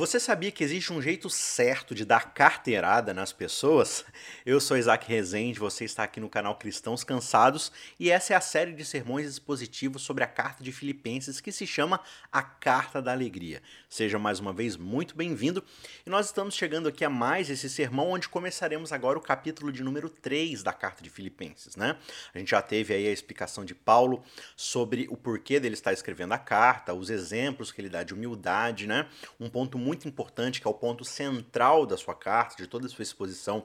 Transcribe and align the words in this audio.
Você 0.00 0.18
sabia 0.18 0.50
que 0.50 0.64
existe 0.64 0.94
um 0.94 1.02
jeito 1.02 1.28
certo 1.28 1.94
de 1.94 2.06
dar 2.06 2.32
carteirada 2.32 3.12
nas 3.12 3.34
pessoas? 3.34 4.02
Eu 4.46 4.58
sou 4.58 4.78
Isaac 4.78 5.06
Rezende, 5.06 5.60
você 5.60 5.84
está 5.84 6.04
aqui 6.04 6.18
no 6.18 6.30
canal 6.30 6.54
Cristãos 6.56 7.04
Cansados 7.04 7.70
e 7.98 8.10
essa 8.10 8.32
é 8.32 8.36
a 8.36 8.40
série 8.40 8.72
de 8.72 8.82
sermões 8.82 9.26
expositivos 9.26 10.00
sobre 10.00 10.24
a 10.24 10.26
carta 10.26 10.64
de 10.64 10.72
Filipenses 10.72 11.38
que 11.38 11.52
se 11.52 11.66
chama 11.66 12.00
A 12.32 12.40
Carta 12.40 13.02
da 13.02 13.12
Alegria. 13.12 13.60
Seja 13.90 14.18
mais 14.18 14.40
uma 14.40 14.54
vez 14.54 14.74
muito 14.74 15.14
bem-vindo 15.14 15.62
e 16.06 16.08
nós 16.08 16.24
estamos 16.24 16.54
chegando 16.54 16.88
aqui 16.88 17.04
a 17.04 17.10
mais 17.10 17.50
esse 17.50 17.68
sermão 17.68 18.08
onde 18.08 18.26
começaremos 18.26 18.94
agora 18.94 19.18
o 19.18 19.22
capítulo 19.22 19.70
de 19.70 19.82
número 19.82 20.08
3 20.08 20.62
da 20.62 20.72
carta 20.72 21.04
de 21.04 21.10
Filipenses, 21.10 21.76
né? 21.76 21.98
A 22.34 22.38
gente 22.38 22.52
já 22.52 22.62
teve 22.62 22.94
aí 22.94 23.06
a 23.06 23.12
explicação 23.12 23.66
de 23.66 23.74
Paulo 23.74 24.24
sobre 24.56 25.06
o 25.10 25.16
porquê 25.18 25.60
dele 25.60 25.74
estar 25.74 25.92
escrevendo 25.92 26.32
a 26.32 26.38
carta, 26.38 26.94
os 26.94 27.10
exemplos 27.10 27.70
que 27.70 27.82
ele 27.82 27.90
dá 27.90 28.02
de 28.02 28.14
humildade, 28.14 28.86
né? 28.86 29.06
Um 29.38 29.50
ponto 29.50 29.76
muito 29.76 29.89
muito 29.90 30.06
importante, 30.06 30.60
que 30.60 30.68
é 30.68 30.70
o 30.70 30.74
ponto 30.74 31.04
central 31.04 31.84
da 31.84 31.96
sua 31.96 32.14
carta, 32.14 32.54
de 32.56 32.68
toda 32.68 32.86
a 32.86 32.88
sua 32.88 33.02
exposição, 33.02 33.64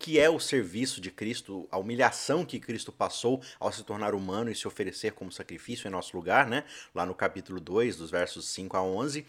que 0.00 0.18
é 0.18 0.28
o 0.28 0.40
serviço 0.40 1.00
de 1.00 1.12
Cristo, 1.12 1.68
a 1.70 1.78
humilhação 1.78 2.44
que 2.44 2.58
Cristo 2.58 2.90
passou 2.90 3.40
ao 3.60 3.70
se 3.70 3.84
tornar 3.84 4.12
humano 4.12 4.50
e 4.50 4.54
se 4.56 4.66
oferecer 4.66 5.12
como 5.12 5.30
sacrifício 5.30 5.86
em 5.86 5.90
nosso 5.92 6.16
lugar, 6.16 6.48
né? 6.48 6.64
Lá 6.92 7.06
no 7.06 7.14
capítulo 7.14 7.60
2, 7.60 7.98
dos 7.98 8.10
versos 8.10 8.48
5 8.48 8.76
a 8.76 8.82
11 8.82 9.24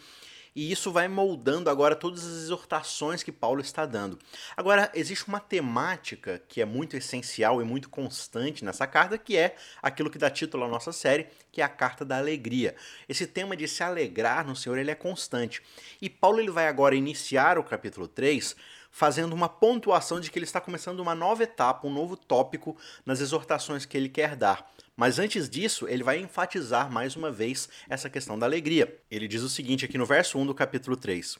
e 0.55 0.71
isso 0.71 0.91
vai 0.91 1.07
moldando 1.07 1.69
agora 1.69 1.95
todas 1.95 2.25
as 2.25 2.43
exortações 2.43 3.23
que 3.23 3.31
Paulo 3.31 3.61
está 3.61 3.85
dando. 3.85 4.19
Agora, 4.55 4.91
existe 4.93 5.27
uma 5.27 5.39
temática 5.39 6.41
que 6.47 6.61
é 6.61 6.65
muito 6.65 6.97
essencial 6.97 7.61
e 7.61 7.65
muito 7.65 7.89
constante 7.89 8.65
nessa 8.65 8.85
carta, 8.85 9.17
que 9.17 9.37
é 9.37 9.55
aquilo 9.81 10.09
que 10.09 10.17
dá 10.17 10.29
título 10.29 10.65
à 10.65 10.67
nossa 10.67 10.91
série, 10.91 11.27
que 11.51 11.61
é 11.61 11.63
a 11.63 11.69
carta 11.69 12.03
da 12.03 12.17
alegria. 12.17 12.75
Esse 13.07 13.25
tema 13.25 13.55
de 13.55 13.67
se 13.67 13.83
alegrar 13.83 14.45
no 14.45 14.55
Senhor, 14.55 14.77
ele 14.77 14.91
é 14.91 14.95
constante. 14.95 15.61
E 16.01 16.09
Paulo 16.09 16.39
ele 16.39 16.51
vai 16.51 16.67
agora 16.67 16.95
iniciar 16.95 17.57
o 17.57 17.63
capítulo 17.63 18.07
3 18.07 18.55
fazendo 18.91 19.33
uma 19.33 19.47
pontuação 19.47 20.19
de 20.19 20.29
que 20.29 20.37
ele 20.37 20.45
está 20.45 20.59
começando 20.59 20.99
uma 20.99 21.15
nova 21.15 21.43
etapa, 21.43 21.87
um 21.87 21.93
novo 21.93 22.17
tópico 22.17 22.75
nas 23.05 23.21
exortações 23.21 23.85
que 23.85 23.95
ele 23.95 24.09
quer 24.09 24.35
dar. 24.35 24.69
Mas 24.95 25.19
antes 25.19 25.49
disso, 25.49 25.87
ele 25.87 26.03
vai 26.03 26.19
enfatizar 26.19 26.91
mais 26.91 27.15
uma 27.15 27.31
vez 27.31 27.69
essa 27.89 28.09
questão 28.09 28.37
da 28.37 28.45
alegria. 28.45 28.99
Ele 29.09 29.27
diz 29.27 29.41
o 29.41 29.49
seguinte 29.49 29.85
aqui 29.85 29.97
no 29.97 30.05
verso 30.05 30.37
1 30.37 30.45
do 30.45 30.53
capítulo 30.53 30.97
3: 30.97 31.37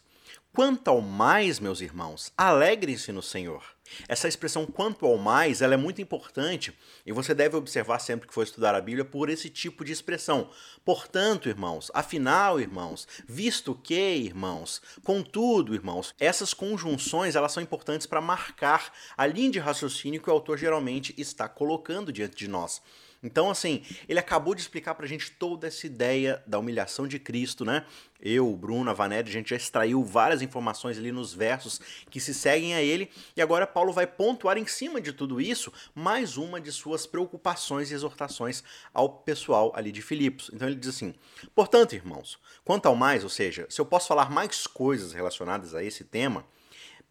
Quanto 0.53 0.89
ao 0.89 1.01
mais, 1.01 1.59
meus 1.59 1.81
irmãos, 1.81 2.31
alegrem-se 2.37 3.11
no 3.11 3.21
Senhor. 3.21 3.63
Essa 4.07 4.27
expressão 4.27 4.65
quanto 4.65 5.05
ao 5.05 5.17
mais, 5.17 5.61
ela 5.61 5.73
é 5.73 5.77
muito 5.77 6.01
importante 6.01 6.73
e 7.05 7.11
você 7.11 7.33
deve 7.33 7.55
observar 7.55 7.99
sempre 7.99 8.27
que 8.27 8.33
for 8.33 8.43
estudar 8.43 8.75
a 8.75 8.81
Bíblia 8.81 9.05
por 9.05 9.29
esse 9.29 9.49
tipo 9.49 9.83
de 9.83 9.91
expressão. 9.91 10.49
Portanto, 10.83 11.49
irmãos, 11.49 11.91
afinal, 11.93 12.59
irmãos, 12.59 13.07
visto 13.27 13.75
que, 13.75 14.15
irmãos, 14.15 14.81
contudo, 15.03 15.73
irmãos, 15.73 16.13
essas 16.19 16.53
conjunções, 16.53 17.35
elas 17.35 17.51
são 17.51 17.63
importantes 17.63 18.07
para 18.07 18.21
marcar 18.21 18.93
a 19.17 19.25
linha 19.25 19.51
de 19.51 19.59
raciocínio 19.59 20.21
que 20.21 20.29
o 20.29 20.33
autor 20.33 20.57
geralmente 20.57 21.13
está 21.17 21.47
colocando 21.47 22.11
diante 22.11 22.35
de 22.35 22.47
nós. 22.47 22.81
Então, 23.23 23.51
assim, 23.51 23.83
ele 24.09 24.17
acabou 24.17 24.55
de 24.55 24.61
explicar 24.61 24.95
pra 24.95 25.05
gente 25.05 25.29
toda 25.31 25.67
essa 25.67 25.85
ideia 25.85 26.41
da 26.47 26.57
humilhação 26.57 27.07
de 27.07 27.19
Cristo, 27.19 27.63
né? 27.63 27.85
Eu, 28.19 28.55
Bruno, 28.55 28.89
a 28.89 28.93
Vanéria, 28.93 29.29
a 29.29 29.31
gente 29.31 29.51
já 29.51 29.55
extraiu 29.55 30.03
várias 30.03 30.41
informações 30.41 30.97
ali 30.97 31.11
nos 31.11 31.31
versos 31.31 31.79
que 32.09 32.19
se 32.19 32.33
seguem 32.33 32.73
a 32.73 32.81
ele, 32.81 33.11
e 33.35 33.41
agora 33.41 33.67
Paulo 33.67 33.93
vai 33.93 34.07
pontuar 34.07 34.57
em 34.57 34.65
cima 34.65 34.99
de 34.99 35.13
tudo 35.13 35.39
isso 35.39 35.71
mais 35.93 36.35
uma 36.35 36.59
de 36.59 36.71
suas 36.71 37.05
preocupações 37.05 37.91
e 37.91 37.93
exortações 37.93 38.63
ao 38.91 39.07
pessoal 39.09 39.71
ali 39.75 39.91
de 39.91 40.01
Filipos. 40.01 40.49
Então 40.51 40.67
ele 40.67 40.77
diz 40.77 40.89
assim: 40.89 41.13
Portanto, 41.53 41.93
irmãos, 41.93 42.39
quanto 42.65 42.87
ao 42.87 42.95
mais, 42.95 43.23
ou 43.23 43.29
seja, 43.29 43.67
se 43.69 43.79
eu 43.79 43.85
posso 43.85 44.07
falar 44.07 44.31
mais 44.31 44.65
coisas 44.65 45.13
relacionadas 45.13 45.75
a 45.75 45.83
esse 45.83 46.03
tema, 46.03 46.43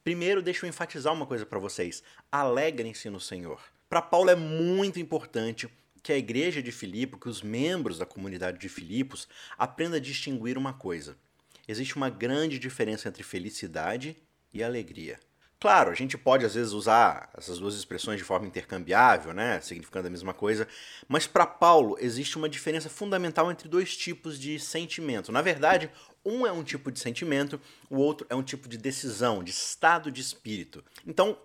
primeiro 0.03 0.43
deixa 0.43 0.67
eu 0.67 0.69
enfatizar 0.69 1.13
uma 1.13 1.27
coisa 1.27 1.47
para 1.47 1.61
vocês: 1.61 2.03
alegrem-se 2.33 3.09
no 3.09 3.21
Senhor. 3.21 3.61
Para 3.89 4.03
Paulo 4.03 4.31
é 4.31 4.37
muito 4.37 4.99
importante 5.01 5.69
que 6.03 6.13
a 6.13 6.17
igreja 6.17 6.63
de 6.63 6.73
Filipe, 6.73 7.19
que 7.19 7.29
os 7.29 7.43
membros 7.43 7.99
da 7.99 8.07
comunidade 8.07 8.59
de 8.59 8.69
Filipos 8.69 9.29
aprendam 9.59 9.97
a 9.97 10.01
distinguir 10.01 10.57
uma 10.57 10.73
coisa. 10.73 11.17
Existe 11.67 11.97
uma 11.97 12.11
grande 12.11 12.59
diferença 12.59 13.09
entre 13.09 13.23
felicidade 13.23 14.17
e 14.53 14.63
alegria. 14.63 15.19
Claro, 15.61 15.91
a 15.91 15.95
gente 15.95 16.17
pode 16.17 16.47
às 16.47 16.55
vezes 16.55 16.73
usar 16.73 17.29
essas 17.37 17.59
duas 17.59 17.75
expressões 17.75 18.17
de 18.17 18.25
forma 18.25 18.47
intercambiável, 18.47 19.35
né, 19.35 19.61
significando 19.61 20.07
a 20.07 20.11
mesma 20.11 20.33
coisa, 20.33 20.67
mas 21.07 21.27
para 21.27 21.47
Paulo 21.47 21.99
existe 22.01 22.39
uma 22.39 22.49
diferença 22.49 22.89
fundamental 22.89 23.51
entre 23.51 23.69
dois 23.69 23.95
tipos 23.95 24.41
de 24.41 24.59
sentimento. 24.59 25.31
Na 25.31 25.43
verdade, 25.43 25.91
um 26.25 26.47
é 26.47 26.53
um 26.53 26.65
tipo 26.65 26.91
de 26.91 26.99
sentimento, 26.99 27.61
o 27.91 27.99
outro 27.99 28.27
é 28.31 28.35
um 28.35 28.43
tipo 28.43 28.67
de 28.71 28.79
decisão, 28.79 29.45
de 29.45 29.51
estado 29.51 30.11
de 30.11 30.23
espírito. 30.23 30.83
Então, 31.07 31.37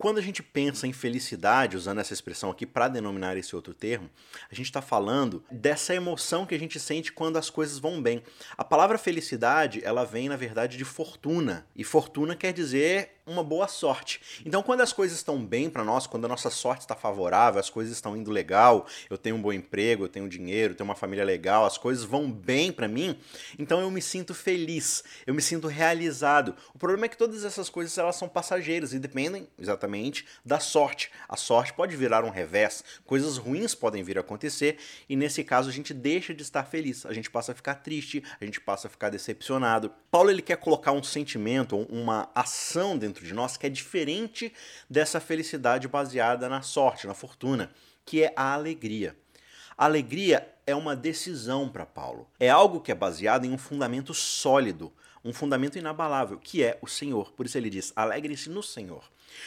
quando 0.00 0.16
a 0.16 0.22
gente 0.22 0.42
pensa 0.42 0.86
em 0.86 0.94
felicidade, 0.94 1.76
usando 1.76 2.00
essa 2.00 2.14
expressão 2.14 2.50
aqui 2.50 2.64
para 2.64 2.88
denominar 2.88 3.36
esse 3.36 3.54
outro 3.54 3.74
termo, 3.74 4.08
a 4.50 4.54
gente 4.54 4.64
está 4.64 4.80
falando 4.80 5.44
dessa 5.50 5.94
emoção 5.94 6.46
que 6.46 6.54
a 6.54 6.58
gente 6.58 6.80
sente 6.80 7.12
quando 7.12 7.36
as 7.36 7.50
coisas 7.50 7.78
vão 7.78 8.00
bem. 8.00 8.22
A 8.56 8.64
palavra 8.64 8.96
felicidade, 8.96 9.82
ela 9.84 10.06
vem, 10.06 10.30
na 10.30 10.36
verdade, 10.36 10.78
de 10.78 10.86
fortuna. 10.86 11.66
E 11.76 11.84
fortuna 11.84 12.34
quer 12.34 12.54
dizer 12.54 13.19
uma 13.30 13.44
boa 13.44 13.68
sorte. 13.68 14.20
Então, 14.44 14.62
quando 14.62 14.80
as 14.80 14.92
coisas 14.92 15.16
estão 15.16 15.44
bem 15.44 15.70
para 15.70 15.84
nós, 15.84 16.06
quando 16.06 16.24
a 16.24 16.28
nossa 16.28 16.50
sorte 16.50 16.80
está 16.80 16.94
favorável, 16.94 17.60
as 17.60 17.70
coisas 17.70 17.94
estão 17.94 18.16
indo 18.16 18.30
legal, 18.30 18.86
eu 19.08 19.16
tenho 19.16 19.36
um 19.36 19.42
bom 19.42 19.52
emprego, 19.52 20.04
eu 20.04 20.08
tenho 20.08 20.28
dinheiro, 20.28 20.72
eu 20.72 20.76
tenho 20.76 20.88
uma 20.88 20.96
família 20.96 21.24
legal, 21.24 21.64
as 21.64 21.78
coisas 21.78 22.04
vão 22.04 22.30
bem 22.30 22.72
para 22.72 22.88
mim, 22.88 23.18
então 23.58 23.80
eu 23.80 23.90
me 23.90 24.02
sinto 24.02 24.34
feliz, 24.34 25.04
eu 25.26 25.32
me 25.32 25.40
sinto 25.40 25.68
realizado. 25.68 26.54
O 26.74 26.78
problema 26.78 27.06
é 27.06 27.08
que 27.08 27.16
todas 27.16 27.44
essas 27.44 27.70
coisas 27.70 27.96
elas 27.96 28.16
são 28.16 28.28
passageiras 28.28 28.92
e 28.92 28.98
dependem 28.98 29.48
exatamente 29.58 30.26
da 30.44 30.58
sorte. 30.58 31.10
A 31.28 31.36
sorte 31.36 31.72
pode 31.72 31.96
virar 31.96 32.24
um 32.24 32.30
revés, 32.30 32.82
coisas 33.04 33.36
ruins 33.36 33.74
podem 33.74 34.02
vir 34.02 34.18
a 34.18 34.20
acontecer 34.20 34.78
e 35.08 35.14
nesse 35.14 35.44
caso 35.44 35.68
a 35.68 35.72
gente 35.72 35.94
deixa 35.94 36.34
de 36.34 36.42
estar 36.42 36.64
feliz, 36.64 37.06
a 37.06 37.12
gente 37.12 37.30
passa 37.30 37.52
a 37.52 37.54
ficar 37.54 37.76
triste, 37.76 38.22
a 38.40 38.44
gente 38.44 38.60
passa 38.60 38.88
a 38.88 38.90
ficar 38.90 39.10
decepcionado. 39.10 39.92
Paulo 40.10 40.30
ele 40.30 40.42
quer 40.42 40.56
colocar 40.56 40.92
um 40.92 41.02
sentimento, 41.02 41.76
uma 41.88 42.28
ação 42.34 42.98
dentro 42.98 43.19
dentro 43.20 43.26
de 43.26 43.34
nós 43.34 43.56
que 43.56 43.66
é 43.66 43.70
diferente 43.70 44.52
dessa 44.88 45.20
felicidade 45.20 45.86
baseada 45.86 46.48
na 46.48 46.62
sorte, 46.62 47.06
na 47.06 47.14
fortuna, 47.14 47.70
que 48.04 48.22
é 48.22 48.32
a 48.34 48.54
alegria. 48.54 49.14
A 49.76 49.84
alegria 49.84 50.48
é 50.66 50.74
uma 50.74 50.96
decisão 50.96 51.68
para 51.68 51.84
Paulo. 51.86 52.26
É 52.38 52.48
algo 52.48 52.80
que 52.80 52.90
é 52.90 52.94
baseado 52.94 53.44
em 53.44 53.52
um 53.52 53.58
fundamento 53.58 54.14
sólido, 54.14 54.92
um 55.22 55.32
fundamento 55.32 55.78
inabalável, 55.78 56.38
que 56.38 56.62
é 56.62 56.78
o 56.80 56.86
Senhor. 56.86 57.32
Por 57.32 57.46
isso 57.46 57.58
ele 57.58 57.70
diz: 57.70 57.92
alegre-se 57.94 58.48
no 58.48 58.62
Senhor. 58.62 59.04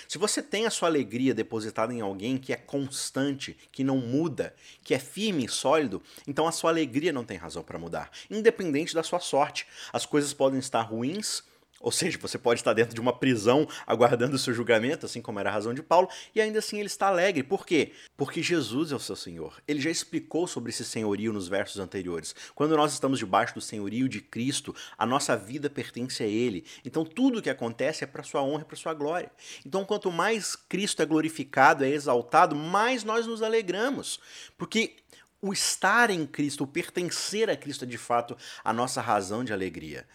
Se 0.07 0.17
você 0.17 0.41
tem 0.41 0.66
a 0.66 0.69
sua 0.69 0.88
alegria 0.88 1.33
depositada 1.33 1.94
em 1.94 2.00
alguém 2.00 2.38
que 2.38 2.53
é 2.53 2.56
constante, 2.56 3.57
que 3.72 3.83
não 3.83 3.97
muda, 3.97 4.56
que 4.81 4.94
é 4.94 5.00
firme 5.00 5.45
e 5.45 5.50
sólido, 5.50 6.01
então 6.25 6.47
a 6.47 6.51
sua 6.51 6.72
alegria 6.72 7.12
não 7.12 7.25
tem 7.25 7.38
razão 7.38 7.63
para 7.63 7.78
mudar, 7.78 8.09
independente 8.29 8.95
da 8.95 9.03
sua 9.03 9.19
sorte. 9.19 9.67
As 9.91 10.06
coisas 10.06 10.33
podem 10.33 10.59
estar 10.59 10.81
ruins 10.81 11.44
ou 11.83 11.91
seja, 11.91 12.17
você 12.17 12.38
pode 12.38 12.61
estar 12.61 12.71
dentro 12.71 12.95
de 12.95 13.01
uma 13.01 13.11
prisão 13.11 13.67
aguardando 13.85 14.38
o 14.38 14.39
seu 14.39 14.53
julgamento, 14.53 15.05
assim 15.05 15.21
como 15.21 15.38
era 15.38 15.49
a 15.49 15.53
razão 15.53 15.73
de 15.73 15.83
Paulo, 15.83 16.07
e 16.33 16.39
ainda 16.39 16.59
assim 16.59 16.77
ele 16.77 16.88
está 16.88 17.07
alegre. 17.07 17.44
Por 17.44 17.66
quê? 17.66 17.91
Porque 18.16 18.41
Jesus 18.41 18.94
é 18.94 18.95
o 18.95 18.99
seu 18.99 19.17
Senhor. 19.17 19.61
Ele 19.67 19.81
já 19.81 19.89
explicou 19.89 20.47
sobre 20.47 20.69
esse 20.69 20.85
senhorio 20.85 21.33
nos 21.33 21.49
versos 21.49 21.79
anteriores. 21.79 22.33
Quando 22.55 22.77
nós 22.77 22.94
estamos 22.94 23.19
debaixo 23.19 23.53
do 23.53 23.59
senhorio 23.59 24.07
de 24.07 24.21
Cristo, 24.21 24.73
a 24.97 25.05
nossa 25.05 25.35
vida 25.35 25.69
pertence 25.69 26.23
a 26.23 26.25
Ele. 26.25 26.66
Então 26.85 27.03
tudo 27.03 27.39
o 27.39 27.41
que 27.41 27.49
acontece 27.49 28.05
é 28.05 28.07
para 28.07 28.23
sua 28.23 28.41
honra 28.41 28.61
e 28.61 28.65
para 28.65 28.77
sua 28.77 28.94
glória. 28.94 29.29
Então 29.65 29.83
quanto 29.83 30.09
mais 30.09 30.55
Cristo 30.55 31.01
é 31.01 31.05
glorificado, 31.05 31.83
é 31.83 31.89
exaltado, 31.89 32.55
mais 32.55 33.03
nós 33.03 33.27
nos 33.27 33.41
alegramos. 33.41 34.21
Porque 34.57 34.95
o 35.41 35.51
estar 35.51 36.09
em 36.09 36.25
Cristo, 36.25 36.63
o 36.63 36.67
pertencer 36.67 37.50
a 37.50 37.57
Cristo 37.57 37.83
é 37.83 37.88
de 37.88 37.97
fato 37.97 38.38
a 38.63 38.71
nossa 38.71 39.01
razão 39.01 39.44
de 39.44 39.51
alegria. 39.51 40.07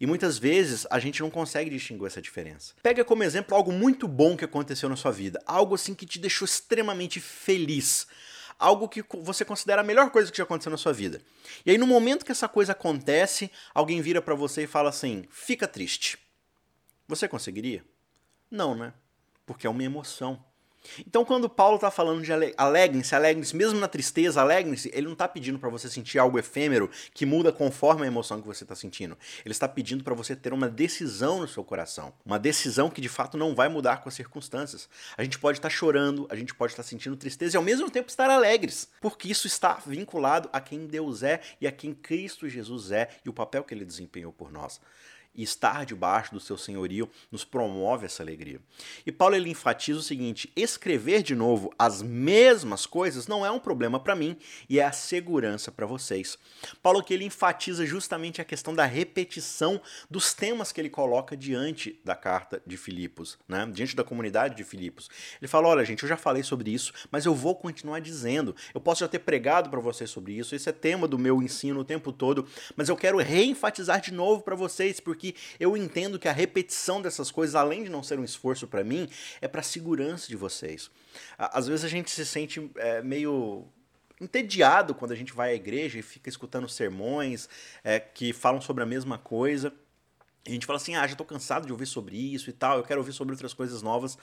E 0.00 0.06
muitas 0.06 0.38
vezes 0.38 0.86
a 0.90 0.98
gente 0.98 1.20
não 1.22 1.30
consegue 1.30 1.70
distinguir 1.70 2.06
essa 2.06 2.20
diferença. 2.20 2.74
Pega 2.82 3.04
como 3.04 3.22
exemplo 3.22 3.56
algo 3.56 3.72
muito 3.72 4.06
bom 4.06 4.36
que 4.36 4.44
aconteceu 4.44 4.88
na 4.88 4.96
sua 4.96 5.10
vida, 5.10 5.42
algo 5.46 5.74
assim 5.74 5.94
que 5.94 6.06
te 6.06 6.18
deixou 6.18 6.44
extremamente 6.44 7.20
feliz, 7.20 8.06
algo 8.58 8.88
que 8.88 9.04
você 9.20 9.44
considera 9.44 9.80
a 9.80 9.84
melhor 9.84 10.10
coisa 10.10 10.30
que 10.30 10.38
já 10.38 10.44
aconteceu 10.44 10.70
na 10.70 10.76
sua 10.76 10.92
vida. 10.92 11.20
E 11.64 11.70
aí 11.70 11.78
no 11.78 11.86
momento 11.86 12.24
que 12.24 12.32
essa 12.32 12.48
coisa 12.48 12.72
acontece, 12.72 13.50
alguém 13.74 14.00
vira 14.00 14.20
para 14.20 14.34
você 14.34 14.64
e 14.64 14.66
fala 14.66 14.90
assim: 14.90 15.24
"Fica 15.30 15.66
triste". 15.66 16.18
Você 17.08 17.28
conseguiria? 17.28 17.84
Não, 18.50 18.74
né? 18.74 18.92
Porque 19.44 19.66
é 19.66 19.70
uma 19.70 19.82
emoção. 19.82 20.44
Então, 21.06 21.24
quando 21.24 21.48
Paulo 21.48 21.76
está 21.76 21.90
falando 21.90 22.22
de 22.22 22.32
alegrem-se, 22.56 23.14
alegrem-se, 23.14 23.56
mesmo 23.56 23.78
na 23.78 23.88
tristeza, 23.88 24.40
alegrem-se, 24.40 24.90
ele 24.92 25.06
não 25.06 25.12
está 25.12 25.28
pedindo 25.28 25.58
para 25.58 25.68
você 25.68 25.88
sentir 25.88 26.18
algo 26.18 26.38
efêmero 26.38 26.90
que 27.12 27.26
muda 27.26 27.52
conforme 27.52 28.04
a 28.04 28.06
emoção 28.06 28.40
que 28.40 28.46
você 28.46 28.64
está 28.64 28.74
sentindo. 28.74 29.16
Ele 29.44 29.52
está 29.52 29.68
pedindo 29.68 30.04
para 30.04 30.14
você 30.14 30.34
ter 30.36 30.52
uma 30.52 30.68
decisão 30.68 31.40
no 31.40 31.48
seu 31.48 31.64
coração. 31.64 32.12
Uma 32.24 32.38
decisão 32.38 32.90
que 32.90 33.00
de 33.00 33.08
fato 33.08 33.36
não 33.36 33.54
vai 33.54 33.68
mudar 33.68 33.98
com 34.02 34.08
as 34.08 34.14
circunstâncias. 34.14 34.88
A 35.16 35.22
gente 35.22 35.38
pode 35.38 35.58
estar 35.58 35.68
tá 35.68 35.74
chorando, 35.74 36.26
a 36.30 36.36
gente 36.36 36.54
pode 36.54 36.72
estar 36.72 36.82
tá 36.82 36.88
sentindo 36.88 37.16
tristeza 37.16 37.56
e 37.56 37.58
ao 37.58 37.62
mesmo 37.62 37.90
tempo 37.90 38.08
estar 38.08 38.30
alegres, 38.30 38.88
porque 39.00 39.28
isso 39.28 39.46
está 39.46 39.80
vinculado 39.86 40.48
a 40.52 40.60
quem 40.60 40.86
Deus 40.86 41.22
é 41.22 41.40
e 41.60 41.66
a 41.66 41.72
quem 41.72 41.94
Cristo 41.94 42.48
Jesus 42.48 42.90
é 42.90 43.08
e 43.24 43.28
o 43.28 43.32
papel 43.32 43.64
que 43.64 43.74
ele 43.74 43.84
desempenhou 43.84 44.32
por 44.32 44.52
nós. 44.52 44.80
E 45.36 45.42
estar 45.42 45.84
debaixo 45.84 46.32
do 46.32 46.40
seu 46.40 46.56
senhorio 46.56 47.08
nos 47.30 47.44
promove 47.44 48.06
essa 48.06 48.22
alegria. 48.22 48.60
E 49.04 49.12
Paulo 49.12 49.34
ele 49.34 49.50
enfatiza 49.50 49.98
o 49.98 50.02
seguinte: 50.02 50.50
escrever 50.56 51.22
de 51.22 51.34
novo 51.34 51.72
as 51.78 52.02
mesmas 52.02 52.86
coisas 52.86 53.26
não 53.26 53.44
é 53.44 53.50
um 53.50 53.58
problema 53.58 54.00
para 54.00 54.16
mim 54.16 54.36
e 54.68 54.78
é 54.78 54.84
a 54.84 54.92
segurança 54.92 55.70
para 55.70 55.86
vocês. 55.86 56.38
Paulo 56.82 57.02
que 57.02 57.12
ele 57.12 57.24
enfatiza 57.24 57.84
justamente 57.84 58.40
a 58.40 58.44
questão 58.44 58.74
da 58.74 58.84
repetição 58.84 59.80
dos 60.10 60.32
temas 60.32 60.72
que 60.72 60.80
ele 60.80 60.90
coloca 60.90 61.36
diante 61.36 62.00
da 62.04 62.14
carta 62.14 62.62
de 62.66 62.76
Filipos, 62.76 63.38
né? 63.48 63.68
diante 63.72 63.94
da 63.94 64.04
comunidade 64.04 64.56
de 64.56 64.64
Filipos. 64.64 65.08
Ele 65.40 65.48
fala: 65.48 65.68
olha, 65.68 65.84
gente, 65.84 66.02
eu 66.02 66.08
já 66.08 66.16
falei 66.16 66.42
sobre 66.42 66.70
isso, 66.70 66.92
mas 67.10 67.26
eu 67.26 67.34
vou 67.34 67.54
continuar 67.54 68.00
dizendo. 68.00 68.54
Eu 68.74 68.80
posso 68.80 69.00
já 69.00 69.08
ter 69.08 69.18
pregado 69.18 69.68
para 69.70 69.80
vocês 69.80 70.10
sobre 70.10 70.32
isso, 70.32 70.54
esse 70.54 70.68
é 70.68 70.72
tema 70.72 71.06
do 71.06 71.18
meu 71.18 71.42
ensino 71.42 71.80
o 71.80 71.84
tempo 71.84 72.12
todo, 72.12 72.46
mas 72.76 72.88
eu 72.88 72.96
quero 72.96 73.18
reenfatizar 73.18 74.00
de 74.00 74.12
novo 74.12 74.42
para 74.42 74.54
vocês, 74.54 75.00
porque 75.00 75.25
eu 75.58 75.76
entendo 75.76 76.18
que 76.18 76.28
a 76.28 76.32
repetição 76.32 77.00
dessas 77.00 77.30
coisas, 77.30 77.54
além 77.54 77.84
de 77.84 77.90
não 77.90 78.02
ser 78.02 78.18
um 78.18 78.24
esforço 78.24 78.66
para 78.66 78.84
mim, 78.84 79.08
é 79.40 79.48
para 79.48 79.62
segurança 79.62 80.28
de 80.28 80.36
vocês. 80.36 80.90
Às 81.38 81.66
vezes 81.66 81.84
a 81.84 81.88
gente 81.88 82.10
se 82.10 82.24
sente 82.26 82.70
é, 82.76 83.02
meio 83.02 83.66
entediado 84.20 84.94
quando 84.94 85.12
a 85.12 85.14
gente 85.14 85.32
vai 85.32 85.50
à 85.50 85.54
igreja 85.54 85.98
e 85.98 86.02
fica 86.02 86.28
escutando 86.28 86.68
sermões 86.68 87.48
é, 87.84 88.00
que 88.00 88.32
falam 88.32 88.60
sobre 88.60 88.82
a 88.82 88.86
mesma 88.86 89.18
coisa. 89.18 89.72
A 90.46 90.50
gente 90.50 90.64
fala 90.64 90.76
assim, 90.76 90.94
ah, 90.94 91.06
já 91.06 91.12
estou 91.12 91.26
cansado 91.26 91.66
de 91.66 91.72
ouvir 91.72 91.86
sobre 91.86 92.16
isso 92.16 92.48
e 92.48 92.52
tal, 92.52 92.78
eu 92.78 92.84
quero 92.84 93.00
ouvir 93.00 93.12
sobre 93.12 93.32
outras 93.32 93.52
coisas 93.52 93.82
novas. 93.82 94.16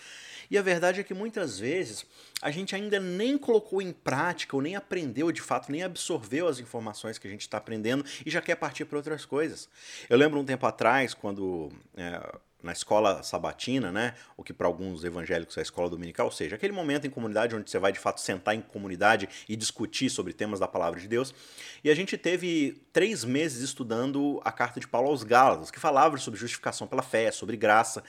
E 0.49 0.57
a 0.57 0.61
verdade 0.61 0.99
é 0.99 1.03
que 1.03 1.13
muitas 1.13 1.59
vezes 1.59 2.05
a 2.41 2.49
gente 2.49 2.75
ainda 2.75 2.99
nem 2.99 3.37
colocou 3.37 3.81
em 3.81 3.91
prática, 3.91 4.55
ou 4.55 4.61
nem 4.61 4.75
aprendeu 4.75 5.31
de 5.31 5.41
fato, 5.41 5.71
nem 5.71 5.83
absorveu 5.83 6.47
as 6.47 6.59
informações 6.59 7.17
que 7.17 7.27
a 7.27 7.31
gente 7.31 7.41
está 7.41 7.57
aprendendo 7.57 8.05
e 8.25 8.29
já 8.29 8.41
quer 8.41 8.55
partir 8.55 8.85
para 8.85 8.97
outras 8.97 9.25
coisas. 9.25 9.69
Eu 10.09 10.17
lembro 10.17 10.39
um 10.39 10.45
tempo 10.45 10.65
atrás, 10.65 11.13
quando 11.13 11.71
é, 11.95 12.35
na 12.63 12.71
escola 12.71 13.21
sabatina, 13.21 13.91
né? 13.91 14.15
O 14.37 14.43
que 14.43 14.53
para 14.53 14.65
alguns 14.65 15.03
evangélicos 15.03 15.57
é 15.57 15.59
a 15.59 15.63
escola 15.63 15.89
dominical, 15.89 16.27
ou 16.27 16.31
seja, 16.31 16.55
aquele 16.55 16.71
momento 16.71 17.05
em 17.05 17.09
comunidade 17.09 17.53
onde 17.53 17.69
você 17.69 17.77
vai 17.77 17.91
de 17.91 17.99
fato 17.99 18.21
sentar 18.21 18.55
em 18.55 18.61
comunidade 18.61 19.27
e 19.47 19.55
discutir 19.55 20.09
sobre 20.09 20.31
temas 20.31 20.59
da 20.59 20.67
palavra 20.67 20.99
de 20.99 21.07
Deus. 21.07 21.35
E 21.83 21.91
a 21.91 21.95
gente 21.95 22.17
teve 22.17 22.81
três 22.93 23.25
meses 23.25 23.61
estudando 23.61 24.41
a 24.45 24.51
carta 24.51 24.79
de 24.79 24.87
Paulo 24.87 25.09
aos 25.09 25.23
Gálatas, 25.23 25.69
que 25.69 25.79
falava 25.79 26.17
sobre 26.17 26.39
justificação 26.39 26.87
pela 26.87 27.01
fé, 27.01 27.31
sobre 27.31 27.57
graça. 27.57 28.03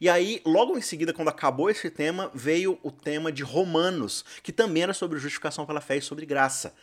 E 0.00 0.08
aí, 0.08 0.42
logo 0.44 0.76
em 0.76 0.82
seguida, 0.82 1.12
quando 1.12 1.28
acabou 1.28 1.70
esse 1.70 1.88
tema, 1.88 2.30
veio 2.34 2.78
o 2.82 2.90
tema 2.90 3.30
de 3.30 3.44
Romanos, 3.44 4.24
que 4.42 4.52
também 4.52 4.82
era 4.82 4.92
sobre 4.92 5.18
justificação 5.18 5.64
pela 5.64 5.80
fé 5.80 5.96
e 5.98 6.02
sobre 6.02 6.26
graça. 6.26 6.74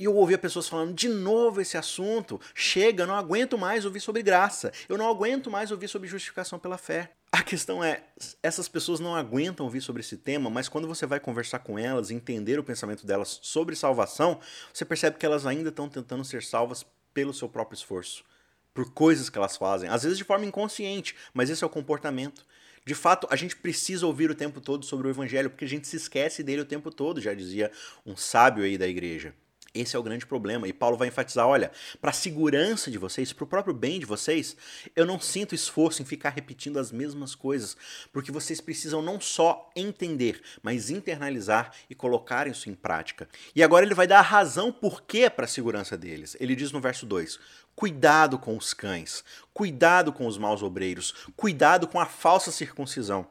E 0.00 0.04
eu 0.04 0.16
ouvia 0.16 0.38
pessoas 0.38 0.66
falando 0.66 0.94
de 0.94 1.10
novo 1.10 1.60
esse 1.60 1.76
assunto. 1.76 2.40
Chega, 2.54 3.06
não 3.06 3.14
aguento 3.14 3.58
mais 3.58 3.84
ouvir 3.84 4.00
sobre 4.00 4.22
graça. 4.22 4.72
Eu 4.88 4.96
não 4.96 5.06
aguento 5.06 5.50
mais 5.50 5.70
ouvir 5.70 5.88
sobre 5.88 6.08
justificação 6.08 6.58
pela 6.58 6.78
fé. 6.78 7.12
A 7.30 7.42
questão 7.42 7.84
é, 7.84 8.02
essas 8.42 8.66
pessoas 8.66 8.98
não 8.98 9.14
aguentam 9.14 9.66
ouvir 9.66 9.82
sobre 9.82 10.00
esse 10.00 10.16
tema, 10.16 10.48
mas 10.48 10.70
quando 10.70 10.88
você 10.88 11.04
vai 11.04 11.20
conversar 11.20 11.58
com 11.58 11.78
elas, 11.78 12.10
entender 12.10 12.58
o 12.58 12.64
pensamento 12.64 13.06
delas 13.06 13.40
sobre 13.42 13.76
salvação, 13.76 14.40
você 14.72 14.86
percebe 14.86 15.18
que 15.18 15.26
elas 15.26 15.44
ainda 15.44 15.68
estão 15.68 15.86
tentando 15.86 16.24
ser 16.24 16.42
salvas 16.42 16.82
pelo 17.12 17.34
seu 17.34 17.48
próprio 17.48 17.76
esforço, 17.76 18.24
por 18.72 18.90
coisas 18.94 19.28
que 19.28 19.36
elas 19.36 19.58
fazem, 19.58 19.90
às 19.90 20.02
vezes 20.02 20.16
de 20.16 20.24
forma 20.24 20.46
inconsciente, 20.46 21.14
mas 21.34 21.50
esse 21.50 21.62
é 21.62 21.66
o 21.66 21.70
comportamento. 21.70 22.44
De 22.86 22.94
fato, 22.94 23.28
a 23.30 23.36
gente 23.36 23.54
precisa 23.54 24.06
ouvir 24.06 24.30
o 24.30 24.34
tempo 24.34 24.62
todo 24.62 24.84
sobre 24.84 25.06
o 25.06 25.10
evangelho, 25.10 25.50
porque 25.50 25.66
a 25.66 25.68
gente 25.68 25.86
se 25.86 25.96
esquece 25.96 26.42
dele 26.42 26.62
o 26.62 26.66
tempo 26.66 26.90
todo, 26.90 27.20
já 27.20 27.34
dizia 27.34 27.70
um 28.04 28.16
sábio 28.16 28.64
aí 28.64 28.78
da 28.78 28.88
igreja. 28.88 29.34
Esse 29.72 29.94
é 29.94 29.98
o 29.98 30.02
grande 30.02 30.26
problema. 30.26 30.66
E 30.66 30.72
Paulo 30.72 30.96
vai 30.96 31.08
enfatizar: 31.08 31.46
olha, 31.46 31.70
para 32.00 32.10
a 32.10 32.14
segurança 32.14 32.90
de 32.90 32.98
vocês, 32.98 33.32
para 33.32 33.44
o 33.44 33.46
próprio 33.46 33.72
bem 33.72 34.00
de 34.00 34.06
vocês, 34.06 34.56
eu 34.96 35.06
não 35.06 35.20
sinto 35.20 35.54
esforço 35.54 36.02
em 36.02 36.04
ficar 36.04 36.30
repetindo 36.30 36.78
as 36.78 36.90
mesmas 36.90 37.34
coisas, 37.34 37.76
porque 38.12 38.32
vocês 38.32 38.60
precisam 38.60 39.00
não 39.00 39.20
só 39.20 39.70
entender, 39.76 40.42
mas 40.62 40.90
internalizar 40.90 41.72
e 41.88 41.94
colocar 41.94 42.48
isso 42.48 42.68
em 42.68 42.74
prática. 42.74 43.28
E 43.54 43.62
agora 43.62 43.86
ele 43.86 43.94
vai 43.94 44.08
dar 44.08 44.18
a 44.18 44.22
razão 44.22 44.72
por 44.72 45.02
que 45.02 45.30
para 45.30 45.44
a 45.44 45.48
segurança 45.48 45.96
deles. 45.96 46.36
Ele 46.40 46.56
diz 46.56 46.72
no 46.72 46.80
verso 46.80 47.06
2: 47.06 47.38
cuidado 47.76 48.38
com 48.38 48.56
os 48.56 48.74
cães, 48.74 49.24
cuidado 49.54 50.12
com 50.12 50.26
os 50.26 50.36
maus 50.36 50.62
obreiros, 50.62 51.14
cuidado 51.36 51.86
com 51.86 52.00
a 52.00 52.06
falsa 52.06 52.50
circuncisão. 52.50 53.26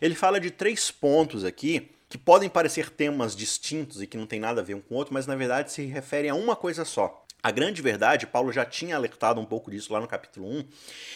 Ele 0.00 0.14
fala 0.14 0.40
de 0.40 0.50
três 0.50 0.90
pontos 0.90 1.44
aqui 1.44 1.90
que 2.12 2.18
podem 2.18 2.46
parecer 2.46 2.90
temas 2.90 3.34
distintos 3.34 4.02
e 4.02 4.06
que 4.06 4.18
não 4.18 4.26
tem 4.26 4.38
nada 4.38 4.60
a 4.60 4.62
ver 4.62 4.74
um 4.74 4.82
com 4.82 4.94
o 4.94 4.98
outro, 4.98 5.14
mas 5.14 5.26
na 5.26 5.34
verdade 5.34 5.72
se 5.72 5.86
referem 5.86 6.30
a 6.30 6.34
uma 6.34 6.54
coisa 6.54 6.84
só. 6.84 7.24
A 7.42 7.50
grande 7.50 7.80
verdade, 7.80 8.26
Paulo 8.26 8.52
já 8.52 8.66
tinha 8.66 8.96
alertado 8.96 9.40
um 9.40 9.46
pouco 9.46 9.70
disso 9.70 9.90
lá 9.90 9.98
no 9.98 10.06
capítulo 10.06 10.46
1, 10.46 10.64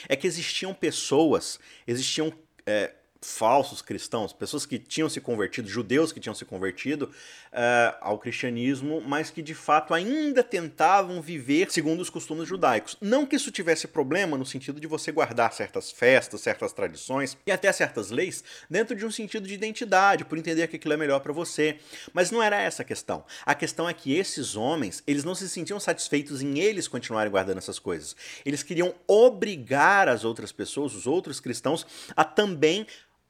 é 0.09 0.17
que 0.17 0.27
existiam 0.27 0.73
pessoas, 0.73 1.61
existiam 1.87 2.33
é, 2.65 2.95
falsos 3.21 3.83
cristãos, 3.83 4.33
pessoas 4.33 4.67
que 4.67 4.79
tinham 4.79 5.09
se 5.09 5.21
convertido, 5.21 5.69
judeus 5.69 6.13
que 6.13 6.21
tinham 6.21 6.35
se 6.35 6.45
convertido 6.45 7.11
uh, 7.53 7.97
ao 8.01 8.19
cristianismo, 8.19 9.01
mas 9.01 9.31
que 9.31 9.43
de 9.43 9.55
fato 9.55 9.95
ainda 9.95 10.43
tentavam 10.43 11.21
viver 11.21 11.71
segundo 11.71 12.01
os 12.01 12.11
costumes 12.11 12.49
judaicos. 12.49 12.97
Não 13.01 13.27
que 13.27 13.37
isso 13.37 13.51
tivesse 13.51 13.89
problema 13.89 14.37
no 14.37 14.47
sentido 14.47 14.81
de 14.81 14.87
você 14.87 15.11
guardar 15.11 15.53
certas 15.53 15.91
festas, 15.91 16.41
certas 16.41 16.73
tradições 16.73 17.37
e 17.47 17.53
até 17.53 17.71
certas 17.73 18.11
leis 18.11 18.45
dentro 18.69 18.95
de 18.95 19.05
um 19.05 19.11
sentido 19.11 19.47
de 19.47 19.55
identidade, 19.55 20.25
por 20.25 20.39
entender 20.39 20.67
que 20.69 20.77
aquilo 20.77 20.95
é 20.95 20.97
melhor 20.97 21.21
para 21.21 21.33
você. 21.33 21.79
Mas 22.13 22.31
não 22.31 22.43
era 22.43 22.61
essa 22.61 22.83
a 22.83 22.85
questão. 22.85 23.25
A 23.45 23.55
questão 23.55 23.89
é 23.89 23.95
que 23.95 24.15
esses 24.15 24.57
homens, 24.57 25.03
eles 25.07 25.25
não 25.25 25.35
se 25.35 25.49
sentiam 25.49 25.81
satisfeitos 25.81 26.43
em 26.43 26.59
eles 26.59 26.89
continuarem 26.89 27.31
guardando 27.31 27.59
essas 27.59 27.79
coisas. 27.79 28.17
Eles 28.45 28.63
queriam 28.63 28.95
obrigar 29.07 30.09
as 30.09 30.25
outras 30.25 30.53
pessoas, 30.53 30.95
os 30.95 31.07
outros 31.07 31.41
cristãos, 31.41 31.87
a 32.15 32.25
também 32.25 32.87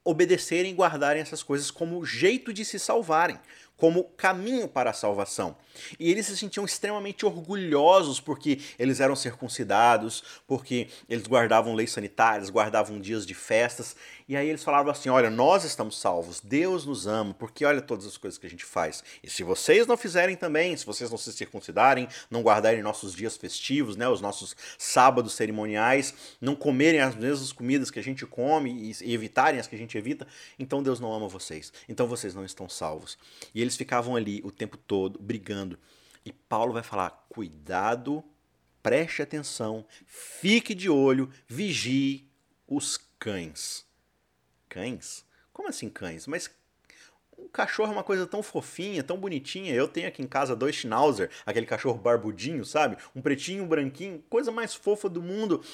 obedecerem 0.07 0.71
e 0.71 0.75
guardarem 0.75 1.21
essas 1.21 1.43
coisas 1.43 1.69
como 1.69 2.05
jeito 2.07 2.53
de 2.53 2.65
se 2.65 2.79
salvarem, 2.79 3.41
como 3.77 4.05
caminho 4.05 4.69
para 4.69 4.91
a 4.91 4.95
salvação. 4.95 5.57
E 5.99 6.11
eles 6.11 6.27
se 6.27 6.37
sentiam 6.37 6.65
extremamente 6.65 7.27
orgulhosos 7.27 8.21
porque 8.21 8.61
eles 8.79 9.01
eram 9.01 9.17
circuncidados, 9.17 10.23
porque 10.47 10.89
eles 11.09 11.27
guardavam 11.27 11.75
leis 11.75 11.91
sanitárias, 11.91 12.49
guardavam 12.49 13.01
dias 13.01 13.27
de 13.27 13.35
festas. 13.35 13.97
E 14.29 14.37
aí 14.37 14.49
eles 14.49 14.65
falavam 14.65 14.91
assim: 14.91 15.09
olha, 15.09 15.31
nós 15.31 15.63
estamos 15.63 15.99
salvos, 15.99 16.41
Deus 16.41 16.85
nos 16.85 17.07
ama, 17.07 17.33
porque 17.35 17.65
olha 17.65 17.81
todas 17.81 18.07
as 18.07 18.17
coisas 18.17 18.37
que 18.37 18.47
a 18.47 18.51
gente 18.51 18.65
faz. 18.65 19.05
E 19.23 19.31
se 19.31 19.45
vocês 19.45 19.87
não 19.87 19.97
fizerem 19.97 20.35
também, 20.35 20.77
se 20.77 20.85
vocês 20.85 21.11
não 21.11 21.19
se 21.19 21.33
circuncidarem, 21.33 22.09
não 22.29 22.43
guardarem 22.43 22.83
nossos 22.83 23.15
dias 23.15 23.37
festivos, 23.37 23.97
né, 23.97 24.09
os 24.09 24.21
nossos 24.21 24.57
sábados 24.77 25.35
cerimoniais, 25.35 26.13
não 26.41 26.57
comerem 26.57 27.01
as 27.01 27.15
mesmas 27.15 27.53
comidas 27.53 27.91
que 27.91 28.01
a 28.01 28.03
gente 28.03 28.27
come 28.27 28.93
e 29.01 29.15
evitarem 29.15 29.61
as 29.61 29.69
que 29.69 29.77
a 29.77 29.79
gente 29.79 29.97
evita, 29.97 30.27
então 30.59 30.83
Deus 30.83 30.99
não 30.99 31.13
ama 31.13 31.29
vocês. 31.29 31.73
Então 31.89 32.09
vocês 32.09 32.35
não 32.35 32.45
estão 32.45 32.69
salvos. 32.69 33.17
E 33.55 33.63
eles 33.63 33.77
ficavam 33.77 34.17
ali 34.17 34.41
o 34.45 34.51
tempo 34.51 34.77
todo 34.77 35.21
brigando. 35.21 35.79
E 36.25 36.33
Paulo 36.33 36.73
vai 36.73 36.83
falar: 36.83 37.27
cuidado, 37.29 38.25
preste 38.83 39.23
atenção, 39.23 39.87
fique 40.05 40.75
de 40.75 40.91
olho, 40.91 41.31
vigie 41.47 42.29
os 42.67 42.99
cães. 43.21 43.87
Cães? 44.77 45.25
Como 45.55 45.71
assim 45.71 45.89
cães? 45.89 46.27
Mas 46.27 46.51
um 47.39 47.49
cachorro 47.49 47.89
é 47.89 47.93
uma 47.95 48.05
coisa 48.05 48.27
tão 48.27 48.43
fofinha, 48.43 49.03
tão 49.03 49.17
bonitinha. 49.17 49.73
Eu 49.73 49.89
tenho 49.89 50.07
aqui 50.07 50.23
em 50.23 50.27
casa 50.27 50.55
dois 50.55 50.75
Schnauzer, 50.75 51.31
aquele 51.47 51.65
cachorro 51.65 51.99
barbudinho, 51.99 52.63
sabe? 52.63 52.99
Um 53.15 53.23
pretinho, 53.23 53.65
um 53.65 53.67
branquinho, 53.67 54.23
coisa 54.29 54.53
mais 54.53 54.75
fofa 54.75 55.09
do 55.09 55.23
mundo. 55.23 55.65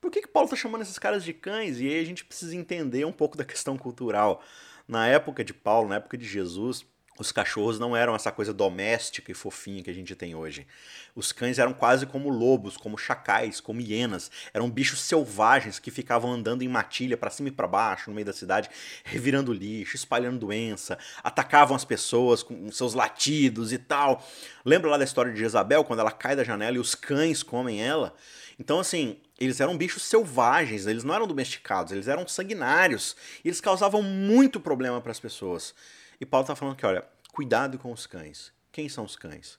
Por 0.00 0.10
que, 0.10 0.22
que 0.22 0.28
Paulo 0.28 0.46
está 0.46 0.56
chamando 0.56 0.80
esses 0.80 0.98
caras 0.98 1.22
de 1.22 1.34
cães? 1.34 1.78
E 1.78 1.88
aí 1.88 2.00
a 2.00 2.04
gente 2.04 2.24
precisa 2.24 2.56
entender 2.56 3.04
um 3.04 3.12
pouco 3.12 3.36
da 3.36 3.44
questão 3.44 3.76
cultural. 3.76 4.42
Na 4.86 5.06
época 5.06 5.44
de 5.44 5.52
Paulo, 5.52 5.90
na 5.90 5.96
época 5.96 6.16
de 6.16 6.24
Jesus, 6.24 6.86
os 7.18 7.32
cachorros 7.32 7.78
não 7.78 7.96
eram 7.96 8.14
essa 8.14 8.30
coisa 8.30 8.52
doméstica 8.52 9.32
e 9.32 9.34
fofinha 9.34 9.82
que 9.82 9.90
a 9.90 9.94
gente 9.94 10.14
tem 10.14 10.34
hoje. 10.34 10.66
Os 11.14 11.32
cães 11.32 11.58
eram 11.58 11.72
quase 11.72 12.06
como 12.06 12.28
lobos, 12.28 12.76
como 12.76 12.96
chacais, 12.96 13.60
como 13.60 13.80
hienas. 13.80 14.30
Eram 14.54 14.70
bichos 14.70 15.00
selvagens 15.00 15.78
que 15.80 15.90
ficavam 15.90 16.32
andando 16.32 16.62
em 16.62 16.68
matilha 16.68 17.16
para 17.16 17.30
cima 17.30 17.48
e 17.48 17.52
para 17.52 17.66
baixo 17.66 18.08
no 18.08 18.14
meio 18.14 18.26
da 18.26 18.32
cidade, 18.32 18.70
revirando 19.02 19.52
lixo, 19.52 19.96
espalhando 19.96 20.38
doença, 20.38 20.96
atacavam 21.22 21.74
as 21.74 21.84
pessoas 21.84 22.42
com 22.42 22.70
seus 22.70 22.94
latidos 22.94 23.72
e 23.72 23.78
tal. 23.78 24.24
Lembra 24.64 24.90
lá 24.90 24.96
da 24.96 25.04
história 25.04 25.32
de 25.32 25.38
Jezabel, 25.40 25.82
quando 25.84 26.00
ela 26.00 26.12
cai 26.12 26.36
da 26.36 26.44
janela 26.44 26.76
e 26.76 26.80
os 26.80 26.94
cães 26.94 27.42
comem 27.42 27.82
ela? 27.82 28.14
Então, 28.60 28.80
assim, 28.80 29.16
eles 29.38 29.60
eram 29.60 29.76
bichos 29.76 30.02
selvagens, 30.02 30.86
eles 30.86 31.04
não 31.04 31.14
eram 31.14 31.26
domesticados, 31.26 31.92
eles 31.92 32.08
eram 32.08 32.26
sanguinários. 32.26 33.16
E 33.44 33.48
eles 33.48 33.60
causavam 33.60 34.02
muito 34.02 34.60
problema 34.60 35.00
para 35.00 35.12
as 35.12 35.20
pessoas. 35.20 35.74
E 36.20 36.26
Paulo 36.26 36.44
está 36.44 36.56
falando 36.56 36.76
que, 36.76 36.86
olha, 36.86 37.04
cuidado 37.32 37.78
com 37.78 37.92
os 37.92 38.06
cães. 38.06 38.52
Quem 38.72 38.88
são 38.88 39.04
os 39.04 39.16
cães? 39.16 39.58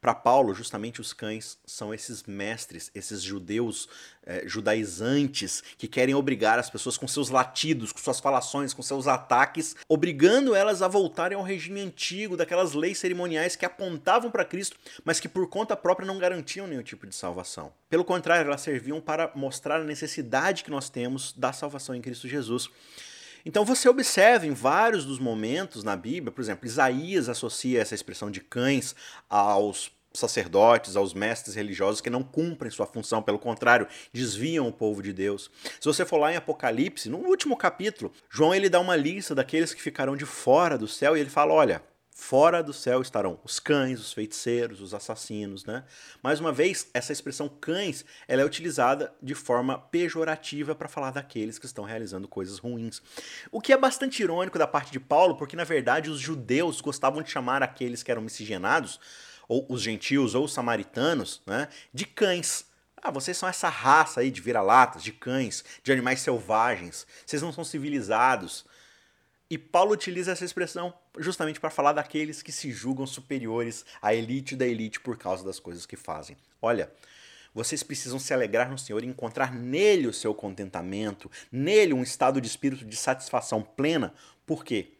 Para 0.00 0.14
Paulo, 0.14 0.54
justamente 0.54 1.00
os 1.00 1.12
cães 1.12 1.58
são 1.66 1.92
esses 1.92 2.22
mestres, 2.24 2.90
esses 2.94 3.22
judeus 3.22 3.88
eh, 4.24 4.44
judaizantes 4.46 5.62
que 5.76 5.88
querem 5.88 6.14
obrigar 6.14 6.58
as 6.58 6.70
pessoas 6.70 6.96
com 6.96 7.08
seus 7.08 7.28
latidos, 7.28 7.92
com 7.92 7.98
suas 7.98 8.20
falações, 8.20 8.72
com 8.72 8.82
seus 8.82 9.06
ataques, 9.06 9.74
obrigando 9.88 10.54
elas 10.54 10.82
a 10.82 10.88
voltarem 10.88 11.36
ao 11.36 11.44
regime 11.44 11.80
antigo, 11.80 12.36
daquelas 12.36 12.72
leis 12.72 12.98
cerimoniais 12.98 13.56
que 13.56 13.64
apontavam 13.64 14.30
para 14.30 14.44
Cristo, 14.44 14.76
mas 15.04 15.20
que 15.20 15.28
por 15.28 15.48
conta 15.48 15.76
própria 15.76 16.06
não 16.06 16.18
garantiam 16.18 16.66
nenhum 16.66 16.82
tipo 16.82 17.06
de 17.06 17.14
salvação. 17.14 17.72
Pelo 17.88 18.04
contrário, 18.04 18.48
elas 18.48 18.60
serviam 18.60 19.00
para 19.00 19.30
mostrar 19.34 19.80
a 19.80 19.84
necessidade 19.84 20.64
que 20.64 20.70
nós 20.70 20.88
temos 20.88 21.32
da 21.32 21.52
salvação 21.52 21.94
em 21.94 22.00
Cristo 22.00 22.28
Jesus. 22.28 22.70
Então 23.44 23.64
você 23.64 23.88
observa 23.88 24.46
em 24.46 24.54
vários 24.54 25.04
dos 25.04 25.18
momentos 25.18 25.84
na 25.84 25.94
Bíblia, 25.94 26.32
por 26.32 26.40
exemplo, 26.40 26.66
Isaías 26.66 27.28
associa 27.28 27.80
essa 27.80 27.94
expressão 27.94 28.30
de 28.30 28.40
cães 28.40 28.94
aos 29.28 29.92
sacerdotes, 30.14 30.96
aos 30.96 31.12
mestres 31.12 31.56
religiosos 31.56 32.00
que 32.00 32.08
não 32.08 32.22
cumprem 32.22 32.70
sua 32.70 32.86
função, 32.86 33.20
pelo 33.20 33.38
contrário, 33.38 33.86
desviam 34.12 34.68
o 34.68 34.72
povo 34.72 35.02
de 35.02 35.12
Deus. 35.12 35.50
Se 35.80 35.86
você 35.86 36.06
for 36.06 36.18
lá 36.18 36.32
em 36.32 36.36
Apocalipse, 36.36 37.10
no 37.10 37.18
último 37.18 37.56
capítulo, 37.56 38.12
João 38.30 38.54
ele 38.54 38.70
dá 38.70 38.80
uma 38.80 38.96
lista 38.96 39.34
daqueles 39.34 39.74
que 39.74 39.82
ficarão 39.82 40.16
de 40.16 40.24
fora 40.24 40.78
do 40.78 40.88
céu 40.88 41.16
e 41.16 41.20
ele 41.20 41.30
fala: 41.30 41.52
olha, 41.52 41.82
Fora 42.16 42.62
do 42.62 42.72
céu 42.72 43.02
estarão 43.02 43.40
os 43.42 43.58
cães, 43.58 43.98
os 43.98 44.12
feiticeiros, 44.12 44.80
os 44.80 44.94
assassinos, 44.94 45.64
né? 45.64 45.84
Mais 46.22 46.38
uma 46.38 46.52
vez, 46.52 46.86
essa 46.94 47.12
expressão 47.12 47.48
cães, 47.48 48.04
ela 48.28 48.40
é 48.40 48.44
utilizada 48.44 49.12
de 49.20 49.34
forma 49.34 49.76
pejorativa 49.76 50.76
para 50.76 50.88
falar 50.88 51.10
daqueles 51.10 51.58
que 51.58 51.66
estão 51.66 51.82
realizando 51.82 52.28
coisas 52.28 52.58
ruins. 52.58 53.02
O 53.50 53.60
que 53.60 53.72
é 53.72 53.76
bastante 53.76 54.22
irônico 54.22 54.56
da 54.56 54.66
parte 54.66 54.92
de 54.92 55.00
Paulo, 55.00 55.36
porque 55.36 55.56
na 55.56 55.64
verdade 55.64 56.08
os 56.08 56.20
judeus 56.20 56.80
gostavam 56.80 57.20
de 57.20 57.32
chamar 57.32 57.64
aqueles 57.64 58.04
que 58.04 58.12
eram 58.12 58.22
miscigenados, 58.22 59.00
ou 59.48 59.66
os 59.68 59.82
gentios 59.82 60.36
ou 60.36 60.44
os 60.44 60.52
samaritanos, 60.52 61.42
né, 61.44 61.66
de 61.92 62.06
cães. 62.06 62.66
Ah, 63.02 63.10
vocês 63.10 63.36
são 63.36 63.48
essa 63.48 63.68
raça 63.68 64.20
aí 64.20 64.30
de 64.30 64.40
vira-latas, 64.40 65.02
de 65.02 65.10
cães, 65.10 65.64
de 65.82 65.90
animais 65.90 66.20
selvagens. 66.20 67.08
Vocês 67.26 67.42
não 67.42 67.52
são 67.52 67.64
civilizados. 67.64 68.64
E 69.50 69.58
Paulo 69.58 69.92
utiliza 69.92 70.32
essa 70.32 70.44
expressão 70.44 70.92
justamente 71.18 71.60
para 71.60 71.70
falar 71.70 71.92
daqueles 71.92 72.42
que 72.42 72.50
se 72.50 72.72
julgam 72.72 73.06
superiores 73.06 73.84
à 74.00 74.14
elite 74.14 74.56
da 74.56 74.66
elite 74.66 75.00
por 75.00 75.18
causa 75.18 75.44
das 75.44 75.60
coisas 75.60 75.84
que 75.84 75.96
fazem. 75.96 76.36
Olha, 76.62 76.90
vocês 77.54 77.82
precisam 77.82 78.18
se 78.18 78.34
alegrar 78.34 78.70
no 78.70 78.78
Senhor 78.78 79.04
e 79.04 79.06
encontrar 79.06 79.54
nele 79.54 80.08
o 80.08 80.12
seu 80.12 80.34
contentamento, 80.34 81.30
nele 81.52 81.92
um 81.92 82.02
estado 82.02 82.40
de 82.40 82.48
espírito 82.48 82.84
de 82.84 82.96
satisfação 82.96 83.62
plena. 83.62 84.12
Por 84.46 84.64
quê? 84.64 84.94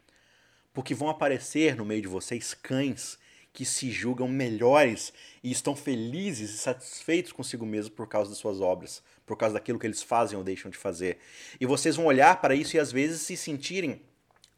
Porque 0.73 0.93
vão 0.93 1.09
aparecer 1.09 1.75
no 1.75 1.83
meio 1.83 2.01
de 2.01 2.07
vocês 2.07 2.53
cães 2.53 3.17
que 3.51 3.65
se 3.65 3.89
julgam 3.89 4.27
melhores 4.27 5.11
e 5.43 5.49
estão 5.49 5.75
felizes 5.75 6.51
e 6.53 6.57
satisfeitos 6.57 7.31
consigo 7.31 7.65
mesmos 7.65 7.93
por 7.93 8.07
causa 8.07 8.29
das 8.29 8.37
suas 8.37 8.61
obras, 8.61 9.01
por 9.25 9.37
causa 9.37 9.55
daquilo 9.55 9.79
que 9.79 9.87
eles 9.87 10.03
fazem 10.03 10.37
ou 10.37 10.43
deixam 10.43 10.69
de 10.69 10.77
fazer. 10.77 11.17
E 11.59 11.65
vocês 11.65 11.95
vão 11.95 12.05
olhar 12.05 12.39
para 12.41 12.53
isso 12.53 12.75
e 12.75 12.79
às 12.79 12.91
vezes 12.91 13.21
se 13.21 13.35
sentirem 13.35 14.01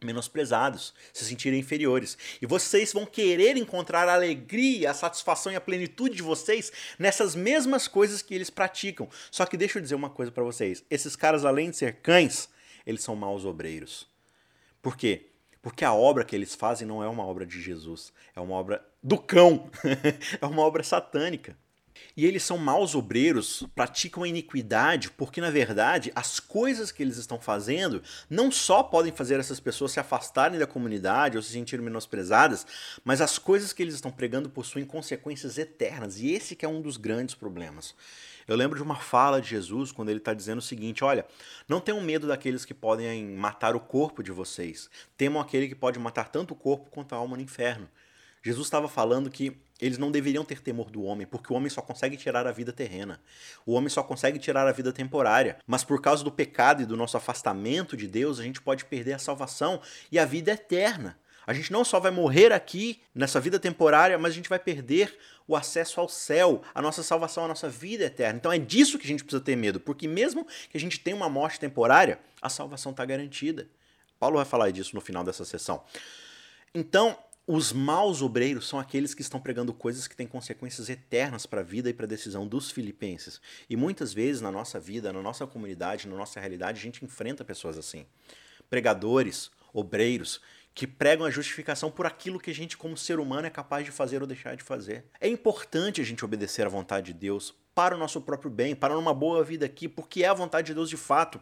menosprezados, 0.01 0.93
se 1.11 1.25
sentirem 1.25 1.59
inferiores. 1.59 2.17
E 2.41 2.45
vocês 2.45 2.93
vão 2.93 3.05
querer 3.05 3.57
encontrar 3.57 4.07
a 4.07 4.13
alegria, 4.13 4.91
a 4.91 4.93
satisfação 4.93 5.51
e 5.51 5.55
a 5.55 5.61
plenitude 5.61 6.15
de 6.15 6.21
vocês 6.21 6.71
nessas 6.99 7.35
mesmas 7.35 7.87
coisas 7.87 8.21
que 8.21 8.33
eles 8.33 8.49
praticam. 8.49 9.09
Só 9.31 9.45
que 9.45 9.57
deixa 9.57 9.77
eu 9.79 9.81
dizer 9.81 9.95
uma 9.95 10.09
coisa 10.09 10.31
para 10.31 10.43
vocês: 10.43 10.83
esses 10.89 11.15
caras, 11.15 11.45
além 11.45 11.71
de 11.71 11.77
ser 11.77 11.95
cães, 11.95 12.49
eles 12.85 13.03
são 13.03 13.15
maus 13.15 13.45
obreiros. 13.45 14.07
Por 14.81 14.95
quê? 14.95 15.27
Porque 15.61 15.83
a 15.83 15.93
obra 15.93 16.23
que 16.23 16.35
eles 16.35 16.55
fazem 16.55 16.87
não 16.87 17.03
é 17.03 17.07
uma 17.07 17.25
obra 17.25 17.45
de 17.45 17.61
Jesus, 17.61 18.13
é 18.35 18.39
uma 18.39 18.55
obra 18.55 18.85
do 19.03 19.17
cão, 19.17 19.69
é 20.39 20.45
uma 20.45 20.61
obra 20.61 20.83
satânica. 20.83 21.57
E 22.15 22.25
eles 22.25 22.43
são 22.43 22.57
maus 22.57 22.95
obreiros, 22.95 23.63
praticam 23.75 24.23
a 24.23 24.27
iniquidade, 24.27 25.11
porque 25.11 25.39
na 25.39 25.49
verdade 25.49 26.11
as 26.15 26.39
coisas 26.39 26.91
que 26.91 27.03
eles 27.03 27.17
estão 27.17 27.39
fazendo 27.39 28.01
não 28.29 28.51
só 28.51 28.81
podem 28.83 29.11
fazer 29.11 29.39
essas 29.39 29.59
pessoas 29.59 29.91
se 29.91 29.99
afastarem 29.99 30.59
da 30.59 30.67
comunidade 30.67 31.37
ou 31.37 31.43
se 31.43 31.51
sentirem 31.51 31.85
menosprezadas, 31.85 32.65
mas 33.03 33.21
as 33.21 33.37
coisas 33.37 33.73
que 33.73 33.83
eles 33.83 33.95
estão 33.95 34.11
pregando 34.11 34.49
possuem 34.49 34.85
consequências 34.85 35.57
eternas. 35.57 36.19
E 36.19 36.31
esse 36.31 36.55
que 36.55 36.65
é 36.65 36.69
um 36.69 36.81
dos 36.81 36.97
grandes 36.97 37.35
problemas. 37.35 37.93
Eu 38.47 38.55
lembro 38.55 38.77
de 38.77 38.83
uma 38.83 38.95
fala 38.95 39.41
de 39.41 39.49
Jesus 39.49 39.91
quando 39.91 40.09
ele 40.09 40.19
está 40.19 40.33
dizendo 40.33 40.59
o 40.59 40.61
seguinte: 40.61 41.03
olha, 41.03 41.25
não 41.67 41.81
tenham 41.81 41.99
medo 41.99 42.27
daqueles 42.27 42.63
que 42.63 42.73
podem 42.73 43.25
matar 43.35 43.75
o 43.75 43.79
corpo 43.79 44.23
de 44.23 44.31
vocês, 44.31 44.89
temam 45.17 45.41
aquele 45.41 45.67
que 45.67 45.75
pode 45.75 45.99
matar 45.99 46.29
tanto 46.29 46.53
o 46.53 46.55
corpo 46.55 46.89
quanto 46.89 47.13
a 47.13 47.17
alma 47.17 47.35
no 47.35 47.43
inferno. 47.43 47.89
Jesus 48.41 48.67
estava 48.67 48.87
falando 48.87 49.29
que 49.29 49.57
eles 49.79 49.97
não 49.97 50.11
deveriam 50.11 50.43
ter 50.43 50.61
temor 50.61 50.89
do 50.89 51.03
homem, 51.03 51.27
porque 51.27 51.53
o 51.53 51.55
homem 51.55 51.69
só 51.69 51.81
consegue 51.81 52.17
tirar 52.17 52.47
a 52.47 52.51
vida 52.51 52.73
terrena. 52.73 53.19
O 53.65 53.73
homem 53.73 53.89
só 53.89 54.01
consegue 54.01 54.39
tirar 54.39 54.67
a 54.67 54.71
vida 54.71 54.91
temporária. 54.91 55.57
Mas 55.67 55.83
por 55.83 56.01
causa 56.01 56.23
do 56.23 56.31
pecado 56.31 56.81
e 56.81 56.85
do 56.85 56.97
nosso 56.97 57.15
afastamento 57.15 57.95
de 57.95 58.07
Deus, 58.07 58.39
a 58.39 58.43
gente 58.43 58.59
pode 58.59 58.85
perder 58.85 59.13
a 59.13 59.19
salvação 59.19 59.79
e 60.11 60.17
a 60.17 60.25
vida 60.25 60.51
eterna. 60.51 61.17
A 61.45 61.53
gente 61.53 61.71
não 61.71 61.85
só 61.85 61.99
vai 61.99 62.11
morrer 62.11 62.51
aqui 62.51 62.99
nessa 63.15 63.39
vida 63.39 63.57
temporária, 63.57 64.17
mas 64.17 64.33
a 64.33 64.35
gente 64.35 64.49
vai 64.49 64.59
perder 64.59 65.17
o 65.47 65.55
acesso 65.55 66.01
ao 66.01 66.09
céu, 66.09 66.61
a 66.75 66.81
nossa 66.81 67.01
salvação, 67.01 67.45
a 67.45 67.47
nossa 67.47 67.69
vida 67.69 68.03
eterna. 68.03 68.37
Então 68.37 68.51
é 68.51 68.59
disso 68.59 68.99
que 68.99 69.05
a 69.05 69.07
gente 69.07 69.23
precisa 69.23 69.41
ter 69.41 69.55
medo, 69.55 69.79
porque 69.79 70.07
mesmo 70.09 70.45
que 70.69 70.75
a 70.75 70.79
gente 70.79 70.99
tenha 70.99 71.15
uma 71.15 71.29
morte 71.29 71.57
temporária, 71.57 72.19
a 72.41 72.49
salvação 72.49 72.91
está 72.91 73.05
garantida. 73.05 73.67
Paulo 74.19 74.35
vai 74.35 74.45
falar 74.45 74.71
disso 74.71 74.93
no 74.93 74.99
final 74.99 75.23
dessa 75.23 75.45
sessão. 75.45 75.83
Então, 76.75 77.17
os 77.47 77.71
maus 77.71 78.21
obreiros 78.21 78.67
são 78.67 78.77
aqueles 78.77 79.13
que 79.13 79.21
estão 79.21 79.39
pregando 79.39 79.73
coisas 79.73 80.05
que 80.05 80.15
têm 80.17 80.27
consequências 80.27 80.89
eternas 80.89 81.45
para 81.45 81.61
a 81.61 81.63
vida 81.63 81.89
e 81.89 81.93
para 81.93 82.05
a 82.05 82.09
decisão 82.09 82.45
dos 82.45 82.69
filipenses. 82.69 83.39
E 83.69 83.77
muitas 83.77 84.13
vezes 84.13 84.41
na 84.41 84.51
nossa 84.51 84.77
vida, 84.81 85.13
na 85.13 85.21
nossa 85.21 85.47
comunidade, 85.47 86.09
na 86.09 86.17
nossa 86.17 86.41
realidade, 86.41 86.77
a 86.77 86.83
gente 86.83 87.05
enfrenta 87.05 87.45
pessoas 87.45 87.77
assim. 87.77 88.05
Pregadores, 88.69 89.49
obreiros, 89.73 90.41
que 90.75 90.85
pregam 90.85 91.25
a 91.25 91.31
justificação 91.31 91.89
por 91.89 92.05
aquilo 92.05 92.39
que 92.39 92.51
a 92.51 92.53
gente, 92.53 92.75
como 92.75 92.97
ser 92.97 93.17
humano, 93.17 93.47
é 93.47 93.49
capaz 93.49 93.85
de 93.85 93.91
fazer 93.91 94.21
ou 94.21 94.27
deixar 94.27 94.57
de 94.57 94.61
fazer. 94.61 95.05
É 95.19 95.29
importante 95.29 96.01
a 96.01 96.03
gente 96.03 96.25
obedecer 96.25 96.65
à 96.65 96.69
vontade 96.69 97.13
de 97.13 97.19
Deus 97.19 97.55
para 97.73 97.95
o 97.95 97.97
nosso 97.97 98.19
próprio 98.19 98.51
bem, 98.51 98.75
para 98.75 98.97
uma 98.97 99.13
boa 99.13 99.43
vida 99.43 99.65
aqui, 99.65 99.87
porque 99.87 100.23
é 100.23 100.27
a 100.27 100.33
vontade 100.33 100.67
de 100.67 100.73
Deus 100.73 100.89
de 100.89 100.97
fato. 100.97 101.39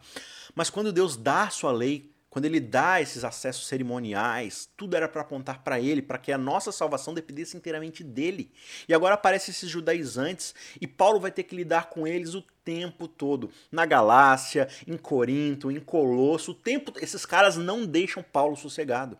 Mas 0.54 0.70
quando 0.70 0.92
Deus 0.92 1.16
dá 1.16 1.42
a 1.42 1.50
sua 1.50 1.72
lei, 1.72 2.15
quando 2.36 2.44
ele 2.44 2.60
dá 2.60 3.00
esses 3.00 3.24
acessos 3.24 3.66
cerimoniais, 3.66 4.68
tudo 4.76 4.94
era 4.94 5.08
para 5.08 5.22
apontar 5.22 5.64
para 5.64 5.80
ele, 5.80 6.02
para 6.02 6.18
que 6.18 6.30
a 6.30 6.36
nossa 6.36 6.70
salvação 6.70 7.14
dependesse 7.14 7.56
inteiramente 7.56 8.04
dele. 8.04 8.52
E 8.86 8.92
agora 8.92 9.14
aparecem 9.14 9.52
esses 9.52 9.70
judaizantes 9.70 10.54
e 10.78 10.86
Paulo 10.86 11.18
vai 11.18 11.30
ter 11.30 11.44
que 11.44 11.56
lidar 11.56 11.88
com 11.88 12.06
eles 12.06 12.34
o 12.34 12.42
tempo 12.62 13.08
todo. 13.08 13.50
Na 13.72 13.86
Galácia, 13.86 14.68
em 14.86 14.98
Corinto, 14.98 15.70
em 15.70 15.80
Colosso, 15.80 16.50
o 16.50 16.54
tempo 16.54 16.92
esses 17.00 17.24
caras 17.24 17.56
não 17.56 17.86
deixam 17.86 18.22
Paulo 18.22 18.54
sossegado. 18.54 19.16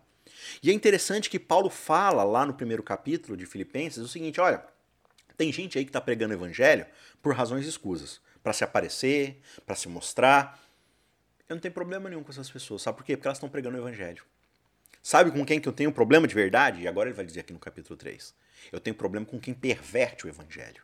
E 0.62 0.70
é 0.70 0.74
interessante 0.74 1.30
que 1.30 1.38
Paulo 1.38 1.70
fala 1.70 2.22
lá 2.22 2.44
no 2.44 2.52
primeiro 2.52 2.82
capítulo 2.82 3.34
de 3.34 3.46
Filipenses 3.46 4.04
o 4.04 4.08
seguinte, 4.08 4.42
olha, 4.42 4.62
tem 5.38 5.50
gente 5.50 5.78
aí 5.78 5.86
que 5.86 5.88
está 5.88 6.02
pregando 6.02 6.34
evangelho 6.34 6.84
por 7.22 7.34
razões 7.34 7.64
escusas, 7.64 8.20
para 8.42 8.52
se 8.52 8.62
aparecer, 8.62 9.40
para 9.64 9.74
se 9.74 9.88
mostrar, 9.88 10.65
eu 11.48 11.54
não 11.54 11.60
tenho 11.60 11.72
problema 11.72 12.08
nenhum 12.08 12.22
com 12.22 12.30
essas 12.30 12.50
pessoas. 12.50 12.82
Sabe 12.82 12.98
por 12.98 13.04
quê? 13.04 13.16
Porque 13.16 13.28
elas 13.28 13.38
estão 13.38 13.48
pregando 13.48 13.76
o 13.76 13.80
evangelho. 13.80 14.24
Sabe 15.02 15.30
com 15.30 15.46
quem 15.46 15.60
que 15.60 15.68
eu 15.68 15.72
tenho 15.72 15.92
problema 15.92 16.26
de 16.26 16.34
verdade? 16.34 16.82
E 16.82 16.88
agora 16.88 17.08
ele 17.08 17.16
vai 17.16 17.24
dizer 17.24 17.40
aqui 17.40 17.52
no 17.52 17.58
capítulo 17.58 17.96
3. 17.96 18.34
Eu 18.72 18.80
tenho 18.80 18.96
problema 18.96 19.24
com 19.24 19.38
quem 19.38 19.54
perverte 19.54 20.26
o 20.26 20.28
evangelho. 20.28 20.82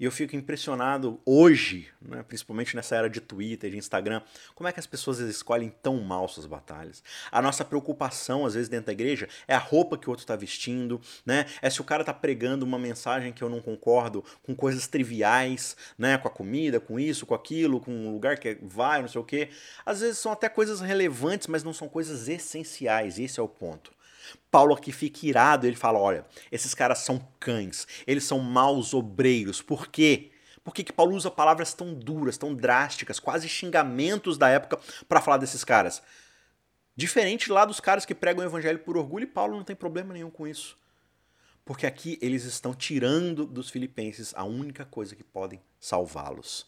E 0.00 0.04
eu 0.06 0.10
fico 0.10 0.34
impressionado 0.34 1.20
hoje, 1.26 1.88
né, 2.00 2.22
principalmente 2.22 2.74
nessa 2.74 2.96
era 2.96 3.10
de 3.10 3.20
Twitter, 3.20 3.70
de 3.70 3.76
Instagram, 3.76 4.22
como 4.54 4.66
é 4.66 4.72
que 4.72 4.80
as 4.80 4.86
pessoas 4.86 5.18
escolhem 5.18 5.68
tão 5.82 6.00
mal 6.00 6.26
suas 6.26 6.46
batalhas. 6.46 7.04
A 7.30 7.42
nossa 7.42 7.66
preocupação, 7.66 8.46
às 8.46 8.54
vezes, 8.54 8.70
dentro 8.70 8.86
da 8.86 8.92
igreja, 8.92 9.28
é 9.46 9.54
a 9.54 9.58
roupa 9.58 9.98
que 9.98 10.08
o 10.08 10.10
outro 10.10 10.22
está 10.22 10.34
vestindo, 10.34 10.98
né? 11.26 11.44
É 11.60 11.68
se 11.68 11.82
o 11.82 11.84
cara 11.84 12.00
está 12.00 12.14
pregando 12.14 12.64
uma 12.64 12.78
mensagem 12.78 13.30
que 13.30 13.44
eu 13.44 13.50
não 13.50 13.60
concordo, 13.60 14.24
com 14.42 14.54
coisas 14.54 14.86
triviais, 14.86 15.76
né? 15.98 16.16
Com 16.16 16.28
a 16.28 16.30
comida, 16.30 16.80
com 16.80 16.98
isso, 16.98 17.26
com 17.26 17.34
aquilo, 17.34 17.78
com 17.78 17.92
um 17.92 18.10
lugar 18.10 18.38
que 18.38 18.56
vai, 18.62 19.02
não 19.02 19.08
sei 19.08 19.20
o 19.20 19.24
quê. 19.24 19.50
Às 19.84 20.00
vezes 20.00 20.16
são 20.16 20.32
até 20.32 20.48
coisas 20.48 20.80
relevantes, 20.80 21.46
mas 21.46 21.62
não 21.62 21.74
são 21.74 21.90
coisas 21.90 22.26
essenciais. 22.26 23.18
Esse 23.18 23.38
é 23.38 23.42
o 23.42 23.48
ponto. 23.48 23.92
Paulo 24.50 24.74
aqui 24.74 24.92
fica 24.92 25.26
irado, 25.26 25.66
ele 25.66 25.76
fala: 25.76 25.98
olha, 25.98 26.24
esses 26.50 26.74
caras 26.74 26.98
são 26.98 27.26
cães, 27.38 27.86
eles 28.06 28.24
são 28.24 28.38
maus 28.38 28.94
obreiros. 28.94 29.62
Por 29.62 29.88
quê? 29.88 30.30
Por 30.62 30.74
que, 30.74 30.84
que 30.84 30.92
Paulo 30.92 31.16
usa 31.16 31.30
palavras 31.30 31.72
tão 31.72 31.94
duras, 31.94 32.36
tão 32.36 32.54
drásticas, 32.54 33.18
quase 33.18 33.48
xingamentos 33.48 34.36
da 34.36 34.48
época 34.48 34.78
para 35.08 35.20
falar 35.20 35.38
desses 35.38 35.64
caras? 35.64 36.02
Diferente 36.94 37.50
lá 37.50 37.64
dos 37.64 37.80
caras 37.80 38.04
que 38.04 38.14
pregam 38.14 38.44
o 38.44 38.46
evangelho 38.46 38.78
por 38.80 38.96
orgulho, 38.96 39.24
e 39.24 39.26
Paulo 39.26 39.56
não 39.56 39.64
tem 39.64 39.74
problema 39.74 40.12
nenhum 40.12 40.30
com 40.30 40.46
isso. 40.46 40.76
Porque 41.64 41.86
aqui 41.86 42.18
eles 42.20 42.44
estão 42.44 42.74
tirando 42.74 43.46
dos 43.46 43.70
filipenses 43.70 44.34
a 44.34 44.44
única 44.44 44.84
coisa 44.84 45.16
que 45.16 45.24
podem 45.24 45.62
salvá-los. 45.78 46.66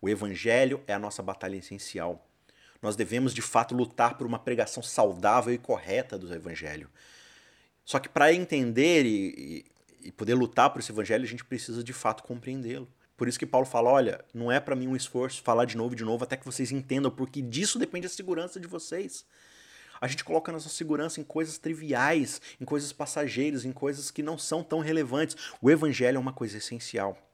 O 0.00 0.08
evangelho 0.08 0.82
é 0.86 0.94
a 0.94 0.98
nossa 0.98 1.22
batalha 1.22 1.56
essencial. 1.56 2.26
Nós 2.82 2.96
devemos 2.96 3.32
de 3.34 3.42
fato 3.42 3.74
lutar 3.74 4.16
por 4.16 4.26
uma 4.26 4.38
pregação 4.38 4.82
saudável 4.82 5.52
e 5.52 5.58
correta 5.58 6.18
do 6.18 6.32
Evangelho. 6.32 6.90
Só 7.84 7.98
que 7.98 8.08
para 8.08 8.32
entender 8.32 9.06
e, 9.06 9.64
e 10.02 10.12
poder 10.12 10.34
lutar 10.34 10.70
por 10.70 10.80
esse 10.80 10.92
evangelho, 10.92 11.24
a 11.24 11.28
gente 11.28 11.44
precisa 11.44 11.82
de 11.82 11.92
fato 11.92 12.22
compreendê-lo. 12.22 12.88
Por 13.16 13.28
isso 13.28 13.38
que 13.38 13.46
Paulo 13.46 13.66
fala: 13.66 13.90
olha, 13.90 14.24
não 14.32 14.50
é 14.50 14.60
para 14.60 14.76
mim 14.76 14.88
um 14.88 14.96
esforço 14.96 15.42
falar 15.42 15.64
de 15.64 15.76
novo 15.76 15.94
e 15.94 15.96
de 15.96 16.04
novo 16.04 16.24
até 16.24 16.36
que 16.36 16.44
vocês 16.44 16.70
entendam, 16.70 17.10
porque 17.10 17.42
disso 17.42 17.78
depende 17.78 18.06
a 18.06 18.10
segurança 18.10 18.60
de 18.60 18.66
vocês. 18.66 19.24
A 20.00 20.06
gente 20.06 20.24
coloca 20.24 20.52
nossa 20.52 20.68
segurança 20.68 21.20
em 21.20 21.24
coisas 21.24 21.56
triviais, 21.56 22.40
em 22.60 22.64
coisas 22.64 22.92
passageiras, 22.92 23.64
em 23.64 23.72
coisas 23.72 24.10
que 24.10 24.22
não 24.22 24.36
são 24.36 24.62
tão 24.62 24.80
relevantes. 24.80 25.36
O 25.62 25.70
evangelho 25.70 26.16
é 26.16 26.20
uma 26.20 26.34
coisa 26.34 26.58
essencial. 26.58 27.25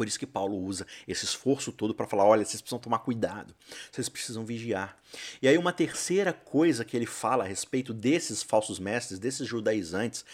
Por 0.00 0.08
isso 0.08 0.18
que 0.18 0.26
Paulo 0.26 0.56
usa 0.56 0.86
esse 1.06 1.26
esforço 1.26 1.70
todo 1.70 1.94
para 1.94 2.06
falar: 2.06 2.24
olha, 2.24 2.42
vocês 2.42 2.62
precisam 2.62 2.78
tomar 2.78 3.00
cuidado, 3.00 3.54
vocês 3.92 4.08
precisam 4.08 4.46
vigiar. 4.46 4.96
E 5.42 5.46
aí, 5.46 5.58
uma 5.58 5.74
terceira 5.74 6.32
coisa 6.32 6.86
que 6.86 6.96
ele 6.96 7.04
fala 7.04 7.44
a 7.44 7.46
respeito 7.46 7.92
desses 7.92 8.42
falsos 8.42 8.78
mestres, 8.78 9.18
desses 9.18 9.46
judaizantes, 9.46 10.24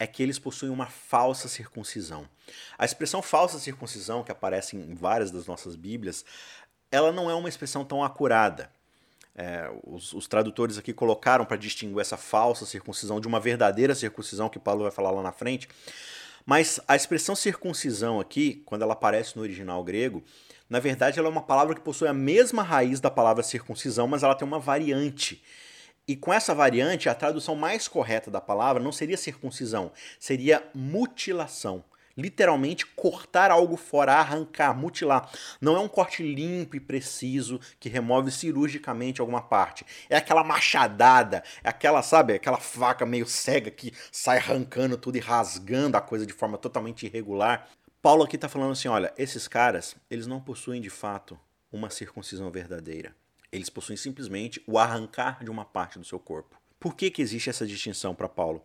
é 0.00 0.04
que 0.04 0.20
eles 0.20 0.36
possuem 0.36 0.72
uma 0.72 0.86
falsa 0.86 1.46
circuncisão. 1.46 2.28
A 2.76 2.84
expressão 2.84 3.22
falsa 3.22 3.60
circuncisão, 3.60 4.24
que 4.24 4.32
aparece 4.32 4.76
em 4.76 4.96
várias 4.96 5.30
das 5.30 5.46
nossas 5.46 5.76
Bíblias, 5.76 6.24
ela 6.90 7.12
não 7.12 7.30
é 7.30 7.36
uma 7.36 7.48
expressão 7.48 7.84
tão 7.84 8.02
acurada. 8.02 8.68
É, 9.36 9.70
os, 9.84 10.12
os, 10.12 10.26
tradutores 10.26 10.76
aqui 10.76 10.92
colocaram 10.92 11.44
para 11.44 11.56
distinguir 11.56 12.00
essa 12.00 12.16
falsa 12.16 12.66
circuncisão 12.66 13.20
de 13.20 13.28
uma 13.28 13.38
verdadeira 13.38 13.94
circuncisão, 13.94 14.48
que 14.48 14.58
Paulo 14.58 14.82
vai 14.82 14.90
falar 14.90 15.12
lá 15.12 15.22
na 15.22 15.30
frente. 15.30 15.68
Mas 16.44 16.78
a 16.86 16.94
expressão 16.94 17.34
circuncisão 17.34 18.20
aqui, 18.20 18.62
quando 18.66 18.82
ela 18.82 18.92
aparece 18.92 19.36
no 19.36 19.42
original 19.42 19.82
grego, 19.82 20.22
na 20.68 20.78
verdade 20.78 21.18
ela 21.18 21.28
é 21.28 21.30
uma 21.30 21.42
palavra 21.42 21.74
que 21.74 21.80
possui 21.80 22.08
a 22.08 22.12
mesma 22.12 22.62
raiz 22.62 23.00
da 23.00 23.10
palavra 23.10 23.42
circuncisão, 23.42 24.06
mas 24.06 24.22
ela 24.22 24.34
tem 24.34 24.46
uma 24.46 24.58
variante. 24.58 25.42
E 26.06 26.14
com 26.14 26.32
essa 26.32 26.54
variante, 26.54 27.08
a 27.08 27.14
tradução 27.14 27.56
mais 27.56 27.88
correta 27.88 28.30
da 28.30 28.40
palavra 28.40 28.82
não 28.82 28.92
seria 28.92 29.16
circuncisão, 29.16 29.90
seria 30.20 30.62
mutilação 30.74 31.82
literalmente 32.16 32.86
cortar 32.86 33.50
algo 33.50 33.76
fora, 33.76 34.14
arrancar, 34.14 34.74
mutilar. 34.76 35.30
Não 35.60 35.76
é 35.76 35.80
um 35.80 35.88
corte 35.88 36.22
limpo 36.22 36.76
e 36.76 36.80
preciso 36.80 37.60
que 37.78 37.88
remove 37.88 38.30
cirurgicamente 38.30 39.20
alguma 39.20 39.42
parte. 39.42 39.84
É 40.08 40.16
aquela 40.16 40.44
machadada, 40.44 41.42
é 41.62 41.68
aquela, 41.68 42.02
sabe, 42.02 42.34
aquela 42.34 42.58
faca 42.58 43.04
meio 43.04 43.26
cega 43.26 43.70
que 43.70 43.92
sai 44.10 44.38
arrancando 44.38 44.96
tudo 44.96 45.16
e 45.16 45.20
rasgando 45.20 45.96
a 45.96 46.00
coisa 46.00 46.26
de 46.26 46.32
forma 46.32 46.58
totalmente 46.58 47.06
irregular. 47.06 47.68
Paulo 48.00 48.22
aqui 48.22 48.36
está 48.36 48.48
falando 48.48 48.72
assim, 48.72 48.88
olha, 48.88 49.12
esses 49.16 49.48
caras, 49.48 49.96
eles 50.10 50.26
não 50.26 50.40
possuem 50.40 50.80
de 50.80 50.90
fato 50.90 51.38
uma 51.72 51.90
circuncisão 51.90 52.50
verdadeira. 52.50 53.14
Eles 53.50 53.70
possuem 53.70 53.96
simplesmente 53.96 54.62
o 54.66 54.78
arrancar 54.78 55.42
de 55.42 55.50
uma 55.50 55.64
parte 55.64 55.98
do 55.98 56.04
seu 56.04 56.18
corpo. 56.18 56.60
Por 56.78 56.94
que, 56.94 57.10
que 57.10 57.22
existe 57.22 57.48
essa 57.48 57.66
distinção 57.66 58.14
para 58.14 58.28
Paulo? 58.28 58.62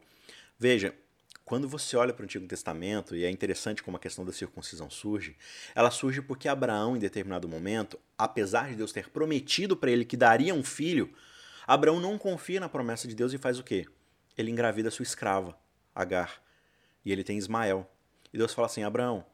Veja, 0.58 0.94
quando 1.50 1.68
você 1.68 1.98
olha 1.98 2.14
para 2.14 2.22
o 2.22 2.26
Antigo 2.26 2.46
Testamento, 2.46 3.16
e 3.16 3.26
é 3.26 3.32
interessante 3.32 3.82
como 3.82 3.98
a 3.98 4.00
questão 4.00 4.24
da 4.24 4.32
circuncisão 4.32 4.88
surge, 4.88 5.36
ela 5.74 5.90
surge 5.90 6.22
porque 6.22 6.48
Abraão, 6.48 6.96
em 6.96 7.00
determinado 7.00 7.50
momento, 7.50 8.00
apesar 8.16 8.70
de 8.70 8.76
Deus 8.76 8.92
ter 8.92 9.10
prometido 9.10 9.76
para 9.76 9.90
ele 9.90 10.06
que 10.06 10.16
daria 10.16 10.54
um 10.54 10.64
filho, 10.64 11.12
Abraão 11.66 12.00
não 12.00 12.20
confia 12.20 12.60
na 12.60 12.70
promessa 12.70 13.08
de 13.08 13.16
Deus 13.16 13.34
e 13.34 13.40
faz 13.40 13.58
o 13.58 13.64
quê? 13.64 13.88
Ele 14.38 14.52
engravida 14.52 14.92
sua 14.92 15.02
escrava, 15.02 15.58
Agar, 15.96 16.40
e 17.04 17.12
ele 17.12 17.24
tem 17.24 17.36
Ismael. 17.36 17.90
E 18.32 18.38
Deus 18.38 18.54
fala 18.54 18.68
assim: 18.68 18.84
Abraão, 18.84 19.26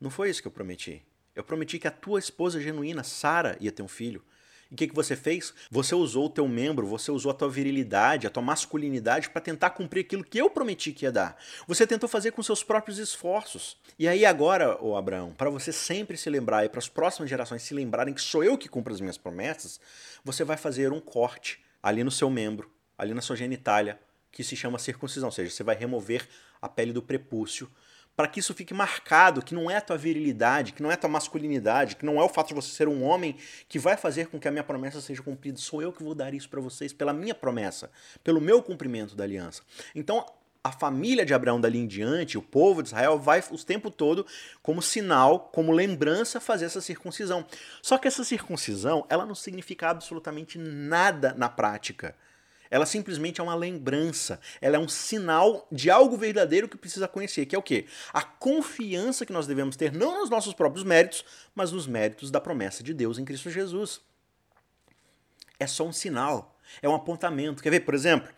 não 0.00 0.08
foi 0.08 0.30
isso 0.30 0.40
que 0.40 0.46
eu 0.46 0.52
prometi. 0.52 1.04
Eu 1.34 1.42
prometi 1.42 1.80
que 1.80 1.88
a 1.88 1.90
tua 1.90 2.20
esposa 2.20 2.60
genuína, 2.60 3.02
Sara, 3.02 3.56
ia 3.60 3.72
ter 3.72 3.82
um 3.82 3.88
filho. 3.88 4.22
E 4.70 4.74
o 4.74 4.76
que, 4.76 4.86
que 4.86 4.94
você 4.94 5.16
fez? 5.16 5.52
Você 5.68 5.94
usou 5.94 6.26
o 6.26 6.30
teu 6.30 6.46
membro, 6.46 6.86
você 6.86 7.10
usou 7.10 7.32
a 7.32 7.34
tua 7.34 7.48
virilidade, 7.48 8.26
a 8.26 8.30
tua 8.30 8.42
masculinidade 8.42 9.28
para 9.28 9.40
tentar 9.40 9.70
cumprir 9.70 10.02
aquilo 10.02 10.22
que 10.22 10.38
eu 10.38 10.48
prometi 10.48 10.92
que 10.92 11.04
ia 11.04 11.10
dar. 11.10 11.36
Você 11.66 11.84
tentou 11.86 12.08
fazer 12.08 12.30
com 12.30 12.42
seus 12.42 12.62
próprios 12.62 12.98
esforços. 12.98 13.76
E 13.98 14.06
aí 14.06 14.24
agora, 14.24 14.80
ô 14.80 14.96
Abraão, 14.96 15.32
para 15.32 15.50
você 15.50 15.72
sempre 15.72 16.16
se 16.16 16.30
lembrar 16.30 16.64
e 16.64 16.68
para 16.68 16.78
as 16.78 16.88
próximas 16.88 17.28
gerações 17.28 17.62
se 17.62 17.74
lembrarem 17.74 18.14
que 18.14 18.20
sou 18.20 18.44
eu 18.44 18.56
que 18.56 18.68
cumpro 18.68 18.94
as 18.94 19.00
minhas 19.00 19.18
promessas, 19.18 19.80
você 20.24 20.44
vai 20.44 20.56
fazer 20.56 20.92
um 20.92 21.00
corte 21.00 21.60
ali 21.82 22.04
no 22.04 22.10
seu 22.10 22.30
membro, 22.30 22.70
ali 22.96 23.12
na 23.12 23.20
sua 23.20 23.34
genitália, 23.34 23.98
que 24.30 24.44
se 24.44 24.54
chama 24.54 24.78
circuncisão, 24.78 25.28
ou 25.28 25.32
seja, 25.32 25.50
você 25.50 25.64
vai 25.64 25.74
remover 25.74 26.28
a 26.62 26.68
pele 26.68 26.92
do 26.92 27.02
prepúcio 27.02 27.68
para 28.16 28.28
que 28.28 28.40
isso 28.40 28.52
fique 28.52 28.74
marcado, 28.74 29.42
que 29.42 29.54
não 29.54 29.70
é 29.70 29.76
a 29.76 29.80
tua 29.80 29.96
virilidade, 29.96 30.72
que 30.72 30.82
não 30.82 30.90
é 30.90 30.94
a 30.94 30.96
tua 30.96 31.08
masculinidade, 31.08 31.96
que 31.96 32.04
não 32.04 32.20
é 32.20 32.24
o 32.24 32.28
fato 32.28 32.48
de 32.48 32.54
você 32.54 32.68
ser 32.68 32.88
um 32.88 33.02
homem 33.02 33.36
que 33.68 33.78
vai 33.78 33.96
fazer 33.96 34.26
com 34.26 34.38
que 34.38 34.46
a 34.46 34.50
minha 34.50 34.64
promessa 34.64 35.00
seja 35.00 35.22
cumprida. 35.22 35.58
Sou 35.58 35.80
eu 35.80 35.92
que 35.92 36.02
vou 36.02 36.14
dar 36.14 36.34
isso 36.34 36.48
para 36.48 36.60
vocês 36.60 36.92
pela 36.92 37.12
minha 37.12 37.34
promessa, 37.34 37.90
pelo 38.22 38.40
meu 38.40 38.62
cumprimento 38.62 39.16
da 39.16 39.24
aliança. 39.24 39.62
Então, 39.94 40.26
a 40.62 40.70
família 40.70 41.24
de 41.24 41.32
Abraão 41.32 41.60
dali 41.60 41.78
em 41.78 41.86
diante, 41.86 42.36
o 42.36 42.42
povo 42.42 42.82
de 42.82 42.90
Israel, 42.90 43.18
vai 43.18 43.42
o 43.50 43.56
tempo 43.56 43.90
todo, 43.90 44.26
como 44.62 44.82
sinal, 44.82 45.50
como 45.52 45.72
lembrança, 45.72 46.38
fazer 46.38 46.66
essa 46.66 46.82
circuncisão. 46.82 47.46
Só 47.80 47.96
que 47.96 48.06
essa 48.06 48.22
circuncisão, 48.24 49.06
ela 49.08 49.24
não 49.24 49.34
significa 49.34 49.88
absolutamente 49.88 50.58
nada 50.58 51.34
na 51.36 51.48
prática. 51.48 52.14
Ela 52.70 52.86
simplesmente 52.86 53.40
é 53.40 53.44
uma 53.44 53.54
lembrança, 53.54 54.40
ela 54.60 54.76
é 54.76 54.78
um 54.78 54.88
sinal 54.88 55.66
de 55.72 55.90
algo 55.90 56.16
verdadeiro 56.16 56.68
que 56.68 56.76
precisa 56.76 57.08
conhecer, 57.08 57.44
que 57.46 57.56
é 57.56 57.58
o 57.58 57.62
quê? 57.62 57.86
A 58.12 58.22
confiança 58.22 59.26
que 59.26 59.32
nós 59.32 59.46
devemos 59.46 59.76
ter 59.76 59.92
não 59.92 60.20
nos 60.20 60.30
nossos 60.30 60.54
próprios 60.54 60.84
méritos, 60.84 61.24
mas 61.54 61.72
nos 61.72 61.86
méritos 61.86 62.30
da 62.30 62.40
promessa 62.40 62.82
de 62.82 62.94
Deus 62.94 63.18
em 63.18 63.24
Cristo 63.24 63.50
Jesus. 63.50 64.00
É 65.58 65.66
só 65.66 65.84
um 65.84 65.92
sinal, 65.92 66.56
é 66.80 66.88
um 66.88 66.94
apontamento. 66.94 67.62
Quer 67.62 67.70
ver, 67.70 67.80
por 67.80 67.94
exemplo, 67.94 68.32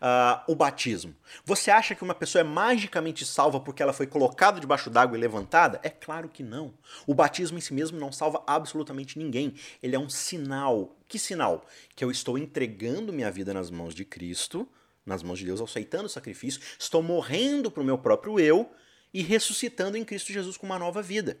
uh, 0.00 0.42
o 0.50 0.54
batismo. 0.54 1.14
Você 1.44 1.70
acha 1.70 1.94
que 1.94 2.02
uma 2.02 2.14
pessoa 2.14 2.40
é 2.40 2.44
magicamente 2.44 3.24
salva 3.24 3.60
porque 3.60 3.82
ela 3.82 3.92
foi 3.92 4.06
colocada 4.06 4.60
debaixo 4.60 4.90
d'água 4.90 5.16
e 5.16 5.20
levantada? 5.20 5.80
É 5.82 5.90
claro 5.90 6.28
que 6.28 6.42
não. 6.42 6.74
O 7.06 7.14
batismo 7.14 7.58
em 7.58 7.60
si 7.60 7.74
mesmo 7.74 7.98
não 7.98 8.12
salva 8.12 8.42
absolutamente 8.46 9.18
ninguém. 9.18 9.54
Ele 9.82 9.96
é 9.96 9.98
um 9.98 10.08
sinal. 10.08 10.96
Que 11.06 11.18
sinal? 11.18 11.66
Que 11.94 12.04
eu 12.04 12.10
estou 12.10 12.38
entregando 12.38 13.12
minha 13.12 13.30
vida 13.30 13.52
nas 13.52 13.70
mãos 13.70 13.94
de 13.94 14.04
Cristo, 14.04 14.68
nas 15.04 15.22
mãos 15.22 15.38
de 15.38 15.46
Deus, 15.46 15.60
aceitando 15.60 16.06
o 16.06 16.10
sacrifício, 16.10 16.60
estou 16.78 17.02
morrendo 17.02 17.70
para 17.70 17.82
o 17.82 17.86
meu 17.86 17.98
próprio 17.98 18.38
eu 18.38 18.70
e 19.12 19.22
ressuscitando 19.22 19.96
em 19.96 20.04
Cristo 20.04 20.32
Jesus 20.32 20.56
com 20.56 20.66
uma 20.66 20.78
nova 20.78 21.00
vida. 21.00 21.38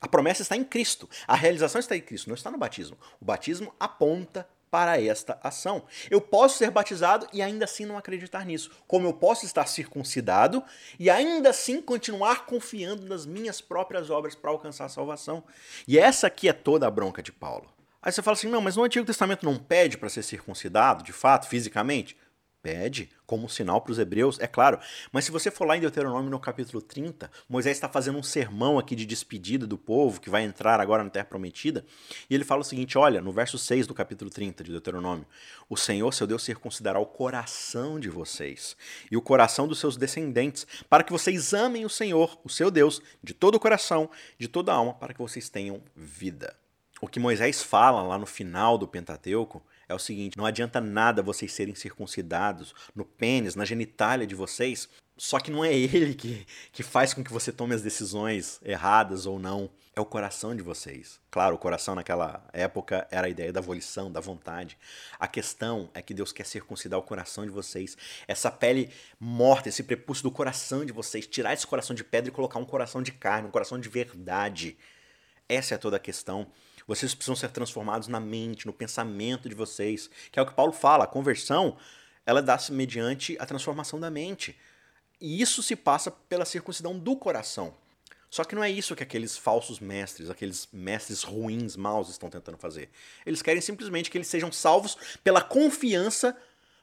A 0.00 0.08
promessa 0.08 0.42
está 0.42 0.56
em 0.56 0.64
Cristo, 0.64 1.08
a 1.26 1.34
realização 1.34 1.78
está 1.78 1.96
em 1.96 2.00
Cristo, 2.00 2.28
não 2.28 2.34
está 2.34 2.50
no 2.50 2.58
batismo. 2.58 2.96
O 3.20 3.24
batismo 3.24 3.74
aponta 3.78 4.46
para 4.74 5.00
esta 5.00 5.38
ação. 5.40 5.84
Eu 6.10 6.20
posso 6.20 6.58
ser 6.58 6.68
batizado 6.68 7.28
e 7.32 7.40
ainda 7.40 7.64
assim 7.64 7.86
não 7.86 7.96
acreditar 7.96 8.44
nisso, 8.44 8.72
como 8.88 9.06
eu 9.06 9.12
posso 9.12 9.46
estar 9.46 9.68
circuncidado 9.68 10.64
e 10.98 11.08
ainda 11.08 11.50
assim 11.50 11.80
continuar 11.80 12.44
confiando 12.44 13.06
nas 13.06 13.24
minhas 13.24 13.60
próprias 13.60 14.10
obras 14.10 14.34
para 14.34 14.50
alcançar 14.50 14.86
a 14.86 14.88
salvação. 14.88 15.44
E 15.86 15.96
essa 15.96 16.26
aqui 16.26 16.48
é 16.48 16.52
toda 16.52 16.88
a 16.88 16.90
bronca 16.90 17.22
de 17.22 17.30
Paulo. 17.30 17.72
Aí 18.02 18.10
você 18.10 18.20
fala 18.20 18.36
assim: 18.36 18.48
não, 18.48 18.60
mas 18.60 18.74
no 18.74 18.82
Antigo 18.82 19.06
Testamento 19.06 19.46
não 19.46 19.56
pede 19.56 19.96
para 19.96 20.08
ser 20.08 20.24
circuncidado, 20.24 21.04
de 21.04 21.12
fato, 21.12 21.46
fisicamente? 21.46 22.16
Pede, 22.64 23.10
como 23.26 23.46
sinal 23.46 23.82
para 23.82 23.92
os 23.92 23.98
hebreus, 23.98 24.40
é 24.40 24.46
claro. 24.46 24.78
Mas 25.12 25.26
se 25.26 25.30
você 25.30 25.50
for 25.50 25.66
lá 25.66 25.76
em 25.76 25.80
Deuteronômio 25.80 26.30
no 26.30 26.40
capítulo 26.40 26.80
30, 26.80 27.30
Moisés 27.46 27.76
está 27.76 27.90
fazendo 27.90 28.16
um 28.16 28.22
sermão 28.22 28.78
aqui 28.78 28.96
de 28.96 29.04
despedida 29.04 29.66
do 29.66 29.76
povo 29.76 30.18
que 30.18 30.30
vai 30.30 30.44
entrar 30.44 30.80
agora 30.80 31.04
na 31.04 31.10
Terra 31.10 31.26
Prometida. 31.26 31.84
E 32.30 32.34
ele 32.34 32.42
fala 32.42 32.62
o 32.62 32.64
seguinte: 32.64 32.96
olha, 32.96 33.20
no 33.20 33.32
verso 33.32 33.58
6 33.58 33.86
do 33.86 33.92
capítulo 33.92 34.30
30 34.30 34.64
de 34.64 34.70
Deuteronômio: 34.70 35.26
O 35.68 35.76
Senhor, 35.76 36.10
seu 36.14 36.26
Deus, 36.26 36.42
circuncidará 36.42 36.98
o 36.98 37.04
coração 37.04 38.00
de 38.00 38.08
vocês 38.08 38.74
e 39.10 39.16
o 39.18 39.20
coração 39.20 39.68
dos 39.68 39.78
seus 39.78 39.98
descendentes, 39.98 40.66
para 40.88 41.04
que 41.04 41.12
vocês 41.12 41.52
amem 41.52 41.84
o 41.84 41.90
Senhor, 41.90 42.40
o 42.42 42.48
seu 42.48 42.70
Deus, 42.70 43.02
de 43.22 43.34
todo 43.34 43.56
o 43.56 43.60
coração, 43.60 44.08
de 44.38 44.48
toda 44.48 44.72
a 44.72 44.76
alma, 44.76 44.94
para 44.94 45.12
que 45.12 45.20
vocês 45.20 45.50
tenham 45.50 45.82
vida. 45.94 46.56
O 46.98 47.06
que 47.06 47.20
Moisés 47.20 47.62
fala 47.62 48.02
lá 48.02 48.16
no 48.16 48.24
final 48.24 48.78
do 48.78 48.88
Pentateuco 48.88 49.62
é 49.88 49.94
o 49.94 49.98
seguinte: 49.98 50.36
não 50.36 50.46
adianta 50.46 50.80
nada 50.80 51.22
vocês 51.22 51.52
serem 51.52 51.74
circuncidados 51.74 52.74
no 52.94 53.04
pênis, 53.04 53.54
na 53.54 53.64
genitália 53.64 54.26
de 54.26 54.34
vocês, 54.34 54.88
só 55.16 55.38
que 55.38 55.50
não 55.50 55.64
é 55.64 55.72
ele 55.74 56.14
que, 56.14 56.46
que 56.72 56.82
faz 56.82 57.14
com 57.14 57.22
que 57.22 57.32
você 57.32 57.52
tome 57.52 57.74
as 57.74 57.82
decisões 57.82 58.60
erradas 58.62 59.26
ou 59.26 59.38
não. 59.38 59.70
É 59.96 60.00
o 60.00 60.04
coração 60.04 60.56
de 60.56 60.62
vocês. 60.62 61.20
Claro, 61.30 61.54
o 61.54 61.58
coração 61.58 61.94
naquela 61.94 62.44
época 62.52 63.06
era 63.12 63.28
a 63.28 63.30
ideia 63.30 63.52
da 63.52 63.60
volição, 63.60 64.10
da 64.10 64.18
vontade. 64.18 64.76
A 65.20 65.28
questão 65.28 65.88
é 65.94 66.02
que 66.02 66.12
Deus 66.12 66.32
quer 66.32 66.44
circuncidar 66.44 66.98
o 66.98 67.02
coração 67.04 67.44
de 67.44 67.52
vocês. 67.52 67.96
Essa 68.26 68.50
pele 68.50 68.90
morta, 69.20 69.68
esse 69.68 69.84
prepúcio 69.84 70.24
do 70.24 70.32
coração 70.32 70.84
de 70.84 70.92
vocês, 70.92 71.28
tirar 71.28 71.54
esse 71.54 71.64
coração 71.64 71.94
de 71.94 72.02
pedra 72.02 72.28
e 72.28 72.34
colocar 72.34 72.58
um 72.58 72.64
coração 72.64 73.04
de 73.04 73.12
carne, 73.12 73.46
um 73.46 73.52
coração 73.52 73.78
de 73.78 73.88
verdade. 73.88 74.76
Essa 75.48 75.76
é 75.76 75.78
toda 75.78 75.96
a 75.96 76.00
questão. 76.00 76.50
Vocês 76.86 77.14
precisam 77.14 77.36
ser 77.36 77.50
transformados 77.50 78.08
na 78.08 78.20
mente, 78.20 78.66
no 78.66 78.72
pensamento 78.72 79.48
de 79.48 79.54
vocês, 79.54 80.10
que 80.30 80.38
é 80.38 80.42
o 80.42 80.46
que 80.46 80.54
Paulo 80.54 80.72
fala. 80.72 81.04
A 81.04 81.06
conversão, 81.06 81.76
ela 82.26 82.42
dá-se 82.42 82.72
mediante 82.72 83.36
a 83.40 83.46
transformação 83.46 83.98
da 83.98 84.10
mente. 84.10 84.56
E 85.20 85.40
isso 85.40 85.62
se 85.62 85.74
passa 85.74 86.10
pela 86.10 86.44
circuncidão 86.44 86.98
do 86.98 87.16
coração. 87.16 87.74
Só 88.28 88.42
que 88.42 88.54
não 88.54 88.64
é 88.64 88.70
isso 88.70 88.96
que 88.96 89.02
aqueles 89.02 89.36
falsos 89.36 89.78
mestres, 89.78 90.28
aqueles 90.28 90.68
mestres 90.72 91.22
ruins, 91.22 91.76
maus 91.76 92.08
estão 92.08 92.28
tentando 92.28 92.58
fazer. 92.58 92.90
Eles 93.24 93.40
querem 93.40 93.62
simplesmente 93.62 94.10
que 94.10 94.18
eles 94.18 94.26
sejam 94.26 94.50
salvos 94.50 94.98
pela 95.22 95.40
confiança 95.40 96.36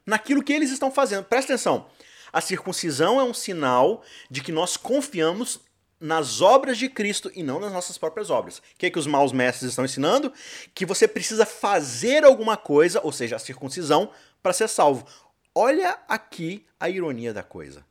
naquilo 0.06 0.42
que 0.42 0.52
eles 0.52 0.70
estão 0.70 0.90
fazendo. 0.90 1.24
Presta 1.24 1.52
atenção. 1.52 1.86
A 2.32 2.40
circuncisão 2.40 3.20
é 3.20 3.24
um 3.24 3.34
sinal 3.34 4.02
de 4.30 4.40
que 4.40 4.50
nós 4.50 4.78
confiamos 4.78 5.60
nas 6.02 6.40
obras 6.40 6.76
de 6.76 6.88
Cristo 6.88 7.30
e 7.32 7.44
não 7.44 7.60
nas 7.60 7.72
nossas 7.72 7.96
próprias 7.96 8.28
obras. 8.28 8.58
O 8.58 8.62
que, 8.76 8.86
é 8.86 8.90
que 8.90 8.98
os 8.98 9.06
maus 9.06 9.32
mestres 9.32 9.70
estão 9.70 9.84
ensinando? 9.84 10.32
Que 10.74 10.84
você 10.84 11.06
precisa 11.06 11.46
fazer 11.46 12.24
alguma 12.24 12.56
coisa, 12.56 13.00
ou 13.04 13.12
seja, 13.12 13.36
a 13.36 13.38
circuncisão, 13.38 14.10
para 14.42 14.52
ser 14.52 14.68
salvo. 14.68 15.06
Olha 15.54 15.96
aqui 16.08 16.66
a 16.80 16.88
ironia 16.88 17.32
da 17.32 17.44
coisa. 17.44 17.86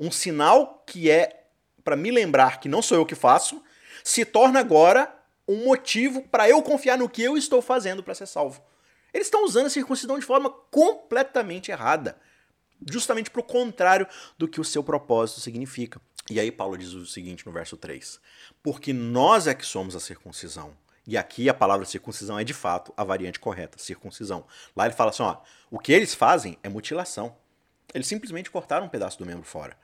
Um 0.00 0.10
sinal 0.10 0.82
que 0.86 1.10
é 1.10 1.44
para 1.84 1.96
me 1.96 2.10
lembrar 2.10 2.60
que 2.60 2.68
não 2.68 2.80
sou 2.80 2.96
eu 2.96 3.04
que 3.04 3.14
faço, 3.14 3.62
se 4.02 4.24
torna 4.24 4.58
agora 4.58 5.14
um 5.46 5.66
motivo 5.66 6.22
para 6.22 6.48
eu 6.48 6.62
confiar 6.62 6.96
no 6.96 7.08
que 7.08 7.22
eu 7.22 7.36
estou 7.36 7.60
fazendo 7.60 8.02
para 8.02 8.14
ser 8.14 8.26
salvo. 8.26 8.62
Eles 9.12 9.26
estão 9.26 9.44
usando 9.44 9.66
a 9.66 9.70
circuncisão 9.70 10.18
de 10.18 10.24
forma 10.24 10.48
completamente 10.70 11.70
errada, 11.70 12.18
justamente 12.90 13.30
para 13.30 13.40
o 13.40 13.44
contrário 13.44 14.08
do 14.38 14.48
que 14.48 14.60
o 14.60 14.64
seu 14.64 14.82
propósito 14.82 15.40
significa. 15.40 16.00
E 16.30 16.40
aí 16.40 16.50
Paulo 16.50 16.78
diz 16.78 16.92
o 16.92 17.06
seguinte 17.06 17.44
no 17.46 17.52
verso 17.52 17.76
3: 17.76 18.20
Porque 18.62 18.92
nós 18.92 19.46
é 19.46 19.54
que 19.54 19.66
somos 19.66 19.94
a 19.94 20.00
circuncisão. 20.00 20.76
E 21.06 21.18
aqui 21.18 21.48
a 21.50 21.54
palavra 21.54 21.84
circuncisão 21.84 22.38
é 22.38 22.44
de 22.44 22.54
fato 22.54 22.92
a 22.96 23.04
variante 23.04 23.38
correta, 23.38 23.78
circuncisão. 23.78 24.46
Lá 24.74 24.86
ele 24.86 24.94
fala 24.94 25.10
assim: 25.10 25.22
ó, 25.22 25.38
o 25.70 25.78
que 25.78 25.92
eles 25.92 26.14
fazem 26.14 26.58
é 26.62 26.68
mutilação. 26.68 27.36
Eles 27.92 28.06
simplesmente 28.06 28.50
cortaram 28.50 28.86
um 28.86 28.88
pedaço 28.88 29.18
do 29.18 29.26
membro 29.26 29.44
fora. 29.44 29.76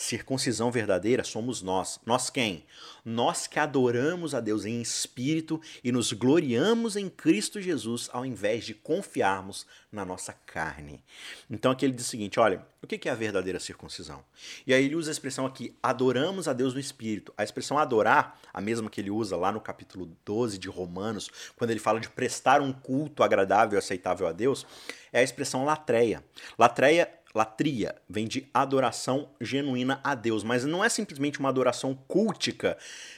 Circuncisão 0.00 0.70
verdadeira 0.70 1.24
somos 1.24 1.60
nós. 1.60 1.98
Nós 2.06 2.30
quem? 2.30 2.64
Nós 3.04 3.48
que 3.48 3.58
adoramos 3.58 4.32
a 4.32 4.38
Deus 4.38 4.64
em 4.64 4.80
espírito 4.80 5.60
e 5.82 5.90
nos 5.90 6.12
gloriamos 6.12 6.94
em 6.94 7.08
Cristo 7.08 7.60
Jesus 7.60 8.08
ao 8.12 8.24
invés 8.24 8.64
de 8.64 8.74
confiarmos 8.74 9.66
na 9.90 10.04
nossa 10.04 10.32
carne. 10.32 11.02
Então 11.50 11.72
aqui 11.72 11.84
ele 11.84 11.94
diz 11.94 12.06
o 12.06 12.10
seguinte: 12.10 12.38
olha, 12.38 12.64
o 12.80 12.86
que 12.86 13.08
é 13.08 13.12
a 13.12 13.16
verdadeira 13.16 13.58
circuncisão? 13.58 14.24
E 14.64 14.72
aí 14.72 14.84
ele 14.84 14.94
usa 14.94 15.10
a 15.10 15.12
expressão 15.12 15.44
aqui, 15.44 15.76
adoramos 15.82 16.46
a 16.46 16.52
Deus 16.52 16.74
no 16.74 16.78
espírito. 16.78 17.34
A 17.36 17.42
expressão 17.42 17.76
adorar, 17.76 18.38
a 18.54 18.60
mesma 18.60 18.88
que 18.88 19.00
ele 19.00 19.10
usa 19.10 19.36
lá 19.36 19.50
no 19.50 19.60
capítulo 19.60 20.16
12 20.24 20.58
de 20.58 20.68
Romanos, 20.68 21.28
quando 21.56 21.72
ele 21.72 21.80
fala 21.80 21.98
de 21.98 22.08
prestar 22.08 22.60
um 22.60 22.72
culto 22.72 23.24
agradável 23.24 23.76
e 23.76 23.80
aceitável 23.80 24.28
a 24.28 24.32
Deus, 24.32 24.64
é 25.12 25.18
a 25.18 25.24
expressão 25.24 25.64
latreia. 25.64 26.22
Latreia 26.56 27.17
Latria 27.34 27.94
vem 28.08 28.26
de 28.26 28.48
adoração 28.54 29.28
genuína 29.40 30.00
a 30.02 30.14
Deus, 30.14 30.42
mas 30.42 30.64
não 30.64 30.82
é 30.82 30.88
simplesmente 30.88 31.38
uma 31.38 31.50
adoração 31.50 31.94
cultica 32.08 32.76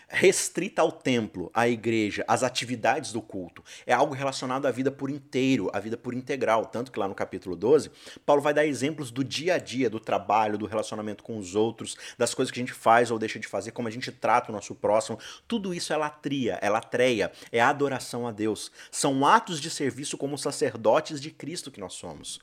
restrita 0.09 0.83
ao 0.83 0.90
templo, 0.90 1.51
à 1.55 1.68
igreja, 1.68 2.25
às 2.27 2.42
atividades 2.42 3.12
do 3.12 3.23
culto. 3.23 3.62
É 3.87 3.92
algo 3.92 4.12
relacionado 4.12 4.66
à 4.66 4.70
vida 4.73 4.90
por 4.90 5.09
inteiro, 5.09 5.70
à 5.73 5.79
vida 5.79 5.96
por 5.96 6.12
integral. 6.12 6.66
Tanto 6.66 6.90
que 6.90 6.99
lá 6.99 7.07
no 7.07 7.14
capítulo 7.14 7.55
12, 7.55 7.92
Paulo 8.27 8.42
vai 8.42 8.53
dar 8.53 8.66
exemplos 8.66 9.12
do 9.12 9.23
dia 9.23 9.55
a 9.55 9.59
dia, 9.59 9.88
do 9.88 10.01
trabalho, 10.01 10.59
do 10.59 10.66
relacionamento 10.66 11.23
com 11.23 11.38
os 11.38 11.55
outros, 11.55 11.96
das 12.18 12.35
coisas 12.35 12.51
que 12.51 12.59
a 12.59 12.62
gente 12.62 12.75
faz 12.75 13.12
ou 13.12 13.18
deixa 13.18 13.38
de 13.38 13.46
fazer, 13.46 13.70
como 13.70 13.87
a 13.87 13.90
gente 13.90 14.11
trata 14.11 14.51
o 14.51 14.55
nosso 14.55 14.75
próximo. 14.75 15.18
Tudo 15.46 15.73
isso 15.73 15.92
é 15.92 15.96
latria, 15.96 16.59
é 16.61 16.68
latreia, 16.68 17.31
é 17.53 17.61
adoração 17.61 18.27
a 18.27 18.33
Deus. 18.33 18.73
São 18.90 19.25
atos 19.25 19.61
de 19.61 19.70
serviço 19.70 20.18
como 20.18 20.37
sacerdotes 20.37 21.20
de 21.20 21.31
Cristo 21.31 21.70
que 21.70 21.79
nós 21.79 21.92
somos 21.92 22.40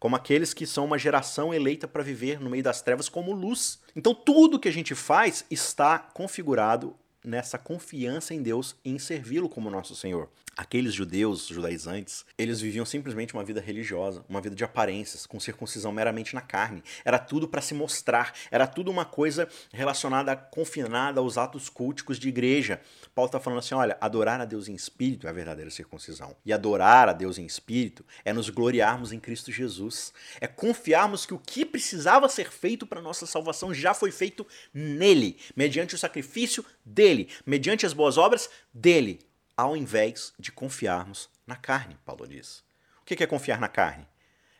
como 0.00 0.16
aqueles 0.16 0.54
que 0.54 0.66
são 0.66 0.86
uma 0.86 0.98
geração 0.98 1.52
eleita 1.52 1.86
para 1.86 2.02
viver 2.02 2.40
no 2.40 2.48
meio 2.48 2.62
das 2.62 2.80
trevas 2.80 3.08
como 3.08 3.32
luz. 3.32 3.78
Então 3.94 4.14
tudo 4.14 4.58
que 4.58 4.68
a 4.68 4.72
gente 4.72 4.94
faz 4.94 5.44
está 5.50 5.98
configurado 5.98 6.96
nessa 7.22 7.58
confiança 7.58 8.32
em 8.32 8.42
Deus 8.42 8.74
e 8.82 8.90
em 8.90 8.98
servi-lo 8.98 9.48
como 9.48 9.70
nosso 9.70 9.94
Senhor. 9.94 10.30
Aqueles 10.60 10.92
judeus, 10.92 11.46
judaizantes, 11.46 12.26
eles 12.36 12.60
viviam 12.60 12.84
simplesmente 12.84 13.32
uma 13.32 13.42
vida 13.42 13.62
religiosa, 13.62 14.22
uma 14.28 14.42
vida 14.42 14.54
de 14.54 14.62
aparências, 14.62 15.24
com 15.24 15.40
circuncisão 15.40 15.90
meramente 15.90 16.34
na 16.34 16.42
carne. 16.42 16.84
Era 17.02 17.18
tudo 17.18 17.48
para 17.48 17.62
se 17.62 17.72
mostrar, 17.72 18.34
era 18.50 18.66
tudo 18.66 18.90
uma 18.90 19.06
coisa 19.06 19.48
relacionada, 19.72 20.36
confinada 20.36 21.18
aos 21.18 21.38
atos 21.38 21.70
culticos 21.70 22.18
de 22.18 22.28
igreja. 22.28 22.78
Paulo 23.14 23.28
está 23.28 23.40
falando 23.40 23.60
assim: 23.60 23.74
olha, 23.74 23.96
adorar 24.02 24.38
a 24.38 24.44
Deus 24.44 24.68
em 24.68 24.74
espírito 24.74 25.26
é 25.26 25.30
a 25.30 25.32
verdadeira 25.32 25.70
circuncisão. 25.70 26.36
E 26.44 26.52
adorar 26.52 27.08
a 27.08 27.14
Deus 27.14 27.38
em 27.38 27.46
espírito 27.46 28.04
é 28.22 28.30
nos 28.30 28.50
gloriarmos 28.50 29.12
em 29.12 29.18
Cristo 29.18 29.50
Jesus. 29.50 30.12
É 30.42 30.46
confiarmos 30.46 31.24
que 31.24 31.32
o 31.32 31.38
que 31.38 31.64
precisava 31.64 32.28
ser 32.28 32.52
feito 32.52 32.86
para 32.86 33.00
nossa 33.00 33.24
salvação 33.24 33.72
já 33.72 33.94
foi 33.94 34.10
feito 34.10 34.46
nele, 34.74 35.38
mediante 35.56 35.94
o 35.94 35.98
sacrifício 35.98 36.62
dele, 36.84 37.30
mediante 37.46 37.86
as 37.86 37.94
boas 37.94 38.18
obras 38.18 38.50
dele 38.74 39.29
ao 39.60 39.76
invés 39.76 40.32
de 40.38 40.50
confiarmos 40.50 41.28
na 41.46 41.54
carne, 41.54 41.98
Paulo 42.04 42.26
diz. 42.26 42.64
O 43.02 43.04
que 43.04 43.22
é 43.22 43.26
confiar 43.26 43.60
na 43.60 43.68
carne? 43.68 44.08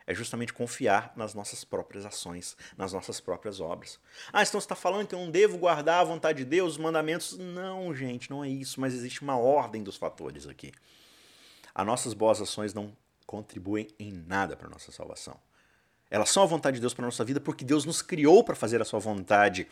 É 0.05 0.13
justamente 0.13 0.53
confiar 0.53 1.11
nas 1.15 1.33
nossas 1.33 1.63
próprias 1.63 2.05
ações, 2.05 2.55
nas 2.77 2.93
nossas 2.93 3.19
próprias 3.19 3.59
obras. 3.59 3.99
Ah, 4.31 4.43
então 4.43 4.59
você 4.59 4.65
está 4.65 4.75
falando 4.75 5.07
que 5.07 5.15
eu 5.15 5.19
não 5.19 5.31
devo 5.31 5.57
guardar 5.57 6.01
a 6.01 6.03
vontade 6.03 6.39
de 6.39 6.45
Deus, 6.45 6.73
os 6.73 6.77
mandamentos? 6.77 7.35
Não, 7.37 7.95
gente, 7.95 8.29
não 8.29 8.43
é 8.43 8.49
isso, 8.49 8.79
mas 8.79 8.93
existe 8.93 9.23
uma 9.23 9.37
ordem 9.37 9.81
dos 9.81 9.97
fatores 9.97 10.47
aqui. 10.47 10.71
As 11.73 11.85
nossas 11.85 12.13
boas 12.13 12.39
ações 12.39 12.73
não 12.73 12.95
contribuem 13.25 13.87
em 13.97 14.11
nada 14.11 14.55
para 14.55 14.67
a 14.67 14.69
nossa 14.69 14.91
salvação. 14.91 15.39
Elas 16.11 16.29
são 16.29 16.43
a 16.43 16.45
vontade 16.47 16.75
de 16.75 16.81
Deus 16.81 16.93
para 16.93 17.05
a 17.05 17.07
nossa 17.07 17.23
vida 17.23 17.39
porque 17.39 17.65
Deus 17.65 17.85
nos 17.85 18.01
criou 18.03 18.43
para 18.43 18.53
fazer 18.53 18.81
a 18.81 18.85
sua 18.85 18.99
vontade. 18.99 19.67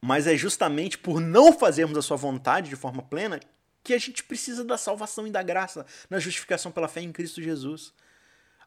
Mas 0.00 0.26
é 0.26 0.36
justamente 0.36 0.98
por 0.98 1.20
não 1.20 1.52
fazermos 1.52 1.96
a 1.96 2.02
sua 2.02 2.16
vontade 2.16 2.70
de 2.70 2.76
forma 2.76 3.02
plena 3.02 3.38
que 3.82 3.94
a 3.94 3.98
gente 3.98 4.22
precisa 4.24 4.64
da 4.64 4.78
salvação 4.78 5.26
e 5.26 5.30
da 5.30 5.42
graça, 5.42 5.86
na 6.08 6.18
justificação 6.18 6.70
pela 6.70 6.88
fé 6.88 7.00
em 7.00 7.12
Cristo 7.12 7.42
Jesus. 7.42 7.92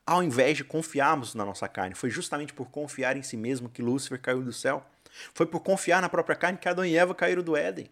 Ao 0.06 0.22
invés 0.22 0.58
de 0.58 0.64
confiarmos 0.64 1.34
na 1.34 1.46
nossa 1.46 1.68
carne, 1.68 1.96
foi 1.96 2.10
justamente 2.10 2.54
por 2.54 2.70
confiar 2.70 3.18
em 3.18 3.24
si 3.24 3.36
mesmo 3.36 3.70
que 3.70 3.82
Lúcifer 3.82 4.22
caiu 4.22 4.44
do 4.44 4.54
céu. 4.54 4.86
Foi 5.34 5.46
por 5.46 5.62
confiar 5.62 6.02
na 6.02 6.10
própria 6.10 6.36
carne 6.36 6.58
que 6.58 6.70
Adão 6.70 6.86
e 6.86 6.96
Eva 6.96 7.16
caíram 7.16 7.42
do 7.42 7.56
Éden. 7.56 7.90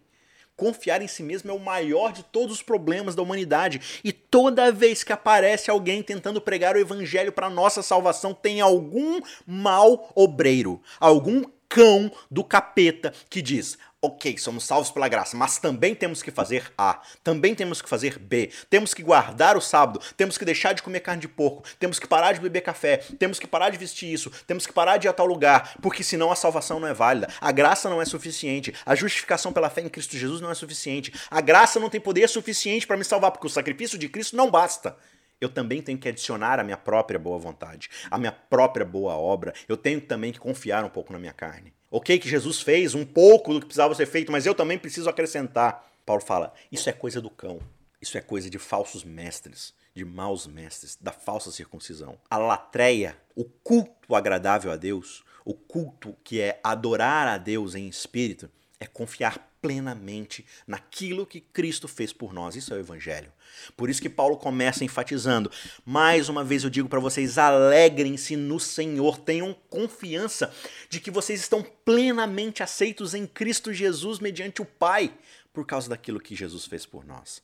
Confiar 0.56 1.02
em 1.02 1.08
si 1.08 1.24
mesmo 1.24 1.50
é 1.50 1.54
o 1.54 1.58
maior 1.58 2.12
de 2.12 2.22
todos 2.22 2.54
os 2.54 2.62
problemas 2.62 3.16
da 3.16 3.22
humanidade. 3.22 4.00
E 4.04 4.12
toda 4.12 4.70
vez 4.70 5.02
que 5.02 5.12
aparece 5.12 5.68
alguém 5.68 6.00
tentando 6.00 6.40
pregar 6.40 6.76
o 6.76 6.78
evangelho 6.78 7.32
para 7.32 7.50
nossa 7.50 7.82
salvação, 7.82 8.32
tem 8.32 8.60
algum 8.60 9.20
mal 9.44 10.12
obreiro, 10.14 10.80
algum 11.00 11.42
cão 11.68 12.12
do 12.30 12.44
capeta 12.44 13.12
que 13.28 13.42
diz: 13.42 13.76
ok, 14.04 14.36
somos 14.38 14.64
salvos 14.64 14.90
pela 14.90 15.08
graça, 15.08 15.36
mas 15.36 15.58
também 15.58 15.94
temos 15.94 16.22
que 16.22 16.30
fazer 16.30 16.72
A, 16.76 17.00
também 17.22 17.54
temos 17.54 17.80
que 17.80 17.88
fazer 17.88 18.18
B, 18.18 18.50
temos 18.68 18.92
que 18.92 19.02
guardar 19.02 19.56
o 19.56 19.60
sábado, 19.60 20.00
temos 20.16 20.36
que 20.36 20.44
deixar 20.44 20.72
de 20.74 20.82
comer 20.82 21.00
carne 21.00 21.22
de 21.22 21.28
porco, 21.28 21.62
temos 21.78 21.98
que 21.98 22.06
parar 22.06 22.32
de 22.32 22.40
beber 22.40 22.60
café, 22.60 22.98
temos 23.18 23.38
que 23.38 23.46
parar 23.46 23.70
de 23.70 23.78
vestir 23.78 24.12
isso, 24.12 24.30
temos 24.46 24.66
que 24.66 24.72
parar 24.72 24.98
de 24.98 25.06
ir 25.06 25.10
a 25.10 25.12
tal 25.12 25.26
lugar, 25.26 25.76
porque 25.80 26.02
senão 26.02 26.30
a 26.30 26.36
salvação 26.36 26.78
não 26.78 26.88
é 26.88 26.94
válida, 26.94 27.28
a 27.40 27.50
graça 27.50 27.88
não 27.88 28.00
é 28.00 28.04
suficiente, 28.04 28.74
a 28.84 28.94
justificação 28.94 29.52
pela 29.52 29.70
fé 29.70 29.80
em 29.80 29.88
Cristo 29.88 30.16
Jesus 30.16 30.40
não 30.40 30.50
é 30.50 30.54
suficiente, 30.54 31.12
a 31.30 31.40
graça 31.40 31.80
não 31.80 31.88
tem 31.88 32.00
poder 32.00 32.28
suficiente 32.28 32.86
para 32.86 32.96
me 32.96 33.04
salvar, 33.04 33.30
porque 33.30 33.46
o 33.46 33.50
sacrifício 33.50 33.98
de 33.98 34.08
Cristo 34.08 34.36
não 34.36 34.50
basta 34.50 34.96
eu 35.44 35.48
também 35.48 35.82
tenho 35.82 35.98
que 35.98 36.08
adicionar 36.08 36.58
a 36.58 36.64
minha 36.64 36.76
própria 36.76 37.18
boa 37.18 37.38
vontade, 37.38 37.90
a 38.10 38.18
minha 38.18 38.32
própria 38.32 38.84
boa 38.84 39.14
obra. 39.14 39.52
Eu 39.68 39.76
tenho 39.76 40.00
também 40.00 40.32
que 40.32 40.38
confiar 40.38 40.84
um 40.84 40.88
pouco 40.88 41.12
na 41.12 41.18
minha 41.18 41.32
carne. 41.32 41.72
Ok, 41.90 42.18
que 42.18 42.28
Jesus 42.28 42.60
fez 42.60 42.94
um 42.94 43.04
pouco 43.04 43.52
do 43.52 43.60
que 43.60 43.66
precisava 43.66 43.94
ser 43.94 44.06
feito, 44.06 44.32
mas 44.32 44.46
eu 44.46 44.54
também 44.54 44.78
preciso 44.78 45.08
acrescentar. 45.08 45.86
Paulo 46.04 46.22
fala: 46.22 46.52
isso 46.72 46.88
é 46.88 46.92
coisa 46.92 47.20
do 47.20 47.30
cão, 47.30 47.60
isso 48.00 48.18
é 48.18 48.20
coisa 48.20 48.50
de 48.50 48.58
falsos 48.58 49.04
mestres, 49.04 49.72
de 49.94 50.04
maus 50.04 50.46
mestres, 50.46 50.98
da 51.00 51.12
falsa 51.12 51.52
circuncisão. 51.52 52.18
A 52.28 52.36
latreia, 52.36 53.16
o 53.36 53.44
culto 53.44 54.14
agradável 54.14 54.72
a 54.72 54.76
Deus, 54.76 55.24
o 55.44 55.54
culto 55.54 56.16
que 56.24 56.40
é 56.40 56.58
adorar 56.64 57.28
a 57.28 57.38
Deus 57.38 57.74
em 57.74 57.86
espírito, 57.86 58.50
é 58.80 58.86
confiar 58.86 59.53
plenamente 59.64 60.44
naquilo 60.66 61.24
que 61.24 61.40
Cristo 61.40 61.88
fez 61.88 62.12
por 62.12 62.34
nós. 62.34 62.54
Isso 62.54 62.74
é 62.74 62.76
o 62.76 62.80
Evangelho. 62.80 63.32
Por 63.74 63.88
isso 63.88 64.02
que 64.02 64.10
Paulo 64.10 64.36
começa 64.36 64.84
enfatizando: 64.84 65.50
mais 65.86 66.28
uma 66.28 66.44
vez 66.44 66.64
eu 66.64 66.68
digo 66.68 66.86
para 66.86 67.00
vocês, 67.00 67.38
alegrem-se 67.38 68.36
no 68.36 68.60
Senhor, 68.60 69.16
tenham 69.16 69.56
confiança 69.70 70.52
de 70.90 71.00
que 71.00 71.10
vocês 71.10 71.40
estão 71.40 71.62
plenamente 71.62 72.62
aceitos 72.62 73.14
em 73.14 73.26
Cristo 73.26 73.72
Jesus 73.72 74.18
mediante 74.18 74.60
o 74.60 74.66
Pai, 74.66 75.14
por 75.50 75.64
causa 75.64 75.88
daquilo 75.88 76.20
que 76.20 76.36
Jesus 76.36 76.66
fez 76.66 76.84
por 76.84 77.06
nós. 77.06 77.42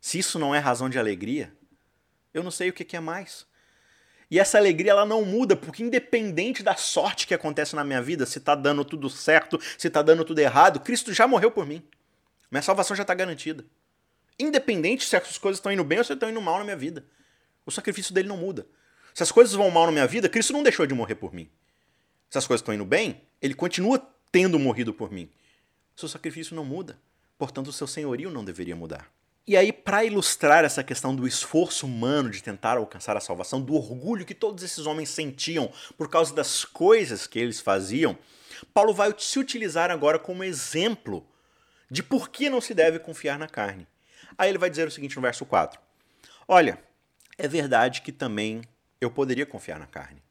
Se 0.00 0.20
isso 0.20 0.38
não 0.38 0.54
é 0.54 0.60
razão 0.60 0.88
de 0.88 1.00
alegria, 1.00 1.52
eu 2.32 2.44
não 2.44 2.52
sei 2.52 2.68
o 2.68 2.72
que 2.72 2.96
é 2.96 3.00
mais. 3.00 3.44
E 4.30 4.38
essa 4.38 4.58
alegria 4.58 4.92
ela 4.92 5.04
não 5.04 5.24
muda, 5.24 5.56
porque 5.56 5.82
independente 5.82 6.62
da 6.62 6.76
sorte 6.76 7.26
que 7.26 7.34
acontece 7.34 7.74
na 7.74 7.82
minha 7.82 8.00
vida, 8.00 8.24
se 8.24 8.38
está 8.38 8.54
dando 8.54 8.84
tudo 8.84 9.10
certo, 9.10 9.58
se 9.76 9.88
está 9.88 10.02
dando 10.02 10.24
tudo 10.24 10.38
errado, 10.38 10.78
Cristo 10.78 11.12
já 11.12 11.26
morreu 11.26 11.50
por 11.50 11.66
mim. 11.66 11.82
Minha 12.50 12.62
salvação 12.62 12.96
já 12.96 13.02
está 13.02 13.12
garantida. 13.12 13.64
Independente 14.38 15.04
se 15.04 15.16
as 15.16 15.36
coisas 15.36 15.58
estão 15.58 15.72
indo 15.72 15.82
bem 15.82 15.98
ou 15.98 16.04
se 16.04 16.12
estão 16.12 16.30
indo 16.30 16.40
mal 16.40 16.58
na 16.58 16.64
minha 16.64 16.76
vida. 16.76 17.04
O 17.66 17.70
sacrifício 17.72 18.14
dele 18.14 18.28
não 18.28 18.36
muda. 18.36 18.66
Se 19.12 19.22
as 19.22 19.32
coisas 19.32 19.54
vão 19.54 19.70
mal 19.70 19.86
na 19.86 19.92
minha 19.92 20.06
vida, 20.06 20.28
Cristo 20.28 20.52
não 20.52 20.62
deixou 20.62 20.86
de 20.86 20.94
morrer 20.94 21.16
por 21.16 21.34
mim. 21.34 21.50
Se 22.30 22.38
as 22.38 22.46
coisas 22.46 22.62
estão 22.62 22.72
indo 22.72 22.84
bem, 22.84 23.20
ele 23.42 23.54
continua 23.54 24.00
tendo 24.30 24.58
morrido 24.58 24.94
por 24.94 25.10
mim. 25.10 25.28
Seu 25.96 26.08
sacrifício 26.08 26.54
não 26.54 26.64
muda. 26.64 26.96
Portanto, 27.36 27.68
o 27.68 27.72
seu 27.72 27.86
senhorio 27.86 28.30
não 28.30 28.44
deveria 28.44 28.76
mudar. 28.76 29.10
E 29.46 29.56
aí, 29.56 29.72
para 29.72 30.04
ilustrar 30.04 30.64
essa 30.64 30.84
questão 30.84 31.14
do 31.14 31.26
esforço 31.26 31.86
humano 31.86 32.30
de 32.30 32.42
tentar 32.42 32.76
alcançar 32.76 33.16
a 33.16 33.20
salvação, 33.20 33.60
do 33.60 33.74
orgulho 33.74 34.24
que 34.24 34.34
todos 34.34 34.62
esses 34.62 34.86
homens 34.86 35.08
sentiam 35.08 35.72
por 35.96 36.08
causa 36.08 36.34
das 36.34 36.64
coisas 36.64 37.26
que 37.26 37.38
eles 37.38 37.60
faziam, 37.60 38.16
Paulo 38.72 38.92
vai 38.92 39.12
se 39.18 39.38
utilizar 39.38 39.90
agora 39.90 40.18
como 40.18 40.44
exemplo 40.44 41.26
de 41.90 42.02
por 42.02 42.28
que 42.28 42.48
não 42.48 42.60
se 42.60 42.74
deve 42.74 42.98
confiar 42.98 43.38
na 43.38 43.48
carne. 43.48 43.86
Aí 44.38 44.48
ele 44.48 44.58
vai 44.58 44.70
dizer 44.70 44.86
o 44.86 44.90
seguinte 44.90 45.16
no 45.16 45.22
verso 45.22 45.44
4: 45.44 45.80
Olha, 46.46 46.78
é 47.36 47.48
verdade 47.48 48.02
que 48.02 48.12
também 48.12 48.62
eu 49.00 49.10
poderia 49.10 49.46
confiar 49.46 49.78
na 49.78 49.86
carne. 49.86 50.22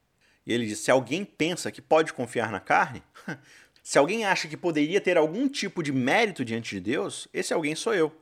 E 0.46 0.54
ele 0.54 0.66
diz: 0.66 0.80
se 0.80 0.92
alguém 0.92 1.26
pensa 1.26 1.72
que 1.72 1.82
pode 1.82 2.14
confiar 2.14 2.52
na 2.52 2.60
carne, 2.60 3.04
se 3.84 3.98
alguém 3.98 4.26
acha 4.26 4.48
que 4.48 4.56
poderia 4.56 5.02
ter 5.02 5.18
algum 5.18 5.50
tipo 5.50 5.84
de 5.84 5.92
mérito 5.92 6.46
diante 6.46 6.76
de 6.76 6.80
Deus, 6.80 7.28
esse 7.34 7.54
alguém 7.54 7.76
sou 7.76 7.94
eu. 7.94 8.16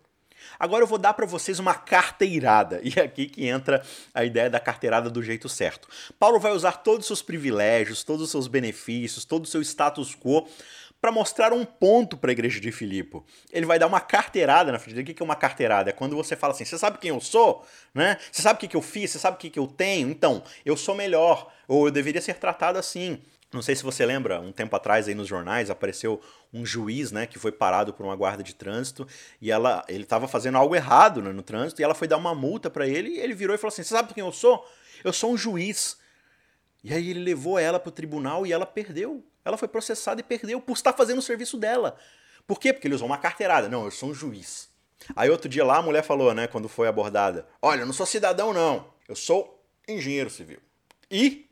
Agora 0.60 0.84
eu 0.84 0.88
vou 0.88 0.97
dar 0.97 1.13
para 1.13 1.26
vocês 1.26 1.60
uma 1.60 1.73
carteirada, 1.73 2.80
e 2.84 2.93
é 2.97 3.04
aqui 3.04 3.28
que 3.28 3.47
entra 3.47 3.84
a 4.13 4.23
ideia 4.23 4.50
da 4.50 4.60
carteirada 4.60 5.10
do 5.10 5.21
jeito 5.21 5.47
certo. 5.47 5.88
Paulo 6.19 6.39
vai 6.39 6.52
usar 6.52 6.73
todos 6.84 7.02
os 7.02 7.08
seus 7.08 7.21
privilégios, 7.21 8.04
todos 8.04 8.23
os 8.23 8.32
seus 8.32 8.47
benefícios, 8.47 9.26
todo 9.26 9.43
o 9.45 9.47
seu 9.47 9.62
status 9.62 10.15
quo 10.15 10.47
para 11.00 11.12
mostrar 11.12 11.54
um 11.54 11.63
ponto 11.63 12.17
para 12.17 12.32
a 12.32 12.34
igreja 12.34 12.60
de 12.60 12.71
Filipe. 12.71 13.21
Ele 13.52 13.65
vai 13.65 13.78
dar 13.78 13.88
uma 13.88 14.00
carteirada 14.00 14.71
na 14.71 14.80
frente. 14.80 15.00
O 15.00 15.06
que 15.06 15.21
é 15.21 15.26
uma 15.26 15.36
carteirada? 15.36 15.89
É 15.89 15.93
quando 15.93 16.15
você 16.15 16.36
fala 16.36 16.54
assim: 16.54 16.65
você 16.65 16.78
sabe 16.78 16.97
quem 16.97 17.10
eu 17.10 17.21
sou? 17.21 17.65
Né? 17.93 18.17
Você 18.32 18.41
sabe 18.41 18.65
o 18.65 18.69
que 18.69 18.76
eu 18.76 18.82
fiz? 18.82 19.12
Você 19.12 19.19
sabe 19.19 19.38
o 19.38 19.39
que 19.39 19.60
eu 19.60 19.67
tenho? 19.67 20.10
Então, 20.10 20.43
eu 20.65 20.76
sou 20.76 20.95
melhor, 20.95 21.52
ou 21.67 21.88
eu 21.88 21.91
deveria 21.91 22.21
ser 22.21 22.36
tratado 22.36 22.80
assim. 22.80 23.21
Não 23.53 23.62
sei 23.62 23.75
se 23.75 23.83
você 23.83 24.05
lembra, 24.05 24.41
um 24.41 24.51
tempo 24.51 24.75
atrás 24.75 25.07
aí 25.07 25.15
nos 25.15 25.27
jornais 25.27 25.69
apareceu 25.69 26.21
um 26.53 26.65
juiz, 26.65 27.13
né, 27.13 27.25
que 27.25 27.39
foi 27.39 27.51
parado 27.51 27.93
por 27.93 28.05
uma 28.05 28.15
guarda 28.15 28.43
de 28.43 28.53
trânsito 28.53 29.07
e 29.41 29.49
ela, 29.49 29.86
ele 29.88 30.03
estava 30.03 30.27
fazendo 30.27 30.57
algo 30.57 30.75
errado 30.75 31.21
né, 31.21 31.31
no 31.31 31.41
trânsito 31.41 31.81
e 31.81 31.83
ela 31.83 31.95
foi 31.95 32.10
dar 32.10 32.17
uma 32.17 32.36
multa 32.36 32.69
para 32.69 32.86
ele 32.86 33.10
e 33.10 33.19
ele 33.19 33.33
virou 33.33 33.55
e 33.55 33.57
falou 33.57 33.69
assim: 33.69 33.83
"Você 33.83 33.89
sabe 33.89 34.13
quem 34.13 34.23
eu 34.23 34.33
sou? 34.33 34.65
Eu 35.03 35.13
sou 35.13 35.31
um 35.31 35.38
juiz". 35.38 35.97
E 36.83 36.93
aí 36.93 37.10
ele 37.10 37.21
levou 37.21 37.57
ela 37.57 37.79
para 37.79 37.89
o 37.89 37.91
tribunal 37.91 38.45
e 38.45 38.51
ela 38.51 38.65
perdeu. 38.65 39.23
Ela 39.45 39.57
foi 39.57 39.67
processada 39.67 40.19
e 40.19 40.23
perdeu 40.23 40.60
por 40.60 40.73
estar 40.73 40.93
fazendo 40.93 41.19
o 41.19 41.21
serviço 41.21 41.57
dela. 41.57 41.97
Por 42.45 42.60
quê? 42.60 42.73
Porque 42.73 42.88
ele 42.88 42.95
usou 42.95 43.07
uma 43.07 43.17
carteirada. 43.17 43.69
Não, 43.69 43.86
eu 43.86 43.91
sou 43.91 44.10
um 44.10 44.13
juiz. 44.13 44.69
Aí 45.15 45.29
outro 45.29 45.47
dia 45.47 45.63
lá 45.63 45.77
a 45.77 45.81
mulher 45.81 46.03
falou, 46.03 46.33
né, 46.33 46.47
quando 46.47 46.67
foi 46.67 46.88
abordada: 46.88 47.47
"Olha, 47.62 47.81
eu 47.81 47.86
não 47.86 47.93
sou 47.93 48.05
cidadão 48.05 48.53
não. 48.53 48.89
Eu 49.07 49.15
sou 49.15 49.63
engenheiro 49.88 50.29
civil". 50.29 50.60
E 51.10 51.46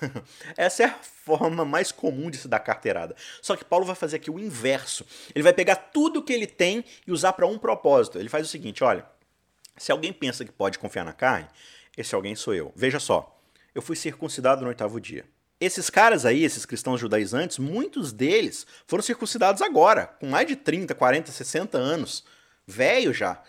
Essa 0.56 0.82
é 0.82 0.86
a 0.86 0.94
forma 0.94 1.64
mais 1.64 1.90
comum 1.90 2.30
de 2.30 2.36
se 2.36 2.48
dar 2.48 2.60
carteirada. 2.60 3.14
Só 3.40 3.56
que 3.56 3.64
Paulo 3.64 3.84
vai 3.84 3.94
fazer 3.94 4.16
aqui 4.16 4.30
o 4.30 4.38
inverso. 4.38 5.06
Ele 5.34 5.42
vai 5.42 5.52
pegar 5.52 5.76
tudo 5.76 6.22
que 6.22 6.32
ele 6.32 6.46
tem 6.46 6.84
e 7.06 7.12
usar 7.12 7.32
para 7.32 7.46
um 7.46 7.58
propósito. 7.58 8.18
Ele 8.18 8.28
faz 8.28 8.46
o 8.46 8.50
seguinte: 8.50 8.84
olha, 8.84 9.06
se 9.76 9.92
alguém 9.92 10.12
pensa 10.12 10.44
que 10.44 10.52
pode 10.52 10.78
confiar 10.78 11.04
na 11.04 11.12
carne, 11.12 11.48
esse 11.96 12.14
alguém 12.14 12.34
sou 12.34 12.54
eu. 12.54 12.72
Veja 12.74 13.00
só, 13.00 13.40
eu 13.74 13.82
fui 13.82 13.96
circuncidado 13.96 14.62
no 14.62 14.68
oitavo 14.68 15.00
dia. 15.00 15.24
Esses 15.60 15.88
caras 15.88 16.26
aí, 16.26 16.44
esses 16.44 16.66
cristãos 16.66 17.00
judaizantes, 17.00 17.58
muitos 17.58 18.12
deles 18.12 18.66
foram 18.86 19.02
circuncidados 19.02 19.62
agora, 19.62 20.06
com 20.20 20.26
mais 20.26 20.46
de 20.46 20.56
30, 20.56 20.94
40, 20.94 21.30
60 21.32 21.78
anos. 21.78 22.24
Velho 22.66 23.12
já 23.12 23.42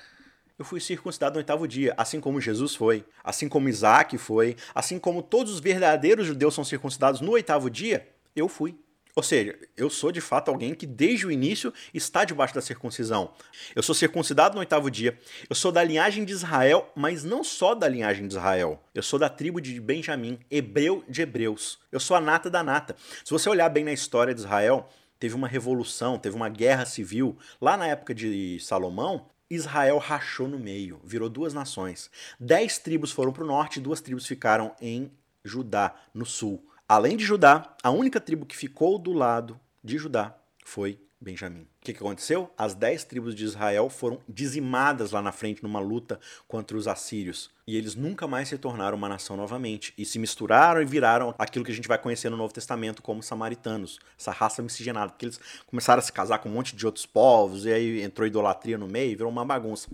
eu 0.58 0.64
fui 0.66 0.80
circuncidado 0.80 1.34
no 1.34 1.40
oitavo 1.40 1.68
dia, 1.68 1.94
assim 1.98 2.20
como 2.20 2.40
Jesus 2.40 2.76
foi, 2.76 3.06
assim 3.24 3.50
como 3.50 3.68
Isaac 3.68 4.18
foi, 4.18 4.56
assim 4.74 4.98
como 4.98 5.22
todos 5.22 5.54
os 5.54 5.60
verdadeiros 5.60 6.26
judeus 6.26 6.54
são 6.54 6.64
circuncidados 6.64 7.22
no 7.22 7.32
oitavo 7.32 7.70
dia, 7.70 8.08
eu 8.36 8.48
fui. 8.48 8.78
Ou 9.16 9.24
seja, 9.24 9.58
eu 9.78 9.90
sou 9.90 10.12
de 10.12 10.20
fato 10.20 10.52
alguém 10.52 10.76
que 10.76 10.86
desde 10.86 11.26
o 11.26 11.32
início 11.32 11.74
está 11.94 12.26
debaixo 12.26 12.54
da 12.54 12.62
circuncisão. 12.62 13.32
Eu 13.74 13.82
sou 13.82 13.96
circuncidado 13.96 14.56
no 14.56 14.60
oitavo 14.60 14.92
dia. 14.92 15.18
Eu 15.50 15.56
sou 15.56 15.72
da 15.72 15.82
linhagem 15.82 16.26
de 16.26 16.34
Israel, 16.34 16.92
mas 16.94 17.24
não 17.24 17.42
só 17.42 17.74
da 17.74 17.88
linhagem 17.88 18.28
de 18.28 18.34
Israel. 18.34 18.84
Eu 18.94 19.02
sou 19.02 19.18
da 19.18 19.30
tribo 19.30 19.62
de 19.62 19.80
Benjamim, 19.80 20.38
hebreu 20.52 21.02
de 21.08 21.22
hebreus. 21.22 21.80
Eu 21.94 22.00
sou 22.00 22.18
a 22.18 22.20
nata 22.20 22.50
da 22.50 22.62
nata. 22.62 22.94
Se 23.24 23.32
você 23.32 23.48
olhar 23.48 23.70
bem 23.70 23.86
na 23.86 23.94
história 23.94 24.34
de 24.34 24.42
Israel, 24.42 24.90
teve 25.18 25.34
uma 25.34 25.48
revolução, 25.48 26.20
teve 26.20 26.36
uma 26.36 26.50
guerra 26.50 26.86
civil. 26.86 27.38
Lá 27.62 27.78
na 27.78 27.88
época 27.88 28.14
de 28.14 28.60
Salomão, 28.60 29.28
Israel 29.50 29.98
rachou 29.98 30.48
no 30.48 30.58
meio, 30.58 31.00
virou 31.04 31.30
duas 31.30 31.54
nações. 31.54 32.10
Dez 32.40 32.80
tribos 32.80 33.12
foram 33.12 33.32
para 33.32 33.44
o 33.44 33.48
norte 33.48 33.78
e 33.78 33.82
duas 33.82 34.02
tribos 34.02 34.26
ficaram 34.26 34.76
em 34.82 35.12
Judá, 35.44 35.96
no 36.14 36.26
sul. 36.26 36.68
Além 36.88 37.16
de 37.16 37.24
Judá, 37.24 37.76
a 37.84 37.92
única 37.92 38.20
tribo 38.20 38.46
que 38.46 38.58
ficou 38.58 38.98
do 38.98 39.14
lado 39.14 39.60
de 39.84 39.98
Judá 39.98 40.36
foi 40.64 41.00
Benjamim. 41.20 41.62
O 41.62 41.68
que, 41.82 41.94
que 41.94 42.00
aconteceu? 42.00 42.52
As 42.58 42.76
dez 42.76 43.04
tribos 43.04 43.34
de 43.34 43.46
Israel 43.46 43.90
foram 43.90 44.20
dizimadas 44.28 45.12
lá 45.12 45.22
na 45.22 45.32
frente 45.32 45.64
numa 45.64 45.80
luta 45.80 46.20
contra 46.48 46.76
os 46.76 46.88
assírios. 46.88 47.50
E 47.66 47.78
eles 47.78 47.96
nunca 47.96 48.28
mais 48.28 48.50
se 48.50 48.58
tornaram 48.58 48.98
uma 48.98 49.08
nação 49.08 49.38
novamente. 49.38 49.94
E 49.98 50.06
se 50.06 50.20
misturaram 50.20 50.82
e 50.82 50.86
viraram 50.86 51.34
aquilo 51.40 51.64
que 51.64 51.72
a 51.72 51.76
gente 51.76 51.88
vai 51.88 51.98
conhecer 51.98 52.30
no 52.30 52.38
Novo 52.38 52.54
Testamento 52.54 53.02
como 53.02 53.24
samaritanos, 53.24 54.00
essa 54.20 54.32
raça 54.32 54.62
miscigenada. 54.62 55.14
Porque 55.14 55.26
eles 55.26 55.40
começaram 55.66 56.00
a 56.00 56.04
se 56.04 56.12
casar 56.12 56.40
com 56.40 56.50
um 56.50 56.52
monte 56.52 56.76
de 56.76 56.86
outros 56.86 57.06
povos, 57.06 57.66
e 57.66 57.72
aí 57.72 58.02
entrou 58.02 58.28
idolatria 58.28 58.78
no 58.78 58.88
meio, 58.88 59.14
e 59.14 59.16
virou 59.16 59.32
uma 59.32 59.46
bagunça. 59.46 59.88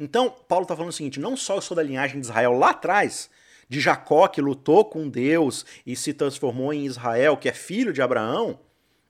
Então, 0.00 0.28
Paulo 0.28 0.64
está 0.64 0.74
falando 0.74 0.90
o 0.90 0.94
seguinte: 0.94 1.20
não 1.20 1.36
só 1.36 1.54
eu 1.54 1.62
sou 1.62 1.76
da 1.76 1.82
linhagem 1.82 2.20
de 2.20 2.26
Israel 2.26 2.52
lá 2.52 2.70
atrás, 2.70 3.30
de 3.68 3.80
Jacó, 3.80 4.28
que 4.28 4.40
lutou 4.40 4.84
com 4.84 5.08
Deus 5.08 5.64
e 5.86 5.96
se 5.96 6.12
transformou 6.12 6.72
em 6.72 6.84
Israel, 6.86 7.36
que 7.36 7.48
é 7.48 7.52
filho 7.52 7.92
de 7.92 8.02
Abraão, 8.02 8.58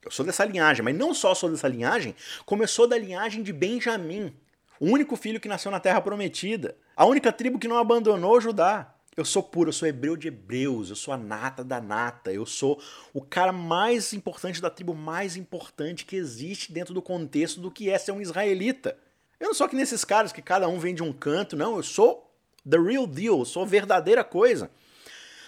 eu 0.06 0.10
sou 0.12 0.24
dessa 0.24 0.44
linhagem, 0.44 0.84
mas 0.84 0.96
não 0.96 1.12
só 1.12 1.34
sou 1.34 1.50
dessa 1.50 1.66
linhagem, 1.66 2.14
como 2.44 2.62
eu 2.62 2.68
sou 2.68 2.86
da 2.86 2.96
linhagem 2.96 3.42
de 3.42 3.52
Benjamim, 3.52 4.32
o 4.78 4.86
único 4.86 5.16
filho 5.16 5.40
que 5.40 5.48
nasceu 5.48 5.70
na 5.70 5.80
terra 5.80 6.00
prometida, 6.00 6.76
a 6.94 7.04
única 7.04 7.32
tribo 7.32 7.58
que 7.58 7.68
não 7.68 7.76
abandonou 7.76 8.40
Judá. 8.40 8.92
Eu 9.16 9.24
sou 9.24 9.42
puro, 9.42 9.70
eu 9.70 9.72
sou 9.72 9.88
hebreu 9.88 10.14
de 10.14 10.28
hebreus, 10.28 10.90
eu 10.90 10.96
sou 10.96 11.12
a 11.12 11.16
nata 11.16 11.64
da 11.64 11.80
nata, 11.80 12.30
eu 12.30 12.44
sou 12.44 12.80
o 13.14 13.22
cara 13.22 13.50
mais 13.50 14.12
importante 14.12 14.60
da 14.60 14.68
tribo 14.68 14.94
mais 14.94 15.36
importante 15.36 16.04
que 16.04 16.16
existe 16.16 16.70
dentro 16.70 16.92
do 16.92 17.00
contexto 17.00 17.58
do 17.58 17.70
que 17.70 17.88
é 17.88 17.98
ser 17.98 18.12
um 18.12 18.20
israelita. 18.20 18.96
Eu 19.40 19.48
não 19.48 19.54
sou 19.54 19.68
que 19.68 19.74
nesses 19.74 20.04
caras 20.04 20.32
que 20.32 20.42
cada 20.42 20.68
um 20.68 20.78
vem 20.78 20.94
de 20.94 21.02
um 21.02 21.14
canto, 21.14 21.56
não, 21.56 21.76
eu 21.76 21.82
sou 21.82 22.30
the 22.68 22.78
real 22.78 23.06
deal, 23.06 23.38
eu 23.38 23.44
sou 23.46 23.66
verdadeira 23.66 24.22
coisa. 24.22 24.70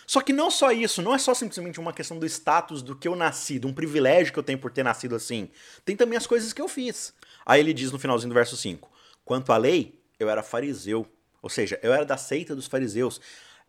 Só 0.09 0.23
que 0.23 0.33
não 0.33 0.51
só 0.51 0.73
isso, 0.73 1.03
não 1.03 1.15
é 1.15 1.19
só 1.19 1.35
simplesmente 1.35 1.79
uma 1.79 1.93
questão 1.93 2.19
do 2.19 2.25
status 2.25 2.81
do 2.81 2.97
que 2.97 3.07
eu 3.07 3.15
nasci, 3.15 3.59
de 3.59 3.67
um 3.67 3.75
privilégio 3.75 4.33
que 4.33 4.39
eu 4.39 4.43
tenho 4.43 4.59
por 4.59 4.71
ter 4.71 4.83
nascido 4.83 5.15
assim. 5.15 5.51
Tem 5.85 5.95
também 5.95 6.17
as 6.17 6.27
coisas 6.27 6.51
que 6.55 6.63
eu 6.63 6.67
fiz. 6.67 7.13
Aí 7.45 7.61
ele 7.61 7.75
diz 7.75 7.93
no 7.93 7.99
finalzinho 7.99 8.31
do 8.31 8.35
verso 8.35 8.57
5: 8.57 8.91
Quanto 9.23 9.53
à 9.53 9.59
lei, 9.59 10.01
eu 10.19 10.31
era 10.31 10.43
fariseu. 10.43 11.07
Ou 11.43 11.51
seja, 11.51 11.79
eu 11.83 11.93
era 11.93 12.07
da 12.07 12.17
seita 12.17 12.57
dos 12.57 12.67
fariseus. 12.67 13.21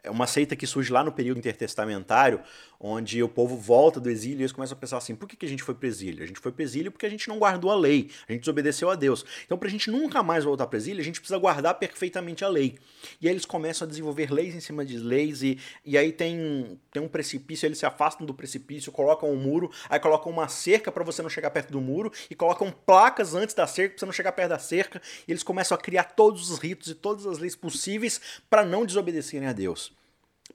É 0.02 0.10
uma 0.10 0.26
seita 0.26 0.56
que 0.56 0.66
surge 0.66 0.94
lá 0.94 1.04
no 1.04 1.12
período 1.12 1.40
intertestamentário, 1.40 2.40
onde 2.80 3.22
o 3.22 3.28
povo 3.28 3.58
volta 3.58 4.00
do 4.00 4.10
exílio 4.10 4.40
e 4.40 4.42
eles 4.44 4.52
começam 4.52 4.78
a 4.78 4.80
pensar 4.80 4.98
assim: 4.98 5.16
por 5.16 5.28
que, 5.28 5.36
que 5.36 5.46
a 5.46 5.50
gente 5.50 5.64
foi 5.64 5.76
para 5.76 5.86
o 5.86 5.90
exílio? 5.90 6.24
A 6.24 6.28
gente 6.28 6.40
foi 6.40 6.52
para 6.52 6.62
o 6.62 6.64
exílio 6.64 6.92
porque 6.92 7.06
a 7.06 7.10
gente 7.10 7.28
não 7.28 7.38
guardou 7.38 7.70
a 7.70 7.76
lei, 7.76 8.10
a 8.28 8.32
gente 8.32 8.42
desobedeceu 8.42 8.90
a 8.90 8.96
Deus. 8.96 9.26
Então, 9.46 9.58
para 9.58 9.68
a 9.68 9.72
gente 9.72 9.92
nunca 9.92 10.24
mais 10.24 10.46
voltar 10.46 10.68
para 10.68 10.78
exílio, 10.78 11.02
a 11.02 11.04
gente 11.04 11.20
precisa 11.20 11.38
guardar 11.38 11.74
perfeitamente 11.76 12.46
a 12.46 12.48
lei. 12.48 12.78
E 13.20 13.28
aí 13.28 13.34
eles 13.34 13.46
começam 13.46 13.86
a 13.86 13.90
desenvolver 13.90 14.32
leis 14.32 14.56
em 14.56 14.60
cima 14.62 14.86
de 14.86 14.98
leis, 14.98 15.44
e, 15.44 15.60
e 15.84 15.98
aí 15.98 16.12
tem, 16.12 16.80
tem 16.92 17.02
um 17.02 17.08
precipício, 17.08 17.66
eles 17.66 17.78
se 17.78 17.86
afastam 17.86 18.26
do 18.26 18.34
precipício, 18.34 18.92
colocam 18.92 19.30
um 19.30 19.36
muro, 19.36 19.70
aí 19.90 20.00
colocam 20.00 20.32
uma 20.32 20.48
cerca 20.48 20.92
para 20.92 21.04
você 21.04 21.22
não 21.22 21.30
chegar 21.30 21.52
perto 21.52 21.72
do 21.72 21.82
muro, 21.82 22.12
e 22.30 22.36
colocam 22.36 22.72
placas 22.72 23.36
antes 23.36 23.54
da 23.54 23.68
cerca 23.68 23.96
para 23.96 24.00
você 24.00 24.06
não 24.06 24.14
chegar 24.14 24.32
perto 24.32 24.50
da 24.50 24.60
cerca, 24.60 25.02
e 25.28 25.32
eles 25.32 25.44
começam 25.44 25.76
a 25.76 25.80
criar 25.80 26.04
todos 26.04 26.50
os 26.50 26.60
ritos 26.60 26.88
e 26.88 26.96
todas 26.96 27.26
as 27.26 27.40
leis 27.40 27.56
possíveis 27.56 28.22
para 28.50 28.64
não 28.64 28.86
desobedecerem 28.86 29.48
a 29.48 29.54
Deus. 29.54 29.92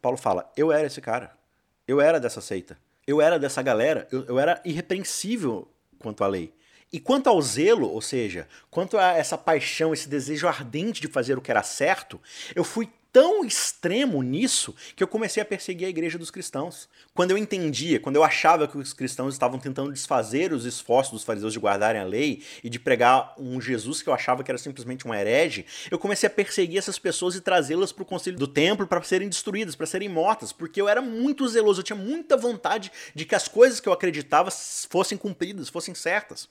Paulo 0.00 0.18
fala: 0.18 0.50
Eu 0.56 0.72
era 0.72 0.86
esse 0.86 1.00
cara. 1.00 1.43
Eu 1.86 2.00
era 2.00 2.18
dessa 2.18 2.40
seita. 2.40 2.78
Eu 3.06 3.20
era 3.20 3.38
dessa 3.38 3.62
galera. 3.62 4.08
Eu, 4.10 4.24
eu 4.24 4.38
era 4.38 4.60
irrepreensível 4.64 5.68
quanto 5.98 6.24
à 6.24 6.26
lei. 6.26 6.52
E 6.92 7.00
quanto 7.00 7.28
ao 7.28 7.42
zelo, 7.42 7.88
ou 7.90 8.00
seja, 8.00 8.46
quanto 8.70 8.96
a 8.96 9.12
essa 9.12 9.36
paixão, 9.36 9.92
esse 9.92 10.08
desejo 10.08 10.46
ardente 10.46 11.00
de 11.00 11.08
fazer 11.08 11.36
o 11.36 11.40
que 11.40 11.50
era 11.50 11.62
certo, 11.62 12.20
eu 12.54 12.62
fui 12.62 12.88
tão 13.14 13.44
extremo 13.44 14.20
nisso 14.24 14.74
que 14.96 15.00
eu 15.00 15.06
comecei 15.06 15.40
a 15.40 15.46
perseguir 15.46 15.86
a 15.86 15.88
igreja 15.88 16.18
dos 16.18 16.32
cristãos. 16.32 16.88
Quando 17.14 17.30
eu 17.30 17.38
entendia, 17.38 18.00
quando 18.00 18.16
eu 18.16 18.24
achava 18.24 18.66
que 18.66 18.76
os 18.76 18.92
cristãos 18.92 19.34
estavam 19.34 19.56
tentando 19.56 19.92
desfazer 19.92 20.52
os 20.52 20.64
esforços 20.64 21.12
dos 21.12 21.22
fariseus 21.22 21.52
de 21.52 21.60
guardarem 21.60 22.00
a 22.00 22.04
lei 22.04 22.42
e 22.64 22.68
de 22.68 22.80
pregar 22.80 23.32
um 23.38 23.60
Jesus 23.60 24.02
que 24.02 24.08
eu 24.08 24.12
achava 24.12 24.42
que 24.42 24.50
era 24.50 24.58
simplesmente 24.58 25.06
um 25.06 25.14
herege, 25.14 25.64
eu 25.92 25.96
comecei 25.96 26.26
a 26.26 26.30
perseguir 26.30 26.76
essas 26.76 26.98
pessoas 26.98 27.36
e 27.36 27.40
trazê-las 27.40 27.92
para 27.92 28.02
o 28.02 28.06
conselho 28.06 28.36
do 28.36 28.48
templo 28.48 28.84
para 28.84 29.00
serem 29.04 29.28
destruídas, 29.28 29.76
para 29.76 29.86
serem 29.86 30.08
mortas, 30.08 30.52
porque 30.52 30.80
eu 30.80 30.88
era 30.88 31.00
muito 31.00 31.46
zeloso, 31.46 31.82
eu 31.82 31.84
tinha 31.84 31.96
muita 31.96 32.36
vontade 32.36 32.90
de 33.14 33.24
que 33.24 33.36
as 33.36 33.46
coisas 33.46 33.78
que 33.78 33.88
eu 33.88 33.92
acreditava 33.92 34.50
fossem 34.90 35.16
cumpridas, 35.16 35.68
fossem 35.68 35.94
certas. 35.94 36.48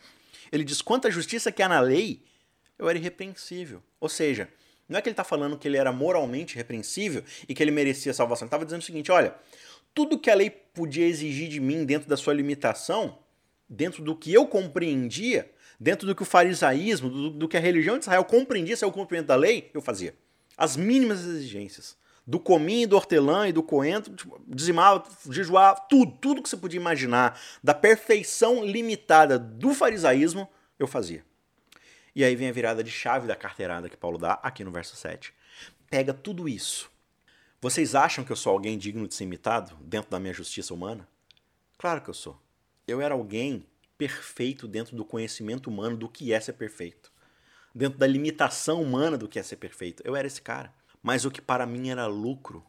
Ele 0.50 0.64
diz: 0.64 0.82
quanto 0.82 1.10
à 1.10 1.12
justiça 1.12 1.52
que 1.52 1.62
há 1.62 1.68
na 1.68 1.82
lei, 1.82 2.22
eu 2.80 2.88
era 2.88 2.98
irrepreensível. 2.98 3.84
Ou 4.00 4.08
seja, 4.08 4.48
não 4.94 5.00
é 5.00 5.02
que 5.02 5.10
ele 5.10 5.14
está 5.14 5.24
falando 5.24 5.58
que 5.58 5.68
ele 5.68 5.76
era 5.76 5.92
moralmente 5.92 6.56
repreensível 6.56 7.24
e 7.50 7.56
que 7.56 7.64
ele 7.64 7.72
merecia 7.72 8.14
salvação. 8.14 8.46
Ele 8.46 8.50
estava 8.50 8.64
dizendo 8.64 8.82
o 8.82 8.86
seguinte: 8.86 9.12
olha, 9.12 9.34
tudo 9.92 10.20
que 10.20 10.30
a 10.30 10.36
lei 10.36 10.52
podia 10.52 11.08
exigir 11.08 11.50
de 11.50 11.60
mim 11.60 11.84
dentro 11.84 12.08
da 12.08 12.16
sua 12.16 12.32
limitação, 12.32 13.18
dentro 13.68 14.04
do 14.04 14.16
que 14.16 14.32
eu 14.32 14.46
compreendia, 14.46 15.52
dentro 15.80 16.06
do 16.06 16.14
que 16.14 16.22
o 16.22 16.26
farisaísmo, 16.26 17.10
do, 17.10 17.30
do 17.32 17.48
que 17.48 17.58
a 17.58 17.60
religião 17.60 17.98
de 17.98 18.04
Israel 18.04 18.24
compreendia 18.24 18.78
ser 18.78 18.86
o 18.86 18.92
cumprimento 18.92 19.26
da 19.26 19.36
lei, 19.36 19.72
eu 19.74 19.82
fazia. 19.82 20.14
As 20.56 20.78
mínimas 20.78 21.26
exigências. 21.26 21.98
Do 22.26 22.40
cominho, 22.40 22.88
do 22.88 22.96
hortelã 22.96 23.48
e 23.48 23.52
do 23.52 23.64
coentro, 23.64 24.16
tipo, 24.16 24.40
dizimava, 24.48 25.04
jejuava, 25.30 25.82
tudo, 25.90 26.12
tudo 26.22 26.44
que 26.44 26.48
você 26.48 26.56
podia 26.56 26.80
imaginar, 26.80 27.38
da 27.64 27.74
perfeição 27.74 28.64
limitada 28.64 29.40
do 29.40 29.74
farisaísmo, 29.74 30.48
eu 30.78 30.86
fazia. 30.86 31.26
E 32.16 32.24
aí 32.24 32.36
vem 32.36 32.50
a 32.50 32.52
virada 32.52 32.84
de 32.84 32.92
chave 32.92 33.28
da 33.28 33.36
carteirada 33.36 33.90
que 33.90 33.98
Paulo 33.98 34.18
dá 34.18 34.34
aqui 34.44 34.64
no 34.64 34.72
verso 34.72 34.96
7. 34.96 35.34
Pega 35.90 36.14
tudo 36.14 36.48
isso. 36.48 36.92
Vocês 37.60 37.96
acham 37.96 38.24
que 38.24 38.32
eu 38.32 38.36
sou 38.36 38.52
alguém 38.52 38.78
digno 38.78 39.08
de 39.08 39.16
ser 39.16 39.24
imitado 39.24 39.76
dentro 39.82 40.12
da 40.12 40.20
minha 40.20 40.34
justiça 40.34 40.74
humana? 40.74 41.08
Claro 41.78 42.02
que 42.02 42.10
eu 42.10 42.14
sou. 42.14 42.40
Eu 42.88 43.02
era 43.02 43.14
alguém 43.14 43.66
perfeito 43.98 44.68
dentro 44.68 44.96
do 44.96 45.06
conhecimento 45.06 45.70
humano 45.70 45.96
do 45.96 46.10
que 46.10 46.34
é 46.34 46.40
ser 46.40 46.54
perfeito. 46.54 47.12
Dentro 47.74 47.98
da 47.98 48.06
limitação 48.06 48.82
humana 48.82 49.18
do 49.18 49.28
que 49.28 49.40
é 49.40 49.44
ser 49.44 49.56
perfeito. 49.56 50.04
Eu 50.06 50.16
era 50.16 50.28
esse 50.28 50.42
cara. 50.42 50.74
Mas 51.02 51.26
o 51.26 51.32
que 51.32 51.42
para 51.42 51.66
mim 51.66 51.90
era 51.90 52.06
lucro, 52.06 52.64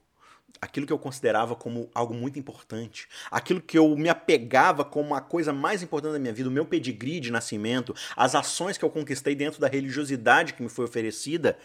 aquilo 0.61 0.87
que 0.87 0.93
eu 0.93 0.99
considerava 0.99 1.55
como 1.55 1.90
algo 1.95 2.14
muito 2.14 2.38
importante, 2.38 3.09
aquilo 3.31 3.61
que 3.61 3.79
eu 3.79 3.97
me 3.97 4.09
apegava 4.09 4.85
como 4.85 5.14
a 5.14 5.21
coisa 5.21 5.53
mais 5.53 5.83
importante 5.83 6.12
da 6.12 6.19
minha 6.19 6.33
vida, 6.33 6.49
o 6.49 6.53
meu 6.53 6.64
pedigree 6.64 7.21
de 7.21 7.31
nascimento, 7.31 7.95
as 8.17 8.35
ações 8.35 8.79
que 8.79 8.85
eu 8.85 8.90
conquistei 8.90 9.35
dentro 9.35 9.61
da 9.61 9.69
religiosidade 9.69 10.55
que 10.55 10.62
me 10.62 10.69
foi 10.69 10.85
oferecida, 10.85 11.59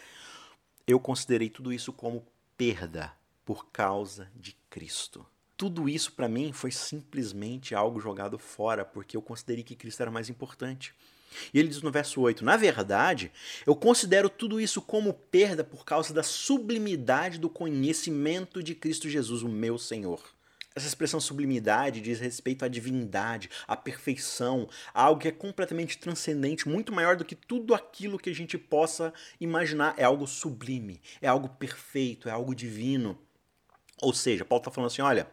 eu 0.86 1.00
considerei 1.00 1.48
tudo 1.48 1.72
isso 1.72 1.92
como 1.92 2.26
perda 2.56 3.12
por 3.44 3.70
causa 3.70 4.30
de 4.36 4.56
Cristo 4.68 5.26
tudo 5.60 5.90
isso 5.90 6.14
para 6.14 6.26
mim 6.26 6.54
foi 6.54 6.70
simplesmente 6.70 7.74
algo 7.74 8.00
jogado 8.00 8.38
fora, 8.38 8.82
porque 8.82 9.14
eu 9.14 9.20
considerei 9.20 9.62
que 9.62 9.76
Cristo 9.76 10.00
era 10.00 10.10
mais 10.10 10.30
importante. 10.30 10.94
E 11.52 11.58
ele 11.58 11.68
diz 11.68 11.82
no 11.82 11.90
verso 11.90 12.20
8: 12.20 12.44
Na 12.44 12.56
verdade, 12.56 13.30
eu 13.66 13.74
considero 13.74 14.28
tudo 14.28 14.60
isso 14.60 14.80
como 14.82 15.12
perda 15.12 15.62
por 15.64 15.84
causa 15.84 16.12
da 16.12 16.22
sublimidade 16.22 17.38
do 17.38 17.48
conhecimento 17.48 18.62
de 18.62 18.74
Cristo 18.74 19.08
Jesus, 19.08 19.42
o 19.42 19.48
meu 19.48 19.78
Senhor. 19.78 20.20
Essa 20.74 20.86
expressão 20.86 21.20
sublimidade 21.20 22.00
diz 22.00 22.20
respeito 22.20 22.64
à 22.64 22.68
divindade, 22.68 23.50
à 23.66 23.76
perfeição, 23.76 24.68
a 24.94 25.02
algo 25.02 25.20
que 25.20 25.26
é 25.26 25.32
completamente 25.32 25.98
transcendente, 25.98 26.68
muito 26.68 26.92
maior 26.92 27.16
do 27.16 27.24
que 27.24 27.34
tudo 27.34 27.74
aquilo 27.74 28.18
que 28.18 28.30
a 28.30 28.34
gente 28.34 28.56
possa 28.56 29.12
imaginar. 29.40 29.94
É 29.96 30.04
algo 30.04 30.28
sublime, 30.28 31.00
é 31.20 31.26
algo 31.26 31.48
perfeito, 31.48 32.28
é 32.28 32.32
algo 32.32 32.54
divino. 32.54 33.18
Ou 34.00 34.14
seja, 34.14 34.44
Paulo 34.44 34.60
está 34.60 34.70
falando 34.70 34.90
assim: 34.90 35.02
olha, 35.02 35.28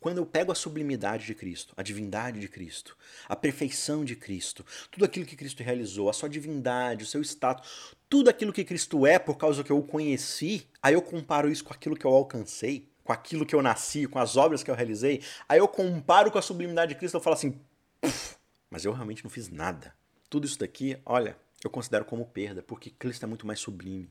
quando 0.00 0.16
eu 0.16 0.26
pego 0.26 0.50
a 0.50 0.54
sublimidade 0.54 1.26
de 1.26 1.34
Cristo, 1.34 1.74
a 1.76 1.82
divindade 1.82 2.40
de 2.40 2.48
Cristo, 2.48 2.96
a 3.28 3.36
perfeição 3.36 4.04
de 4.04 4.16
Cristo, 4.16 4.64
tudo 4.90 5.04
aquilo 5.04 5.26
que 5.26 5.36
Cristo 5.36 5.62
realizou, 5.62 6.08
a 6.08 6.12
sua 6.12 6.28
divindade, 6.28 7.04
o 7.04 7.06
seu 7.06 7.20
status, 7.20 7.94
tudo 8.08 8.30
aquilo 8.30 8.52
que 8.52 8.64
Cristo 8.64 9.06
é 9.06 9.18
por 9.18 9.36
causa 9.36 9.62
que 9.62 9.70
eu 9.70 9.78
o 9.78 9.82
conheci, 9.82 10.66
aí 10.82 10.94
eu 10.94 11.02
comparo 11.02 11.50
isso 11.50 11.62
com 11.62 11.74
aquilo 11.74 11.94
que 11.94 12.06
eu 12.06 12.10
alcancei, 12.10 12.88
com 13.04 13.12
aquilo 13.12 13.44
que 13.44 13.54
eu 13.54 13.60
nasci, 13.60 14.06
com 14.06 14.18
as 14.18 14.36
obras 14.36 14.62
que 14.62 14.70
eu 14.70 14.74
realizei, 14.74 15.22
aí 15.46 15.58
eu 15.58 15.68
comparo 15.68 16.30
com 16.30 16.38
a 16.38 16.42
sublimidade 16.42 16.94
de 16.94 16.98
Cristo 16.98 17.18
e 17.18 17.20
falo 17.20 17.34
assim, 17.34 17.60
mas 18.70 18.84
eu 18.84 18.92
realmente 18.92 19.22
não 19.22 19.30
fiz 19.30 19.48
nada. 19.48 19.94
Tudo 20.30 20.46
isso 20.46 20.58
daqui, 20.58 20.96
olha, 21.04 21.36
eu 21.62 21.68
considero 21.68 22.04
como 22.04 22.24
perda, 22.24 22.62
porque 22.62 22.90
Cristo 22.90 23.24
é 23.24 23.26
muito 23.26 23.46
mais 23.46 23.60
sublime. 23.60 24.08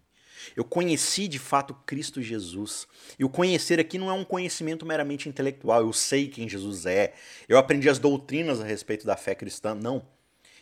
Eu 0.56 0.64
conheci 0.64 1.28
de 1.28 1.40
fato 1.40 1.74
Cristo 1.86 2.22
Jesus. 2.22 2.88
E 3.18 3.24
o 3.24 3.30
conhecer 3.30 3.80
aqui 3.80 3.98
não 3.98 4.10
é 4.10 4.14
um 4.14 4.26
conhecimento 4.26 4.86
meramente 4.86 5.30
intelectual. 5.30 5.82
Eu 5.82 5.94
sei 5.94 6.28
quem 6.28 6.48
Jesus 6.48 6.86
é. 6.86 7.14
Eu 7.48 7.58
aprendi 7.58 7.90
as 7.90 8.00
doutrinas 8.00 8.62
a 8.62 8.66
respeito 8.66 9.06
da 9.06 9.16
fé 9.16 9.36
cristã. 9.36 9.74
Não. 9.74 10.19